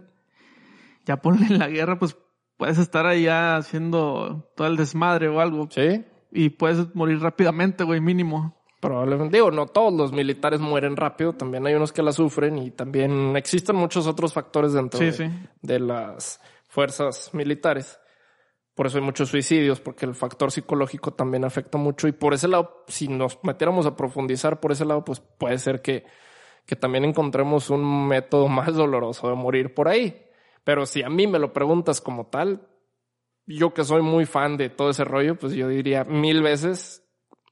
Ya 1.10 1.18
ponle 1.18 1.48
en 1.48 1.58
la 1.58 1.68
guerra, 1.68 1.98
pues 1.98 2.16
puedes 2.56 2.78
estar 2.78 3.06
ahí 3.08 3.24
ya 3.24 3.56
haciendo 3.58 4.50
todo 4.56 4.68
el 4.68 4.78
desmadre 4.78 5.28
o 5.28 5.40
algo. 5.40 5.68
Sí, 5.72 6.06
Y 6.32 6.50
puedes 6.50 6.94
morir 6.96 7.20
rápidamente, 7.20 7.84
güey, 7.84 8.00
mínimo. 8.00 8.56
probablemente. 8.80 9.36
Digo, 9.38 9.50
no 9.50 9.66
todos 9.66 9.92
los 9.94 10.12
militares 10.14 10.62
mueren 10.62 10.96
rápido. 10.96 11.34
También 11.34 11.66
hay 11.66 11.74
unos 11.74 11.92
que 11.92 12.04
la 12.04 12.12
sufren 12.12 12.60
y 12.60 12.70
también 12.70 13.36
existen 13.36 13.76
muchos 13.76 14.06
otros 14.06 14.34
factores 14.34 14.74
dentro 14.74 15.00
Sí, 15.00 15.06
de, 15.06 15.12
sí. 15.14 15.30
de 15.64 15.80
las 15.80 16.40
fuerzas 16.68 17.34
militares. 17.34 18.00
Por 18.76 18.86
eso 18.88 19.00
hay 19.00 19.04
muchos 19.04 19.30
suicidios, 19.30 19.82
porque 19.82 20.06
el 20.06 20.14
factor 20.14 20.52
psicológico 20.52 21.12
también 21.12 21.44
afecta 21.46 21.78
mucho. 21.80 22.08
Y 22.08 22.12
por 22.14 22.36
ese 22.36 22.48
lado, 22.48 22.84
si 22.88 23.08
nos 23.08 23.40
metiéramos 23.44 23.86
a 23.88 23.96
profundizar 23.98 24.60
por 24.60 24.72
ese 24.72 24.86
lado, 24.86 25.04
pues 25.04 25.20
puede 25.20 25.58
ser 25.58 25.82
que, 25.82 26.06
que 26.68 26.76
también 26.76 27.04
encontremos 27.04 27.70
un 27.72 28.08
método 28.08 28.48
más 28.60 28.74
doloroso 28.76 29.28
de 29.28 29.36
morir 29.36 29.74
por 29.74 29.88
ahí. 29.88 30.26
Pero 30.70 30.86
si 30.86 31.02
a 31.02 31.10
mí 31.10 31.26
me 31.26 31.40
lo 31.40 31.52
preguntas 31.52 32.00
como 32.00 32.28
tal, 32.28 32.62
yo 33.48 33.74
que 33.74 33.84
soy 33.84 34.04
muy 34.04 34.28
fan 34.28 34.56
de 34.56 34.70
todo 34.70 34.92
ese 34.92 35.04
rollo, 35.04 35.34
pues 35.36 35.54
yo 35.54 35.68
diría 35.68 36.04
mil 36.04 36.44
veces, 36.44 37.04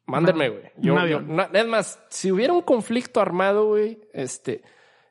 mándenme, 0.05 0.49
güey. 0.49 0.63
Yo, 0.77 0.93
es 1.51 1.65
más, 1.67 1.99
si 2.09 2.31
hubiera 2.31 2.53
un 2.53 2.61
conflicto 2.61 3.19
armado, 3.19 3.65
güey, 3.69 3.99
este, 4.13 4.61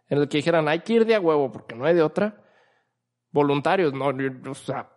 en 0.08 0.18
el 0.18 0.28
que 0.28 0.36
dijeran, 0.36 0.68
hay 0.68 0.82
que 0.82 0.92
ir 0.92 1.04
de 1.04 1.16
a 1.16 1.20
huevo 1.20 1.50
porque 1.50 1.74
no 1.74 1.84
hay 1.84 1.96
de 1.96 2.02
otra, 2.02 2.44
voluntarios, 3.32 3.92
no, 3.92 4.16
yo- 4.16 4.50
o 4.52 4.54
sea, 4.54 4.88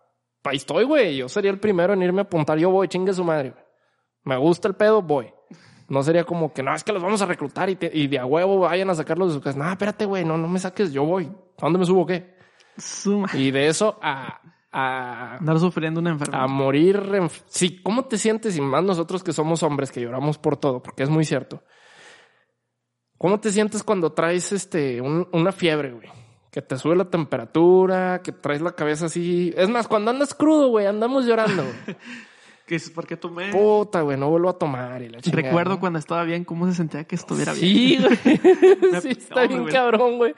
ahí 0.44 0.58
estoy, 0.58 0.84
güey. 0.84 1.16
Yo 1.16 1.28
sería 1.28 1.50
el 1.50 1.58
primero 1.58 1.92
en 1.92 2.02
irme 2.02 2.20
a 2.20 2.22
apuntar. 2.22 2.58
Yo 2.58 2.70
voy, 2.70 2.86
chingue 2.86 3.12
su 3.12 3.24
madre, 3.24 3.50
güey. 3.50 3.64
Me 4.22 4.36
gusta 4.36 4.68
el 4.68 4.74
pedo, 4.74 5.02
voy. 5.02 5.32
No 5.88 6.04
sería 6.04 6.22
como 6.22 6.52
que, 6.52 6.62
no, 6.62 6.72
es 6.72 6.84
que 6.84 6.92
los 6.92 7.02
vamos 7.02 7.20
a 7.22 7.26
reclutar 7.26 7.68
y, 7.70 7.74
te- 7.74 7.90
y 7.92 8.06
de 8.06 8.20
a 8.20 8.24
huevo 8.26 8.60
vayan 8.60 8.88
a 8.90 8.94
sacarlos 8.94 9.30
de 9.30 9.34
su 9.34 9.40
casa. 9.40 9.58
No, 9.58 9.68
espérate, 9.68 10.04
güey, 10.04 10.24
no, 10.24 10.38
no 10.38 10.46
me 10.46 10.60
saques, 10.60 10.92
yo 10.92 11.04
voy. 11.04 11.24
¿A 11.58 11.62
dónde 11.64 11.80
me 11.80 11.84
subo 11.86 12.06
qué? 12.06 12.38
Suma. 12.80 13.28
Y 13.34 13.50
de 13.50 13.68
eso 13.68 13.98
a, 14.02 14.40
a, 14.72 15.36
Andar 15.36 15.58
sufriendo 15.60 16.00
una 16.00 16.10
enfermedad. 16.10 16.42
a 16.44 16.46
morir. 16.46 17.00
Sí, 17.46 17.82
¿cómo 17.82 18.04
te 18.06 18.18
sientes? 18.18 18.56
Y 18.56 18.60
más 18.60 18.82
nosotros 18.84 19.22
que 19.22 19.32
somos 19.32 19.62
hombres, 19.62 19.90
que 19.92 20.00
lloramos 20.00 20.38
por 20.38 20.56
todo, 20.56 20.82
porque 20.82 21.02
es 21.02 21.10
muy 21.10 21.24
cierto. 21.24 21.62
¿Cómo 23.18 23.38
te 23.40 23.50
sientes 23.52 23.82
cuando 23.82 24.12
traes 24.12 24.52
este 24.52 25.00
un- 25.00 25.28
una 25.32 25.52
fiebre, 25.52 25.92
güey? 25.92 26.08
Que 26.50 26.62
te 26.62 26.76
sube 26.76 26.96
la 26.96 27.04
temperatura, 27.10 28.22
que 28.22 28.32
traes 28.32 28.60
la 28.62 28.72
cabeza 28.72 29.06
así. 29.06 29.52
Es 29.56 29.68
más, 29.68 29.86
cuando 29.86 30.10
andas 30.10 30.34
crudo, 30.34 30.68
güey, 30.68 30.86
andamos 30.86 31.26
llorando. 31.26 31.62
güey. 31.62 31.96
¿Qué 32.70 32.76
es? 32.76 32.88
¿Por 32.88 33.04
qué 33.04 33.16
tomé? 33.16 33.50
Puta, 33.50 34.02
güey, 34.02 34.16
no 34.16 34.30
vuelvo 34.30 34.48
a 34.48 34.56
tomar. 34.56 35.02
Y 35.02 35.08
la 35.08 35.20
chingada, 35.20 35.42
Recuerdo 35.42 35.70
¿no? 35.72 35.80
cuando 35.80 35.98
estaba 35.98 36.22
bien, 36.22 36.44
cómo 36.44 36.68
se 36.68 36.74
sentía 36.74 37.02
que 37.02 37.16
estuviera 37.16 37.52
bien. 37.52 37.60
Sí, 37.60 37.98
güey. 37.98 39.00
sí, 39.02 39.08
está 39.08 39.48
bien 39.48 39.62
güey. 39.62 39.74
cabrón, 39.74 40.18
güey. 40.18 40.34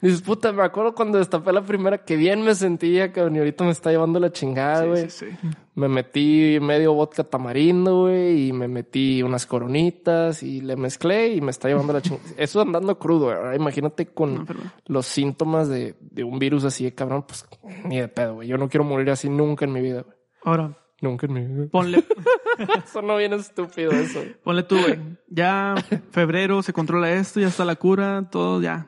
Dices, 0.00 0.22
puta, 0.22 0.52
me 0.52 0.62
acuerdo 0.62 0.94
cuando 0.94 1.18
destapé 1.18 1.52
la 1.52 1.62
primera 1.62 1.98
que 2.04 2.14
bien 2.14 2.40
me 2.44 2.54
sentía, 2.54 3.10
cabrón, 3.10 3.34
y 3.34 3.38
ahorita 3.40 3.64
me 3.64 3.72
está 3.72 3.90
llevando 3.90 4.20
la 4.20 4.30
chingada, 4.30 4.84
güey. 4.84 5.10
Sí, 5.10 5.26
sí. 5.32 5.48
Me 5.74 5.88
metí 5.88 6.58
medio 6.60 6.94
vodka 6.94 7.24
tamarindo, 7.24 8.02
güey, 8.02 8.46
y 8.46 8.52
me 8.52 8.68
metí 8.68 9.20
unas 9.24 9.44
coronitas 9.44 10.44
y 10.44 10.60
le 10.60 10.76
mezclé 10.76 11.34
y 11.34 11.40
me 11.40 11.50
está 11.50 11.66
llevando 11.66 11.94
la 11.94 12.00
chingada. 12.00 12.28
Eso 12.36 12.60
andando 12.60 12.96
crudo, 12.96 13.24
güey. 13.24 13.36
Ahora 13.38 13.56
imagínate 13.56 14.06
con 14.06 14.46
los 14.86 15.06
síntomas 15.06 15.68
de, 15.68 15.96
de 16.00 16.22
un 16.22 16.38
virus 16.38 16.62
así 16.62 16.84
de 16.84 16.94
cabrón, 16.94 17.24
pues 17.26 17.44
ni 17.86 17.98
de 17.98 18.06
pedo, 18.06 18.34
güey. 18.34 18.46
Yo 18.46 18.56
no 18.56 18.68
quiero 18.68 18.84
morir 18.84 19.10
así 19.10 19.28
nunca 19.28 19.64
en 19.64 19.72
mi 19.72 19.80
vida, 19.80 20.02
güey. 20.02 20.16
Ahora, 20.44 20.76
Nunca 21.02 21.26
en 21.26 21.32
mi 21.34 21.44
vida. 21.44 21.66
ponle, 21.70 22.02
Eso 22.86 23.02
no 23.02 23.16
viene 23.16 23.36
estúpido, 23.36 23.90
eso. 23.90 24.22
ponle 24.42 24.62
tú, 24.62 24.80
güey. 24.80 24.98
Ya 25.28 25.74
febrero 26.12 26.62
se 26.62 26.72
controla 26.72 27.10
esto, 27.12 27.40
ya 27.40 27.48
está 27.48 27.64
la 27.66 27.76
cura, 27.76 28.28
todo 28.30 28.62
ya. 28.62 28.86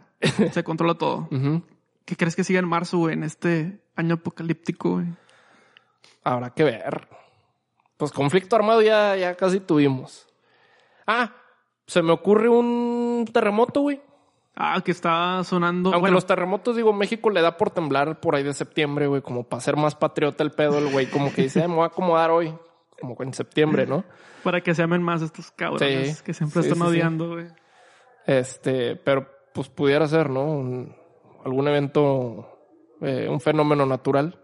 Se 0.53 0.65
controla 0.65 0.95
todo. 0.95 1.29
Ujú. 1.31 1.63
¿Qué 2.07 2.17
crees 2.17 2.37
que 2.37 2.45
siga 2.45 2.61
en 2.61 2.69
marzo, 2.69 2.99
güey, 2.99 3.15
en 3.15 3.25
este 3.25 3.83
año 3.97 4.15
apocalíptico, 4.15 4.93
güey? 4.93 5.07
Habrá 6.23 6.51
que 6.51 6.65
ver. 6.65 7.09
Pues 7.97 8.13
conflicto 8.13 8.57
armado 8.57 8.81
ya, 8.81 9.17
ya 9.17 9.35
casi 9.35 9.61
tuvimos. 9.61 10.27
Ah, 11.07 11.35
se 11.87 12.01
me 12.03 12.13
ocurre 12.13 12.49
un 12.49 13.29
terremoto, 13.33 13.81
güey. 13.83 14.01
Ah, 14.57 14.81
que 14.85 14.93
está 14.93 15.43
sonando. 15.45 15.89
Aunque 15.91 16.01
bueno, 16.01 16.15
los 16.15 16.27
terremotos, 16.27 16.77
digo, 16.77 16.93
México 16.93 17.29
le 17.31 17.43
da 17.43 17.57
por 17.57 17.71
temblar 17.71 18.21
por 18.21 18.37
ahí 18.37 18.45
de 18.45 18.55
septiembre, 18.55 19.09
güey, 19.09 19.21
como 19.21 19.43
para 19.45 19.61
ser 19.61 19.77
más 19.77 19.97
patriota 19.97 20.45
el 20.45 20.53
pedo, 20.53 20.79
el 20.79 20.93
güey, 20.93 21.07
como 21.07 21.33
que 21.33 21.43
dice, 21.43 21.61
"Ay, 21.63 21.69
me 21.69 21.75
voy 21.75 21.83
a 21.85 21.87
acomodar 21.87 22.31
hoy, 22.31 22.55
como 23.01 23.17
en 23.21 23.35
septiembre, 23.35 23.87
¿no? 23.87 24.05
para 24.45 24.61
que 24.61 24.75
se 24.75 24.83
amen 24.83 25.03
más 25.03 25.23
estos 25.23 25.51
cabrones 25.53 26.19
Sí. 26.19 26.23
que 26.25 26.35
siempre 26.35 26.63
Sí, 26.63 26.69
están 26.69 26.87
sí, 26.87 26.93
odiando, 26.93 27.31
güey. 27.33 27.47
Este, 28.27 28.95
pero 28.95 29.27
pues 29.55 29.69
pudiera 29.71 30.07
ser, 30.07 30.29
¿no? 30.29 30.45
Un- 30.45 30.95
algún 31.45 31.67
evento, 31.67 32.59
eh, 33.01 33.27
un 33.29 33.41
fenómeno 33.41 33.87
natural. 33.87 34.39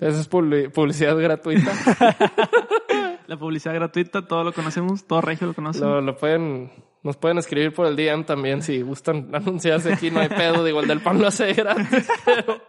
Esa 0.00 0.20
es 0.20 0.30
publi- 0.30 0.70
publicidad 0.70 1.16
gratuita. 1.18 1.72
La 3.28 3.38
publicidad 3.38 3.74
gratuita, 3.74 4.26
todo 4.26 4.42
lo 4.42 4.54
conocemos, 4.54 5.04
todo 5.04 5.20
regio 5.20 5.48
lo 5.48 5.52
conoce. 5.52 5.80
Lo, 5.80 6.00
lo 6.00 6.16
pueden, 6.16 6.72
nos 7.02 7.18
pueden 7.18 7.36
escribir 7.36 7.74
por 7.74 7.86
el 7.86 7.94
DM 7.94 8.24
también 8.24 8.62
si 8.62 8.80
gustan 8.80 9.28
anunciarse 9.34 9.92
aquí, 9.92 10.10
no 10.10 10.20
hay 10.20 10.30
pedo, 10.30 10.64
digo, 10.64 10.80
el 10.80 10.88
del 10.88 11.02
pan 11.02 11.20
lo 11.20 11.26
hace 11.26 11.52
gratis, 11.52 12.08
pero 12.24 12.62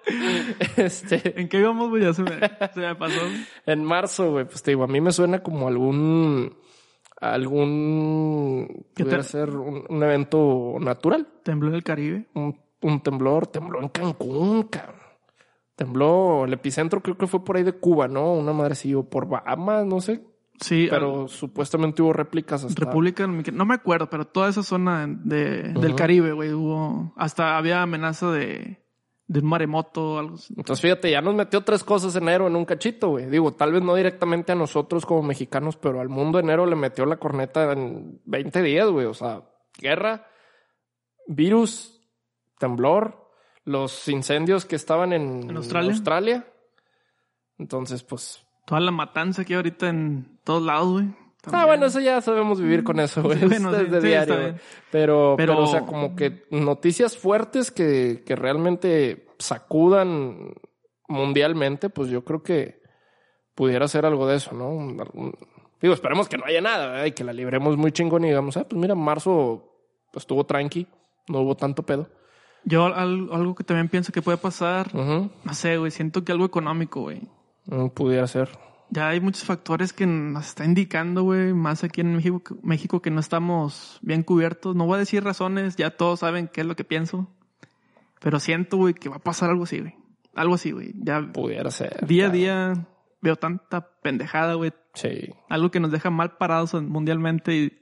este, 0.76 1.40
¿En 1.40 1.48
qué 1.48 1.60
íbamos, 1.60 1.88
güey? 1.88 2.04
Ya 2.04 2.14
se 2.14 2.24
me, 2.24 2.32
se 2.74 2.80
me 2.82 2.94
pasó. 2.96 3.22
en 3.66 3.86
marzo, 3.86 4.32
güey, 4.32 4.44
pues 4.44 4.62
te 4.62 4.72
digo, 4.72 4.84
a 4.84 4.88
mí 4.88 5.00
me 5.00 5.14
suena 5.14 5.42
como 5.42 5.70
algún, 5.70 6.54
algún, 7.22 8.86
¿Qué 8.94 9.06
pudiera 9.06 9.24
ser 9.24 9.52
un, 9.52 9.86
un 9.88 10.04
evento 10.04 10.76
natural, 10.82 11.26
Tembló 11.42 11.70
en 11.70 11.76
el 11.76 11.86
Caribe. 11.86 12.26
un, 12.34 12.60
un 12.82 13.00
temblor, 13.00 13.48
tembló 13.48 13.82
en 13.82 13.88
Cancún, 13.88 14.64
cabrón. 14.64 15.00
Tembló, 15.78 16.44
el 16.44 16.52
epicentro 16.52 17.02
creo 17.02 17.18
que 17.18 17.28
fue 17.28 17.46
por 17.46 17.56
ahí 17.56 17.64
de 17.64 17.72
Cuba, 17.72 18.10
¿no? 18.10 18.34
Una 18.34 18.52
madre 18.52 18.74
así, 18.74 18.94
o 18.94 19.04
por 19.04 19.30
Bahamas, 19.30 19.86
no 19.86 20.02
sé, 20.02 20.22
Sí, 20.62 20.88
pero 20.90 21.28
supuestamente 21.28 22.02
hubo 22.02 22.14
réplicas 22.14 22.64
hasta... 22.64 22.86
República 22.86 23.26
no 23.26 23.66
me 23.66 23.76
acuerdo, 23.76 24.10
pero 24.10 24.26
toda 24.26 24.50
esa 24.50 24.64
zona 24.64 25.08
de, 25.08 25.74
del. 25.74 25.96
Caribe, 25.96 26.34
güey, 26.34 26.52
hubo, 26.52 27.14
hasta 27.16 27.58
había 27.58 27.82
amenaza 27.82 28.32
de, 28.32 28.78
de 29.30 29.40
un 29.40 29.46
maremoto 29.46 30.16
o 30.16 30.20
algo 30.20 30.36
así. 30.36 30.54
Entonces, 30.58 30.82
fíjate, 30.82 31.12
ya 31.12 31.22
nos 31.22 31.36
metió 31.36 31.64
tres 31.64 31.84
cosas 31.84 32.16
enero 32.16 32.48
en 32.48 32.56
un 32.56 32.66
cachito, 32.66 33.10
güey. 33.10 33.28
Digo, 33.28 33.54
tal 33.54 33.72
vez 33.72 33.84
no 33.84 33.96
directamente 33.96 34.52
a 34.52 34.56
nosotros 34.56 35.06
como 35.06 35.22
mexicanos, 35.22 35.78
pero 35.78 36.02
al 36.02 36.10
mundo 36.10 36.40
enero 36.40 36.66
le 36.66 36.76
metió 36.76 37.06
la 37.06 37.18
corneta 37.18 37.72
en 37.72 38.20
20 38.26 38.62
días, 38.64 38.90
güey. 38.90 39.06
O 39.06 39.14
sea, 39.14 39.44
guerra, 39.80 40.26
virus, 41.28 42.02
temblor, 42.58 43.32
los 43.66 44.08
incendios 44.08 44.66
que 44.66 44.76
estaban 44.76 45.14
en, 45.14 45.50
¿En 45.50 45.58
Australia? 45.58 45.92
Australia. 45.92 46.48
Entonces, 47.60 48.04
pues... 48.04 48.46
Toda 48.70 48.82
la 48.82 48.92
matanza 48.92 49.44
que 49.44 49.54
hay 49.54 49.58
ahorita 49.58 49.90
en 49.90 50.40
todos 50.44 50.62
lados, 50.64 50.92
güey. 50.92 51.06
Ah, 51.52 51.66
bueno, 51.66 51.88
eso 51.88 52.00
ya 52.00 52.22
sabemos 52.22 52.62
vivir 52.62 52.84
con 52.84 53.00
eso, 53.00 53.24
güey. 53.24 53.38
Sí, 53.40 53.46
bueno, 53.48 53.74
sí, 53.74 53.86
sí, 53.90 54.00
diario. 54.08 54.36
Pero, 54.36 54.56
Pero- 54.92 55.36
pero, 55.38 55.60
o 55.64 55.68
sea, 55.68 55.82
como 55.86 56.16
que 56.16 56.44
noticias 56.52 57.18
fuertes 57.18 57.72
que, 57.72 58.24
que 58.26 58.36
realmente 58.36 59.26
sacudan 59.40 60.54
mundialmente, 61.08 61.90
pues 61.90 62.10
yo 62.10 62.24
creo 62.24 62.44
que 62.44 62.82
pudiera 63.56 63.88
ser 63.88 64.06
algo 64.06 64.28
de 64.28 64.36
eso, 64.38 64.54
¿no? 64.54 64.78
Digo, 65.82 65.94
esperemos 65.94 66.28
que 66.30 66.38
no 66.38 66.46
haya 66.46 66.62
nada, 66.62 66.88
¿verdad? 66.88 67.06
Y 67.06 67.12
que 67.14 67.24
la 67.24 67.34
libremos 67.34 67.78
muy 67.78 67.92
chingón 67.92 68.24
y 68.26 68.28
digamos, 68.28 68.58
ah, 68.58 68.66
pues 68.70 68.80
mira, 68.80 68.96
marzo 68.96 69.64
pues, 70.12 70.24
estuvo 70.24 70.46
tranqui, 70.46 70.88
no 71.30 71.40
hubo 71.42 71.56
tanto 71.56 71.84
pedo. 71.84 72.10
Yo 72.66 72.86
al- 72.86 73.30
algo 73.32 73.56
que 73.56 73.64
también 73.64 73.88
pienso 73.88 74.12
que 74.12 74.22
puede 74.22 74.38
pasar, 74.38 74.88
Ujú. 74.94 75.30
no 75.44 75.54
sé, 75.54 75.78
güey, 75.78 75.92
siento 75.92 76.24
que 76.26 76.32
algo 76.34 76.46
económico, 76.46 77.02
güey. 77.02 77.22
Pudiera 77.94 78.28
ser. 78.28 78.50
Ya 78.92 79.10
hay 79.10 79.20
muchos 79.22 79.44
factores 79.44 79.94
que 79.94 80.08
nos 80.08 80.48
está 80.48 80.66
indicando, 80.66 81.22
güey, 81.24 81.54
más 81.54 81.84
aquí 81.84 82.02
en 82.02 82.16
México, 82.16 82.58
México 82.64 83.02
que 83.02 83.12
no 83.12 83.20
estamos 83.20 84.00
bien 84.02 84.24
cubiertos. 84.24 84.76
No 84.76 84.86
voy 84.88 84.96
a 84.96 85.00
decir 85.00 85.24
razones, 85.24 85.76
ya 85.76 85.92
todos 85.92 86.22
saben 86.22 86.48
qué 86.48 86.62
es 86.62 86.68
lo 86.68 86.76
que 86.76 86.84
pienso. 86.84 87.28
Pero 88.20 88.40
siento, 88.40 88.78
güey, 88.78 88.96
que 88.96 89.10
va 89.10 89.18
a 89.18 89.24
pasar 89.24 89.52
algo 89.52 89.64
así, 89.64 89.80
güey. 89.80 89.96
Algo 90.34 90.56
así, 90.56 90.72
güey. 90.72 90.94
Ya 90.96 91.22
Pudiera 91.32 91.70
ser. 91.70 92.06
día 92.08 92.28
a 92.28 92.30
día 92.30 92.88
veo 93.22 93.36
tanta 93.36 93.92
pendejada, 94.02 94.56
güey. 94.56 94.74
Sí. 94.96 95.30
Algo 95.50 95.70
que 95.70 95.80
nos 95.80 95.92
deja 95.92 96.10
mal 96.10 96.38
parados 96.38 96.74
mundialmente 96.74 97.56
y 97.56 97.80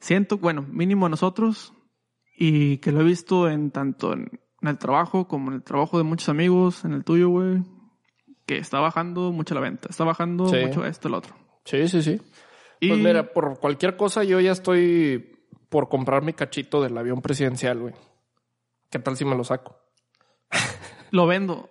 siento, 0.00 0.36
bueno, 0.36 0.62
mínimo 0.62 1.08
nosotros 1.08 1.72
y 2.36 2.76
que 2.78 2.92
lo 2.92 3.00
he 3.00 3.04
visto 3.04 3.48
en 3.48 3.70
tanto 3.70 4.12
en, 4.12 4.40
en 4.60 4.68
el 4.68 4.78
trabajo 4.78 5.26
como 5.26 5.50
en 5.50 5.56
el 5.56 5.62
trabajo 5.62 5.96
de 5.98 6.04
muchos 6.04 6.28
amigos, 6.28 6.84
en 6.84 6.92
el 6.92 7.02
tuyo, 7.04 7.30
güey, 7.30 7.62
que 8.48 8.56
está 8.56 8.80
bajando 8.80 9.30
mucho 9.30 9.54
la 9.54 9.60
venta, 9.60 9.88
está 9.90 10.04
bajando 10.04 10.46
Sí. 10.48 10.56
mucho 10.56 10.86
esto, 10.86 11.06
el 11.08 11.14
otro. 11.14 11.36
Sí, 11.66 11.86
sí, 11.86 12.02
sí. 12.02 12.18
Y 12.80 12.88
Pues 12.88 12.98
mira, 13.00 13.32
por 13.34 13.60
cualquier 13.60 13.96
cosa 13.96 14.24
yo 14.24 14.40
ya 14.40 14.52
estoy 14.52 15.36
por 15.68 15.88
comprar 15.90 16.22
mi 16.22 16.32
cachito 16.32 16.82
del 16.82 16.96
avión 16.96 17.20
presidencial, 17.20 17.78
güey. 17.78 17.94
¿Qué 18.90 18.98
tal 18.98 19.16
si 19.18 19.26
me 19.26 19.36
lo 19.36 19.44
saco? 19.44 19.76
lo 21.10 21.26
vendo 21.26 21.68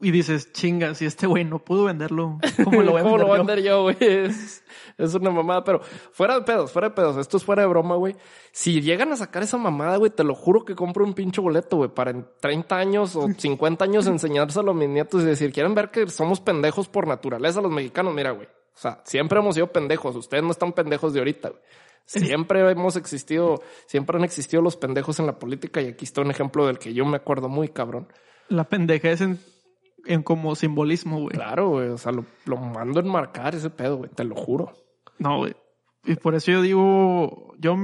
y 0.00 0.10
dices, 0.10 0.52
chinga, 0.52 0.94
si 0.94 1.06
este 1.06 1.26
güey 1.26 1.44
no 1.44 1.58
pudo 1.58 1.84
venderlo, 1.84 2.38
¿cómo 2.64 2.82
lo 2.82 2.92
voy 2.92 3.00
a 3.00 3.04
¿Cómo 3.04 3.16
vender 3.16 3.20
lo 3.20 3.26
voy 3.26 3.34
a 3.34 3.38
vender 3.38 3.62
yo, 3.62 3.82
güey? 3.82 3.96
Es, 4.00 4.64
es 4.96 5.14
una 5.14 5.30
mamada, 5.30 5.64
pero 5.64 5.80
fuera 6.12 6.34
de 6.34 6.42
pedos, 6.42 6.72
fuera 6.72 6.88
de 6.88 6.94
pedos. 6.94 7.16
Esto 7.16 7.36
es 7.36 7.44
fuera 7.44 7.62
de 7.62 7.68
broma, 7.68 7.96
güey. 7.96 8.16
Si 8.52 8.80
llegan 8.80 9.12
a 9.12 9.16
sacar 9.16 9.42
esa 9.42 9.56
mamada, 9.56 9.96
güey, 9.96 10.10
te 10.10 10.24
lo 10.24 10.34
juro 10.34 10.64
que 10.64 10.74
compro 10.74 11.04
un 11.04 11.14
pinche 11.14 11.40
boleto, 11.40 11.76
güey, 11.76 11.90
para 11.90 12.10
en 12.10 12.26
30 12.40 12.76
años 12.76 13.16
o 13.16 13.28
50 13.36 13.84
años 13.84 14.06
enseñárselo 14.06 14.70
a 14.70 14.74
mis 14.74 14.88
nietos 14.88 15.22
y 15.22 15.26
decir, 15.26 15.52
quieren 15.52 15.74
ver 15.74 15.90
que 15.90 16.08
somos 16.08 16.40
pendejos 16.40 16.88
por 16.88 17.06
naturaleza 17.06 17.60
los 17.60 17.72
mexicanos, 17.72 18.14
mira, 18.14 18.30
güey. 18.30 18.46
O 18.46 18.80
sea, 18.80 19.02
siempre 19.04 19.40
hemos 19.40 19.56
sido 19.56 19.72
pendejos. 19.72 20.14
Ustedes 20.14 20.44
no 20.44 20.52
están 20.52 20.72
pendejos 20.72 21.12
de 21.12 21.18
ahorita, 21.18 21.48
güey. 21.48 21.60
Siempre 22.08 22.70
hemos 22.70 22.96
existido, 22.96 23.62
siempre 23.84 24.16
han 24.16 24.24
existido 24.24 24.62
los 24.62 24.76
pendejos 24.76 25.20
en 25.20 25.26
la 25.26 25.38
política 25.38 25.82
y 25.82 25.88
aquí 25.88 26.06
está 26.06 26.22
un 26.22 26.30
ejemplo 26.30 26.66
del 26.66 26.78
que 26.78 26.94
yo 26.94 27.04
me 27.04 27.18
acuerdo 27.18 27.50
muy 27.50 27.68
cabrón. 27.68 28.08
La 28.48 28.64
pendejez 28.64 29.20
en, 29.20 29.38
en 30.08 30.22
como 30.22 30.54
simbolismo, 30.56 31.20
güey. 31.20 31.36
Claro, 31.36 31.68
güey. 31.70 31.88
O 31.88 31.98
sea, 31.98 32.12
lo, 32.12 32.24
lo 32.46 32.56
mando 32.56 32.98
a 33.00 33.02
enmarcar 33.02 33.54
ese 33.54 33.70
pedo, 33.70 33.98
güey. 33.98 34.10
Te 34.10 34.24
lo 34.24 34.34
juro. 34.34 34.72
No, 35.18 35.38
güey. 35.38 35.54
Y 36.04 36.14
por 36.14 36.34
eso 36.34 36.50
yo 36.50 36.62
digo, 36.62 37.54
yo 37.58 37.76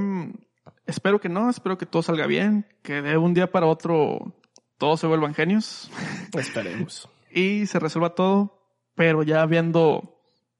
espero 0.85 1.19
que 1.19 1.29
no, 1.29 1.49
espero 1.49 1.77
que 1.77 1.85
todo 1.85 2.01
salga 2.01 2.25
bien, 2.27 2.65
que 2.81 3.01
de 3.01 3.17
un 3.17 3.33
día 3.33 3.51
para 3.51 3.67
otro 3.67 4.33
todos 4.77 4.99
se 4.99 5.07
vuelvan 5.07 5.33
genios 5.33 5.91
Esperemos. 6.37 7.09
y 7.31 7.65
se 7.67 7.79
resuelva 7.79 8.15
todo, 8.15 8.59
pero 8.95 9.23
ya 9.23 9.45
viendo, 9.45 10.17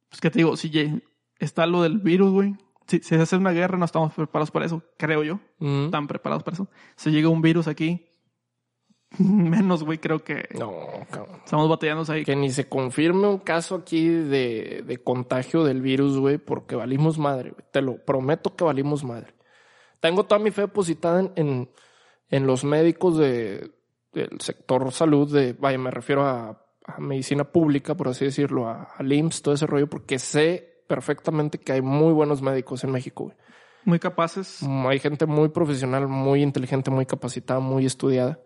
pues 0.10 0.22
que 0.22 0.30
te 0.30 0.40
digo, 0.40 0.56
si 0.58 1.02
está 1.40 1.66
lo 1.66 1.82
del 1.82 2.00
virus, 2.00 2.32
güey. 2.32 2.56
Si, 2.88 3.00
si 3.00 3.16
se 3.16 3.22
hace 3.22 3.36
una 3.38 3.52
guerra, 3.52 3.80
no 3.80 3.86
estamos 3.86 4.14
preparados 4.14 4.52
para 4.52 4.68
eso, 4.68 4.84
creo 4.98 5.24
yo. 5.24 5.40
Están 5.60 6.06
preparados 6.06 6.44
para 6.44 6.54
eso. 6.54 6.68
Si 6.96 7.10
llega 7.10 7.30
un 7.30 7.42
virus 7.42 7.68
aquí, 7.68 8.06
menos, 9.24 9.84
güey, 9.84 9.98
creo 9.98 10.24
que 10.24 10.48
No, 10.58 10.72
cabrón. 11.12 11.38
estamos 11.44 11.70
batallando 11.70 12.12
ahí. 12.12 12.24
Que 12.24 12.36
ni 12.36 12.52
se 12.52 12.68
confirme 12.68 13.28
un 13.28 13.40
caso 13.40 13.76
aquí 13.76 14.08
de, 14.08 14.84
de 14.86 14.98
contagio 15.04 15.64
del 15.64 15.82
virus, 15.82 16.18
güey, 16.18 16.38
porque 16.38 16.76
valimos 16.76 17.18
madre, 17.18 17.52
güey. 17.52 17.66
Te 17.72 17.82
lo 17.82 17.98
prometo 18.04 18.56
que 18.56 18.64
valimos 18.64 19.04
madre. 19.04 19.34
Tengo 20.00 20.26
toda 20.26 20.40
mi 20.40 20.52
fe 20.52 20.62
depositada 20.62 21.20
en, 21.22 21.32
en, 21.36 21.70
en 22.30 22.48
los 22.48 22.64
médicos 22.64 23.18
de, 23.18 23.72
del 24.14 24.40
sector 24.40 24.92
salud, 24.92 25.32
de, 25.32 25.54
vaya, 25.54 25.78
me 25.78 25.92
refiero 25.92 26.24
a, 26.26 26.62
a 26.86 27.00
medicina 27.00 27.44
pública, 27.44 27.96
por 27.96 28.10
así 28.10 28.26
decirlo, 28.26 28.68
a, 28.68 28.84
al 28.98 29.12
IMSS, 29.12 29.42
todo 29.42 29.54
ese 29.56 29.66
rollo, 29.68 29.88
porque 29.88 30.20
sé 30.20 30.84
perfectamente 30.88 31.58
que 31.60 31.74
hay 31.74 31.82
muy 31.82 32.14
buenos 32.14 32.42
médicos 32.42 32.84
en 32.84 32.92
México, 32.92 33.26
güey. 33.26 33.38
Muy 33.86 34.00
capaces. 34.00 34.64
Hay 34.64 34.98
gente 35.00 35.28
muy 35.28 35.50
profesional, 35.50 36.08
muy 36.08 36.42
inteligente, 36.42 36.90
muy 36.90 37.06
capacitada, 37.06 37.60
muy 37.60 37.86
estudiada. 37.86 38.40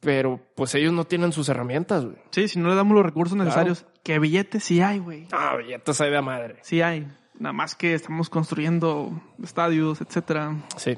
Pero 0.00 0.40
pues 0.54 0.74
ellos 0.74 0.92
no 0.94 1.04
tienen 1.04 1.32
sus 1.32 1.48
herramientas, 1.50 2.04
güey. 2.04 2.16
Sí, 2.30 2.48
si 2.48 2.58
no 2.58 2.68
le 2.70 2.74
damos 2.74 2.94
los 2.94 3.04
recursos 3.04 3.36
necesarios, 3.36 3.84
que 4.02 4.18
billetes 4.18 4.64
sí 4.64 4.80
hay, 4.80 4.98
güey. 4.98 5.28
Ah, 5.30 5.56
billetes 5.56 6.00
hay 6.00 6.10
de 6.10 6.22
madre. 6.22 6.56
Sí 6.62 6.80
hay. 6.80 7.06
Nada 7.38 7.52
más 7.52 7.74
que 7.74 7.94
estamos 7.94 8.30
construyendo 8.30 9.10
estadios, 9.42 10.00
etcétera. 10.00 10.56
Sí, 10.76 10.96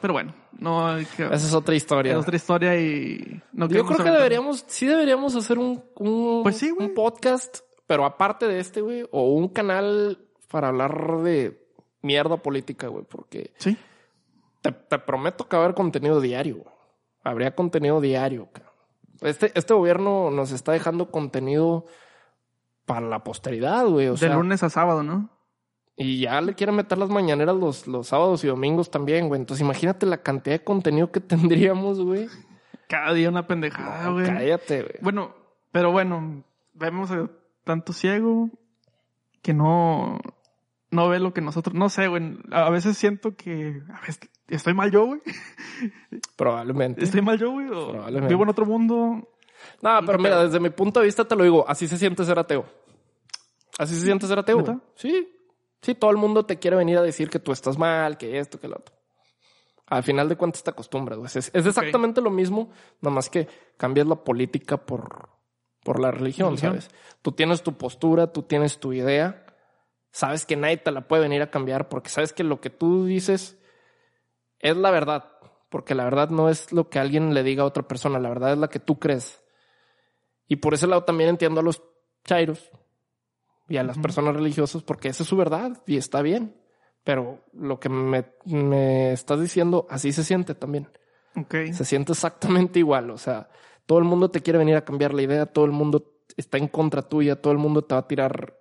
Pero 0.00 0.12
bueno, 0.14 0.34
no 0.58 0.86
hay 0.86 1.04
que... 1.06 1.24
esa 1.24 1.34
es 1.34 1.54
otra 1.54 1.74
historia. 1.74 2.12
es 2.12 2.18
otra 2.18 2.36
historia 2.36 2.80
y... 2.80 3.40
No 3.52 3.68
Yo 3.68 3.84
creo 3.84 3.98
que 3.98 4.10
deberíamos, 4.10 4.64
sí 4.68 4.86
deberíamos 4.86 5.34
hacer 5.36 5.58
un, 5.58 5.82
un, 5.96 6.42
Pues 6.42 6.56
sí, 6.56 6.70
un 6.70 6.92
podcast, 6.94 7.58
pero 7.86 8.04
aparte 8.04 8.46
de 8.48 8.58
este, 8.60 8.80
güey, 8.80 9.04
o 9.10 9.32
un 9.32 9.48
canal 9.48 10.18
para 10.48 10.68
hablar 10.68 11.18
de 11.22 11.66
mierda 12.02 12.36
política, 12.36 12.88
güey, 12.88 13.04
porque 13.08 13.52
Sí. 13.58 13.76
te, 14.62 14.70
te 14.72 14.98
prometo 15.00 15.48
que 15.48 15.56
va 15.56 15.62
a 15.62 15.66
haber 15.66 15.76
contenido 15.76 16.20
diario. 16.20 16.58
güey. 16.58 16.75
Habría 17.26 17.54
contenido 17.54 18.00
diario. 18.00 18.48
Este, 19.20 19.50
este 19.54 19.74
gobierno 19.74 20.30
nos 20.30 20.52
está 20.52 20.72
dejando 20.72 21.10
contenido 21.10 21.86
para 22.84 23.06
la 23.06 23.24
posteridad, 23.24 23.86
güey. 23.86 24.08
O 24.08 24.12
de 24.12 24.18
sea, 24.18 24.34
lunes 24.34 24.62
a 24.62 24.70
sábado, 24.70 25.02
¿no? 25.02 25.30
y 25.96 26.20
ya 26.20 26.40
le 26.42 26.54
quieren 26.54 26.76
meter 26.76 26.98
las 26.98 27.08
mañaneras 27.08 27.56
los, 27.56 27.86
los 27.86 28.08
sábados 28.08 28.44
y 28.44 28.48
domingos 28.48 28.90
también, 28.90 29.28
güey. 29.28 29.40
Entonces 29.40 29.64
imagínate 29.64 30.04
la 30.04 30.18
cantidad 30.18 30.56
de 30.56 30.64
contenido 30.64 31.10
que 31.10 31.20
tendríamos, 31.20 32.00
güey. 32.00 32.28
Cada 32.86 33.14
día 33.14 33.30
una 33.30 33.46
pendejada, 33.46 34.04
No, 34.04 34.12
güey. 34.12 34.26
cállate, 34.26 34.82
güey. 34.82 34.94
Bueno, 35.00 35.34
pero 35.72 35.90
bueno, 35.90 36.44
vemos 36.74 37.10
a 37.10 37.30
tanto 37.64 37.92
ciego 37.92 38.50
que 39.42 39.54
no... 39.54 40.20
No 40.90 41.08
ve 41.08 41.18
lo 41.18 41.34
que 41.34 41.40
nosotros... 41.40 41.74
No 41.74 41.88
sé, 41.88 42.06
güey. 42.08 42.38
A 42.52 42.70
veces 42.70 42.96
siento 42.96 43.34
que... 43.34 43.82
A 43.92 44.00
veces, 44.02 44.20
¿Estoy 44.48 44.74
mal 44.74 44.90
yo, 44.90 45.06
güey? 45.06 45.20
Probablemente. 46.36 47.04
¿Estoy 47.04 47.22
mal 47.22 47.38
yo, 47.38 47.50
güey? 47.52 47.68
¿O 47.68 47.90
Probablemente. 47.90 48.28
¿Vivo 48.28 48.42
en 48.44 48.48
otro 48.48 48.66
mundo? 48.66 49.28
No, 49.82 50.00
pero 50.04 50.18
mira, 50.18 50.44
desde 50.44 50.60
mi 50.60 50.70
punto 50.70 51.00
de 51.00 51.06
vista 51.06 51.24
te 51.24 51.34
lo 51.34 51.42
digo, 51.42 51.64
así 51.68 51.88
se 51.88 51.98
siente 51.98 52.24
ser 52.24 52.38
ateo. 52.38 52.64
Así 53.78 53.94
se 53.94 54.04
siente 54.04 54.26
ser 54.26 54.38
ateo. 54.38 54.80
Sí. 54.94 55.32
Sí, 55.82 55.94
todo 55.94 56.10
el 56.10 56.16
mundo 56.16 56.44
te 56.46 56.58
quiere 56.58 56.76
venir 56.76 56.98
a 56.98 57.02
decir 57.02 57.28
que 57.28 57.38
tú 57.38 57.52
estás 57.52 57.78
mal, 57.78 58.16
que 58.16 58.38
esto, 58.38 58.58
que 58.58 58.68
lo 58.68 58.76
otro. 58.76 58.94
Al 59.88 60.02
final 60.02 60.28
de 60.28 60.36
cuentas 60.36 60.62
te 60.62 60.70
acostumbras, 60.70 61.18
güey. 61.18 61.30
Es, 61.32 61.50
es 61.52 61.66
exactamente 61.66 62.20
lo 62.20 62.30
mismo, 62.30 62.70
nada 63.00 63.14
más 63.14 63.30
que 63.30 63.46
cambias 63.76 64.06
la 64.06 64.16
política 64.16 64.78
por, 64.78 65.28
por 65.84 66.00
la 66.00 66.10
religión, 66.10 66.50
Religión. 66.50 66.80
¿sabes? 66.80 66.90
Tú 67.22 67.32
tienes 67.32 67.62
tu 67.62 67.74
postura, 67.74 68.32
tú 68.32 68.42
tienes 68.42 68.78
tu 68.80 68.92
idea, 68.92 69.46
sabes 70.10 70.44
que 70.44 70.56
nadie 70.56 70.78
te 70.78 70.90
la 70.90 71.06
puede 71.06 71.22
venir 71.22 71.42
a 71.42 71.50
cambiar 71.50 71.88
porque 71.88 72.08
sabes 72.08 72.32
que 72.32 72.42
lo 72.42 72.60
que 72.60 72.70
tú 72.70 73.04
dices 73.04 73.58
es 74.70 74.76
la 74.76 74.90
verdad, 74.90 75.32
porque 75.70 75.94
la 75.94 76.04
verdad 76.04 76.30
no 76.30 76.48
es 76.48 76.72
lo 76.72 76.88
que 76.88 76.98
alguien 76.98 77.34
le 77.34 77.42
diga 77.42 77.62
a 77.62 77.66
otra 77.66 77.86
persona, 77.86 78.18
la 78.18 78.28
verdad 78.28 78.52
es 78.52 78.58
la 78.58 78.68
que 78.68 78.80
tú 78.80 78.98
crees. 78.98 79.42
Y 80.48 80.56
por 80.56 80.74
ese 80.74 80.86
lado 80.86 81.04
también 81.04 81.30
entiendo 81.30 81.60
a 81.60 81.64
los 81.64 81.82
chairos 82.24 82.70
y 83.68 83.76
a 83.78 83.82
las 83.82 83.98
personas 83.98 84.34
religiosas, 84.34 84.82
porque 84.82 85.08
esa 85.08 85.22
es 85.22 85.28
su 85.28 85.36
verdad 85.36 85.82
y 85.86 85.96
está 85.96 86.22
bien. 86.22 86.56
Pero 87.04 87.44
lo 87.52 87.78
que 87.78 87.88
me, 87.88 88.24
me 88.44 89.12
estás 89.12 89.40
diciendo, 89.40 89.86
así 89.88 90.12
se 90.12 90.24
siente 90.24 90.54
también. 90.54 90.88
Ok. 91.36 91.54
Se 91.72 91.84
siente 91.84 92.12
exactamente 92.12 92.78
igual. 92.80 93.10
O 93.10 93.18
sea, 93.18 93.48
todo 93.86 93.98
el 93.98 94.04
mundo 94.04 94.30
te 94.30 94.40
quiere 94.40 94.58
venir 94.58 94.76
a 94.76 94.84
cambiar 94.84 95.14
la 95.14 95.22
idea, 95.22 95.46
todo 95.46 95.64
el 95.64 95.70
mundo 95.70 96.16
está 96.36 96.58
en 96.58 96.68
contra 96.68 97.02
tuya, 97.02 97.40
todo 97.40 97.52
el 97.52 97.58
mundo 97.58 97.82
te 97.82 97.94
va 97.94 98.00
a 98.00 98.08
tirar. 98.08 98.58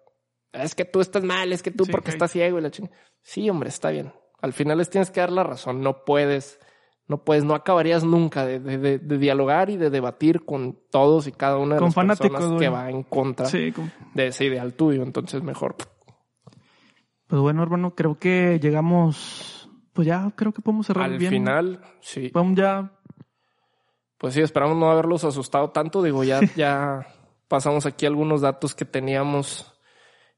Es 0.54 0.76
que 0.76 0.86
tú 0.86 1.02
estás 1.02 1.24
mal, 1.24 1.52
es 1.54 1.64
que 1.64 1.72
tú 1.72 1.86
Sí, 1.86 1.92
porque 1.92 2.12
estás 2.12 2.32
ciego 2.32 2.60
y 2.60 2.62
la 2.62 2.72
chingada. 2.72 2.96
Sí, 3.22 3.50
hombre, 3.50 3.70
está 3.70 3.90
bien. 3.90 4.14
Al 4.42 4.54
final 4.54 4.78
les 4.78 4.90
tienes 4.90 5.12
que 5.12 5.20
dar 5.22 5.32
la 5.32 5.44
razón. 5.44 5.82
No 5.82 6.04
puedes, 6.06 6.60
no 7.08 7.24
puedes, 7.24 7.44
no 7.44 7.56
acabarías 7.56 8.04
nunca 8.04 8.46
de, 8.46 8.60
de- 8.60 8.78
de- 8.78 9.00
de 9.00 9.18
dialogar 9.18 9.70
y 9.70 9.78
de 9.78 9.90
debatir 9.90 10.46
con 10.46 10.78
todos 10.92 11.28
y 11.28 11.32
cada 11.32 11.58
una 11.58 11.76
de 11.76 11.80
Con 11.80 11.88
las 11.88 11.96
fanáticos, 11.96 12.32
personas 12.32 12.60
que 12.60 12.70
va 12.70 12.90
en 12.90 13.04
contra 13.04 13.46
Sí, 13.48 13.74
de 14.14 14.28
ese 14.28 14.46
ideal 14.46 14.74
tuyo. 14.74 15.04
Entonces, 15.04 15.42
mejor. 15.44 15.76
pues 17.28 17.42
bueno, 17.42 17.64
hermano, 17.64 17.96
creo 17.96 18.18
que 18.20 18.60
llegamos... 18.62 19.70
Pues 19.94 20.08
ya 20.08 20.30
creo 20.36 20.52
que 20.52 20.62
podemos 20.62 20.88
cerrar 20.88 21.06
Al 21.06 21.18
bien. 21.18 21.32
final, 21.32 21.82
sí. 22.02 22.30
Vamos 22.34 22.58
ya... 22.58 22.92
Pues 24.18 24.34
sí, 24.34 24.42
esperamos 24.42 24.78
no 24.78 24.90
haberlos 24.92 25.24
asustado 25.24 25.70
tanto. 25.72 26.02
Digo, 26.02 26.24
ya, 26.24 26.40
ya 26.56 27.08
pasamos 27.48 27.86
aquí 27.86 28.06
algunos 28.06 28.42
datos 28.42 28.76
que 28.76 28.86
teníamos 28.86 29.74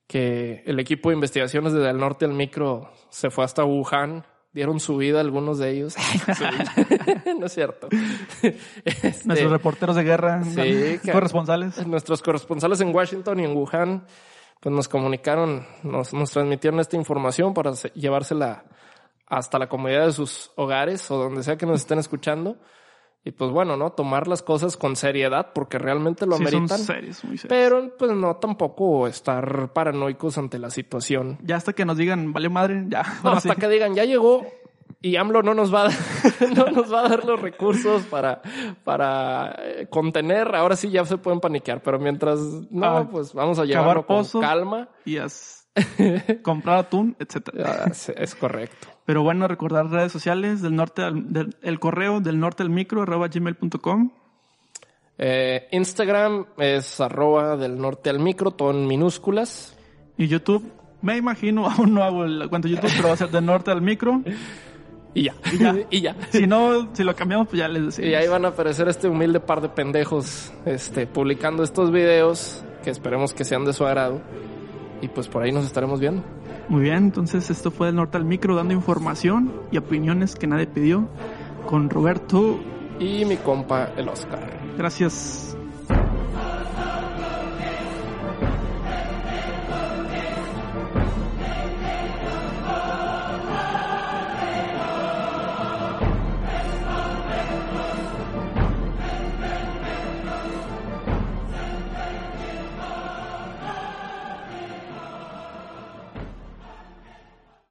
que 0.07 0.63
el 0.65 0.79
equipo 0.79 1.09
de 1.09 1.15
investigaciones 1.15 1.73
desde 1.73 1.89
el 1.89 1.97
norte 1.97 2.25
del 2.25 2.35
micro 2.35 2.91
se 3.09 3.29
fue 3.29 3.43
hasta 3.43 3.63
Wuhan. 3.65 4.25
Dieron 4.53 4.79
su 4.79 4.97
vida 4.97 5.19
algunos 5.19 5.59
de 5.59 5.69
ellos. 5.71 5.95
No 7.39 7.45
es 7.45 7.53
cierto. 7.53 7.89
Este, 8.41 9.27
Nuestros 9.27 9.51
reporteros 9.51 9.95
de 9.95 10.03
guerra, 10.03 10.41
corresponsales. 11.11 11.85
nuestros 11.85 12.21
corresponsales 12.23 12.81
en 12.81 12.95
Washington 12.95 13.39
y 13.39 13.43
en 13.45 13.55
Wuhan 13.55 14.05
pues 14.59 14.73
nos 14.73 14.87
comunicaron, 14.87 15.67
nos, 15.83 16.13
nos 16.13 16.31
transmitieron 16.31 16.79
esta 16.79 16.95
información 16.95 17.53
para 17.53 17.73
se- 17.75 17.89
llevársela 17.89 18.65
hasta 19.27 19.59
la 19.59 19.69
comodidad 19.69 20.07
de 20.07 20.13
sus 20.13 20.51
hogares 20.55 21.11
o 21.11 21.17
donde 21.17 21.43
sea 21.43 21.57
que 21.57 21.67
nos 21.67 21.81
estén 21.81 21.99
escuchando. 21.99 22.57
Y 23.27 23.31
pues 23.31 23.51
bueno, 23.51 23.75
¿no? 23.75 23.91
Tomar 23.91 24.29
las 24.29 24.41
cosas 24.41 24.77
con 24.77 24.95
seriedad 24.95 25.47
porque 25.53 25.77
realmente 25.77 26.25
lo 26.25 26.37
Sí, 26.37 26.45
son 26.45 26.53
ameritan. 26.55 26.77
serios, 26.79 27.23
muy 27.25 27.37
serios. 27.37 27.49
pero 27.49 27.97
pues 27.97 28.11
no 28.11 28.37
tampoco 28.37 29.05
estar 29.07 29.73
paranoicos 29.73 30.37
ante 30.37 30.59
la 30.59 30.69
situación. 30.69 31.37
Ya 31.43 31.57
hasta 31.57 31.73
que 31.73 31.83
nos 31.83 31.97
digan, 31.97 32.31
vale 32.31 32.47
madre, 32.47 32.85
ya. 32.87 33.03
No, 33.25 33.31
hasta 33.31 33.53
sí. 33.55 33.59
que 33.59 33.67
digan, 33.67 33.95
ya 33.95 34.05
llegó, 34.05 34.45
Y 35.01 35.15
AMLO 35.17 35.43
no 35.43 35.53
nos 35.53 35.73
va 35.73 35.81
a 35.81 35.83
dar, 35.89 35.93
no 36.55 36.71
nos 36.71 36.91
va 36.91 37.01
a 37.05 37.09
dar 37.09 37.25
los 37.25 37.39
recursos 37.39 38.03
para, 38.03 38.41
para 38.83 39.55
eh, 39.59 39.87
contener. 39.89 40.55
Ahora 40.55 40.75
sí 40.75 40.89
ya 40.89 41.05
se 41.05 41.17
pueden 41.17 41.39
paniquear, 41.39 41.81
pero 41.83 41.99
mientras 41.99 42.39
no, 42.71 42.85
Ah, 42.85 43.07
pues 43.11 43.33
vamos 43.33 43.59
a 43.59 43.65
llevarlo 43.65 44.05
con 44.07 44.17
pozos. 44.19 44.41
calma. 44.41 44.87
Y 45.05 45.17
as- 45.17 45.56
comprar 46.43 46.77
atún, 46.79 47.15
etcétera. 47.19 47.85
Ah, 47.85 47.91
Es 48.15 48.35
correcto. 48.35 48.87
Pero 49.05 49.23
bueno, 49.23 49.47
recordar 49.47 49.89
redes 49.89 50.11
sociales 50.11 50.61
del 50.61 50.75
norte 50.75 51.01
al- 51.01 51.31
del 51.31 51.55
el 51.61 51.79
correo 51.79 52.19
del 52.19 52.39
norte 52.39 52.63
al 52.63 52.69
micro 52.69 53.03
arroba 53.03 53.27
gmail.com. 53.27 54.11
Eh, 55.17 55.67
Instagram 55.71 56.45
es 56.57 56.99
arroba 57.01 57.57
del 57.57 57.77
norte 57.79 58.09
al 58.09 58.19
micro, 58.19 58.51
todo 58.51 58.71
en 58.71 58.85
minúsculas. 58.87 59.75
Y 60.17 60.27
YouTube, 60.27 60.71
me 61.01 61.17
imagino, 61.17 61.67
aún 61.69 61.93
no 61.93 62.03
hago 62.03 62.25
la 62.25 62.47
cuenta 62.47 62.67
de 62.67 62.75
YouTube, 62.75 62.91
pero 62.95 63.07
va 63.09 63.13
a 63.13 63.17
ser 63.17 63.29
del 63.29 63.45
norte 63.45 63.71
al 63.71 63.81
micro. 63.81 64.21
Y 65.13 65.23
ya. 65.23 65.33
Y 65.51 65.57
ya. 65.57 65.75
y 65.89 66.01
ya. 66.01 66.15
Si 66.31 66.45
no, 66.45 66.93
si 66.93 67.03
lo 67.03 67.15
cambiamos, 67.15 67.47
pues 67.47 67.59
ya 67.59 67.67
les 67.67 67.83
decimos. 67.85 68.11
Y 68.11 68.13
ahí 68.13 68.27
van 68.27 68.45
a 68.45 68.49
aparecer 68.49 68.87
este 68.89 69.07
humilde 69.07 69.39
par 69.39 69.61
de 69.61 69.69
pendejos 69.69 70.53
este, 70.65 71.07
publicando 71.07 71.63
estos 71.63 71.91
videos 71.91 72.63
que 72.83 72.89
esperemos 72.91 73.33
que 73.33 73.43
sean 73.43 73.65
de 73.65 73.73
su 73.73 73.85
agrado. 73.85 74.21
Y 75.01 75.07
pues 75.07 75.27
por 75.27 75.43
ahí 75.43 75.51
nos 75.51 75.65
estaremos 75.65 75.99
viendo. 75.99 76.23
Muy 76.69 76.81
bien, 76.81 76.97
entonces 76.97 77.49
esto 77.49 77.71
fue 77.71 77.87
del 77.87 77.95
norte 77.95 78.17
al 78.17 78.25
micro 78.25 78.55
dando 78.55 78.73
información 78.73 79.53
y 79.71 79.77
opiniones 79.77 80.35
que 80.35 80.47
nadie 80.47 80.67
pidió 80.67 81.07
con 81.65 81.89
Roberto. 81.89 82.59
Y 82.99 83.25
mi 83.25 83.37
compa, 83.37 83.91
el 83.95 84.09
Oscar. 84.09 84.59
Gracias. 84.77 85.56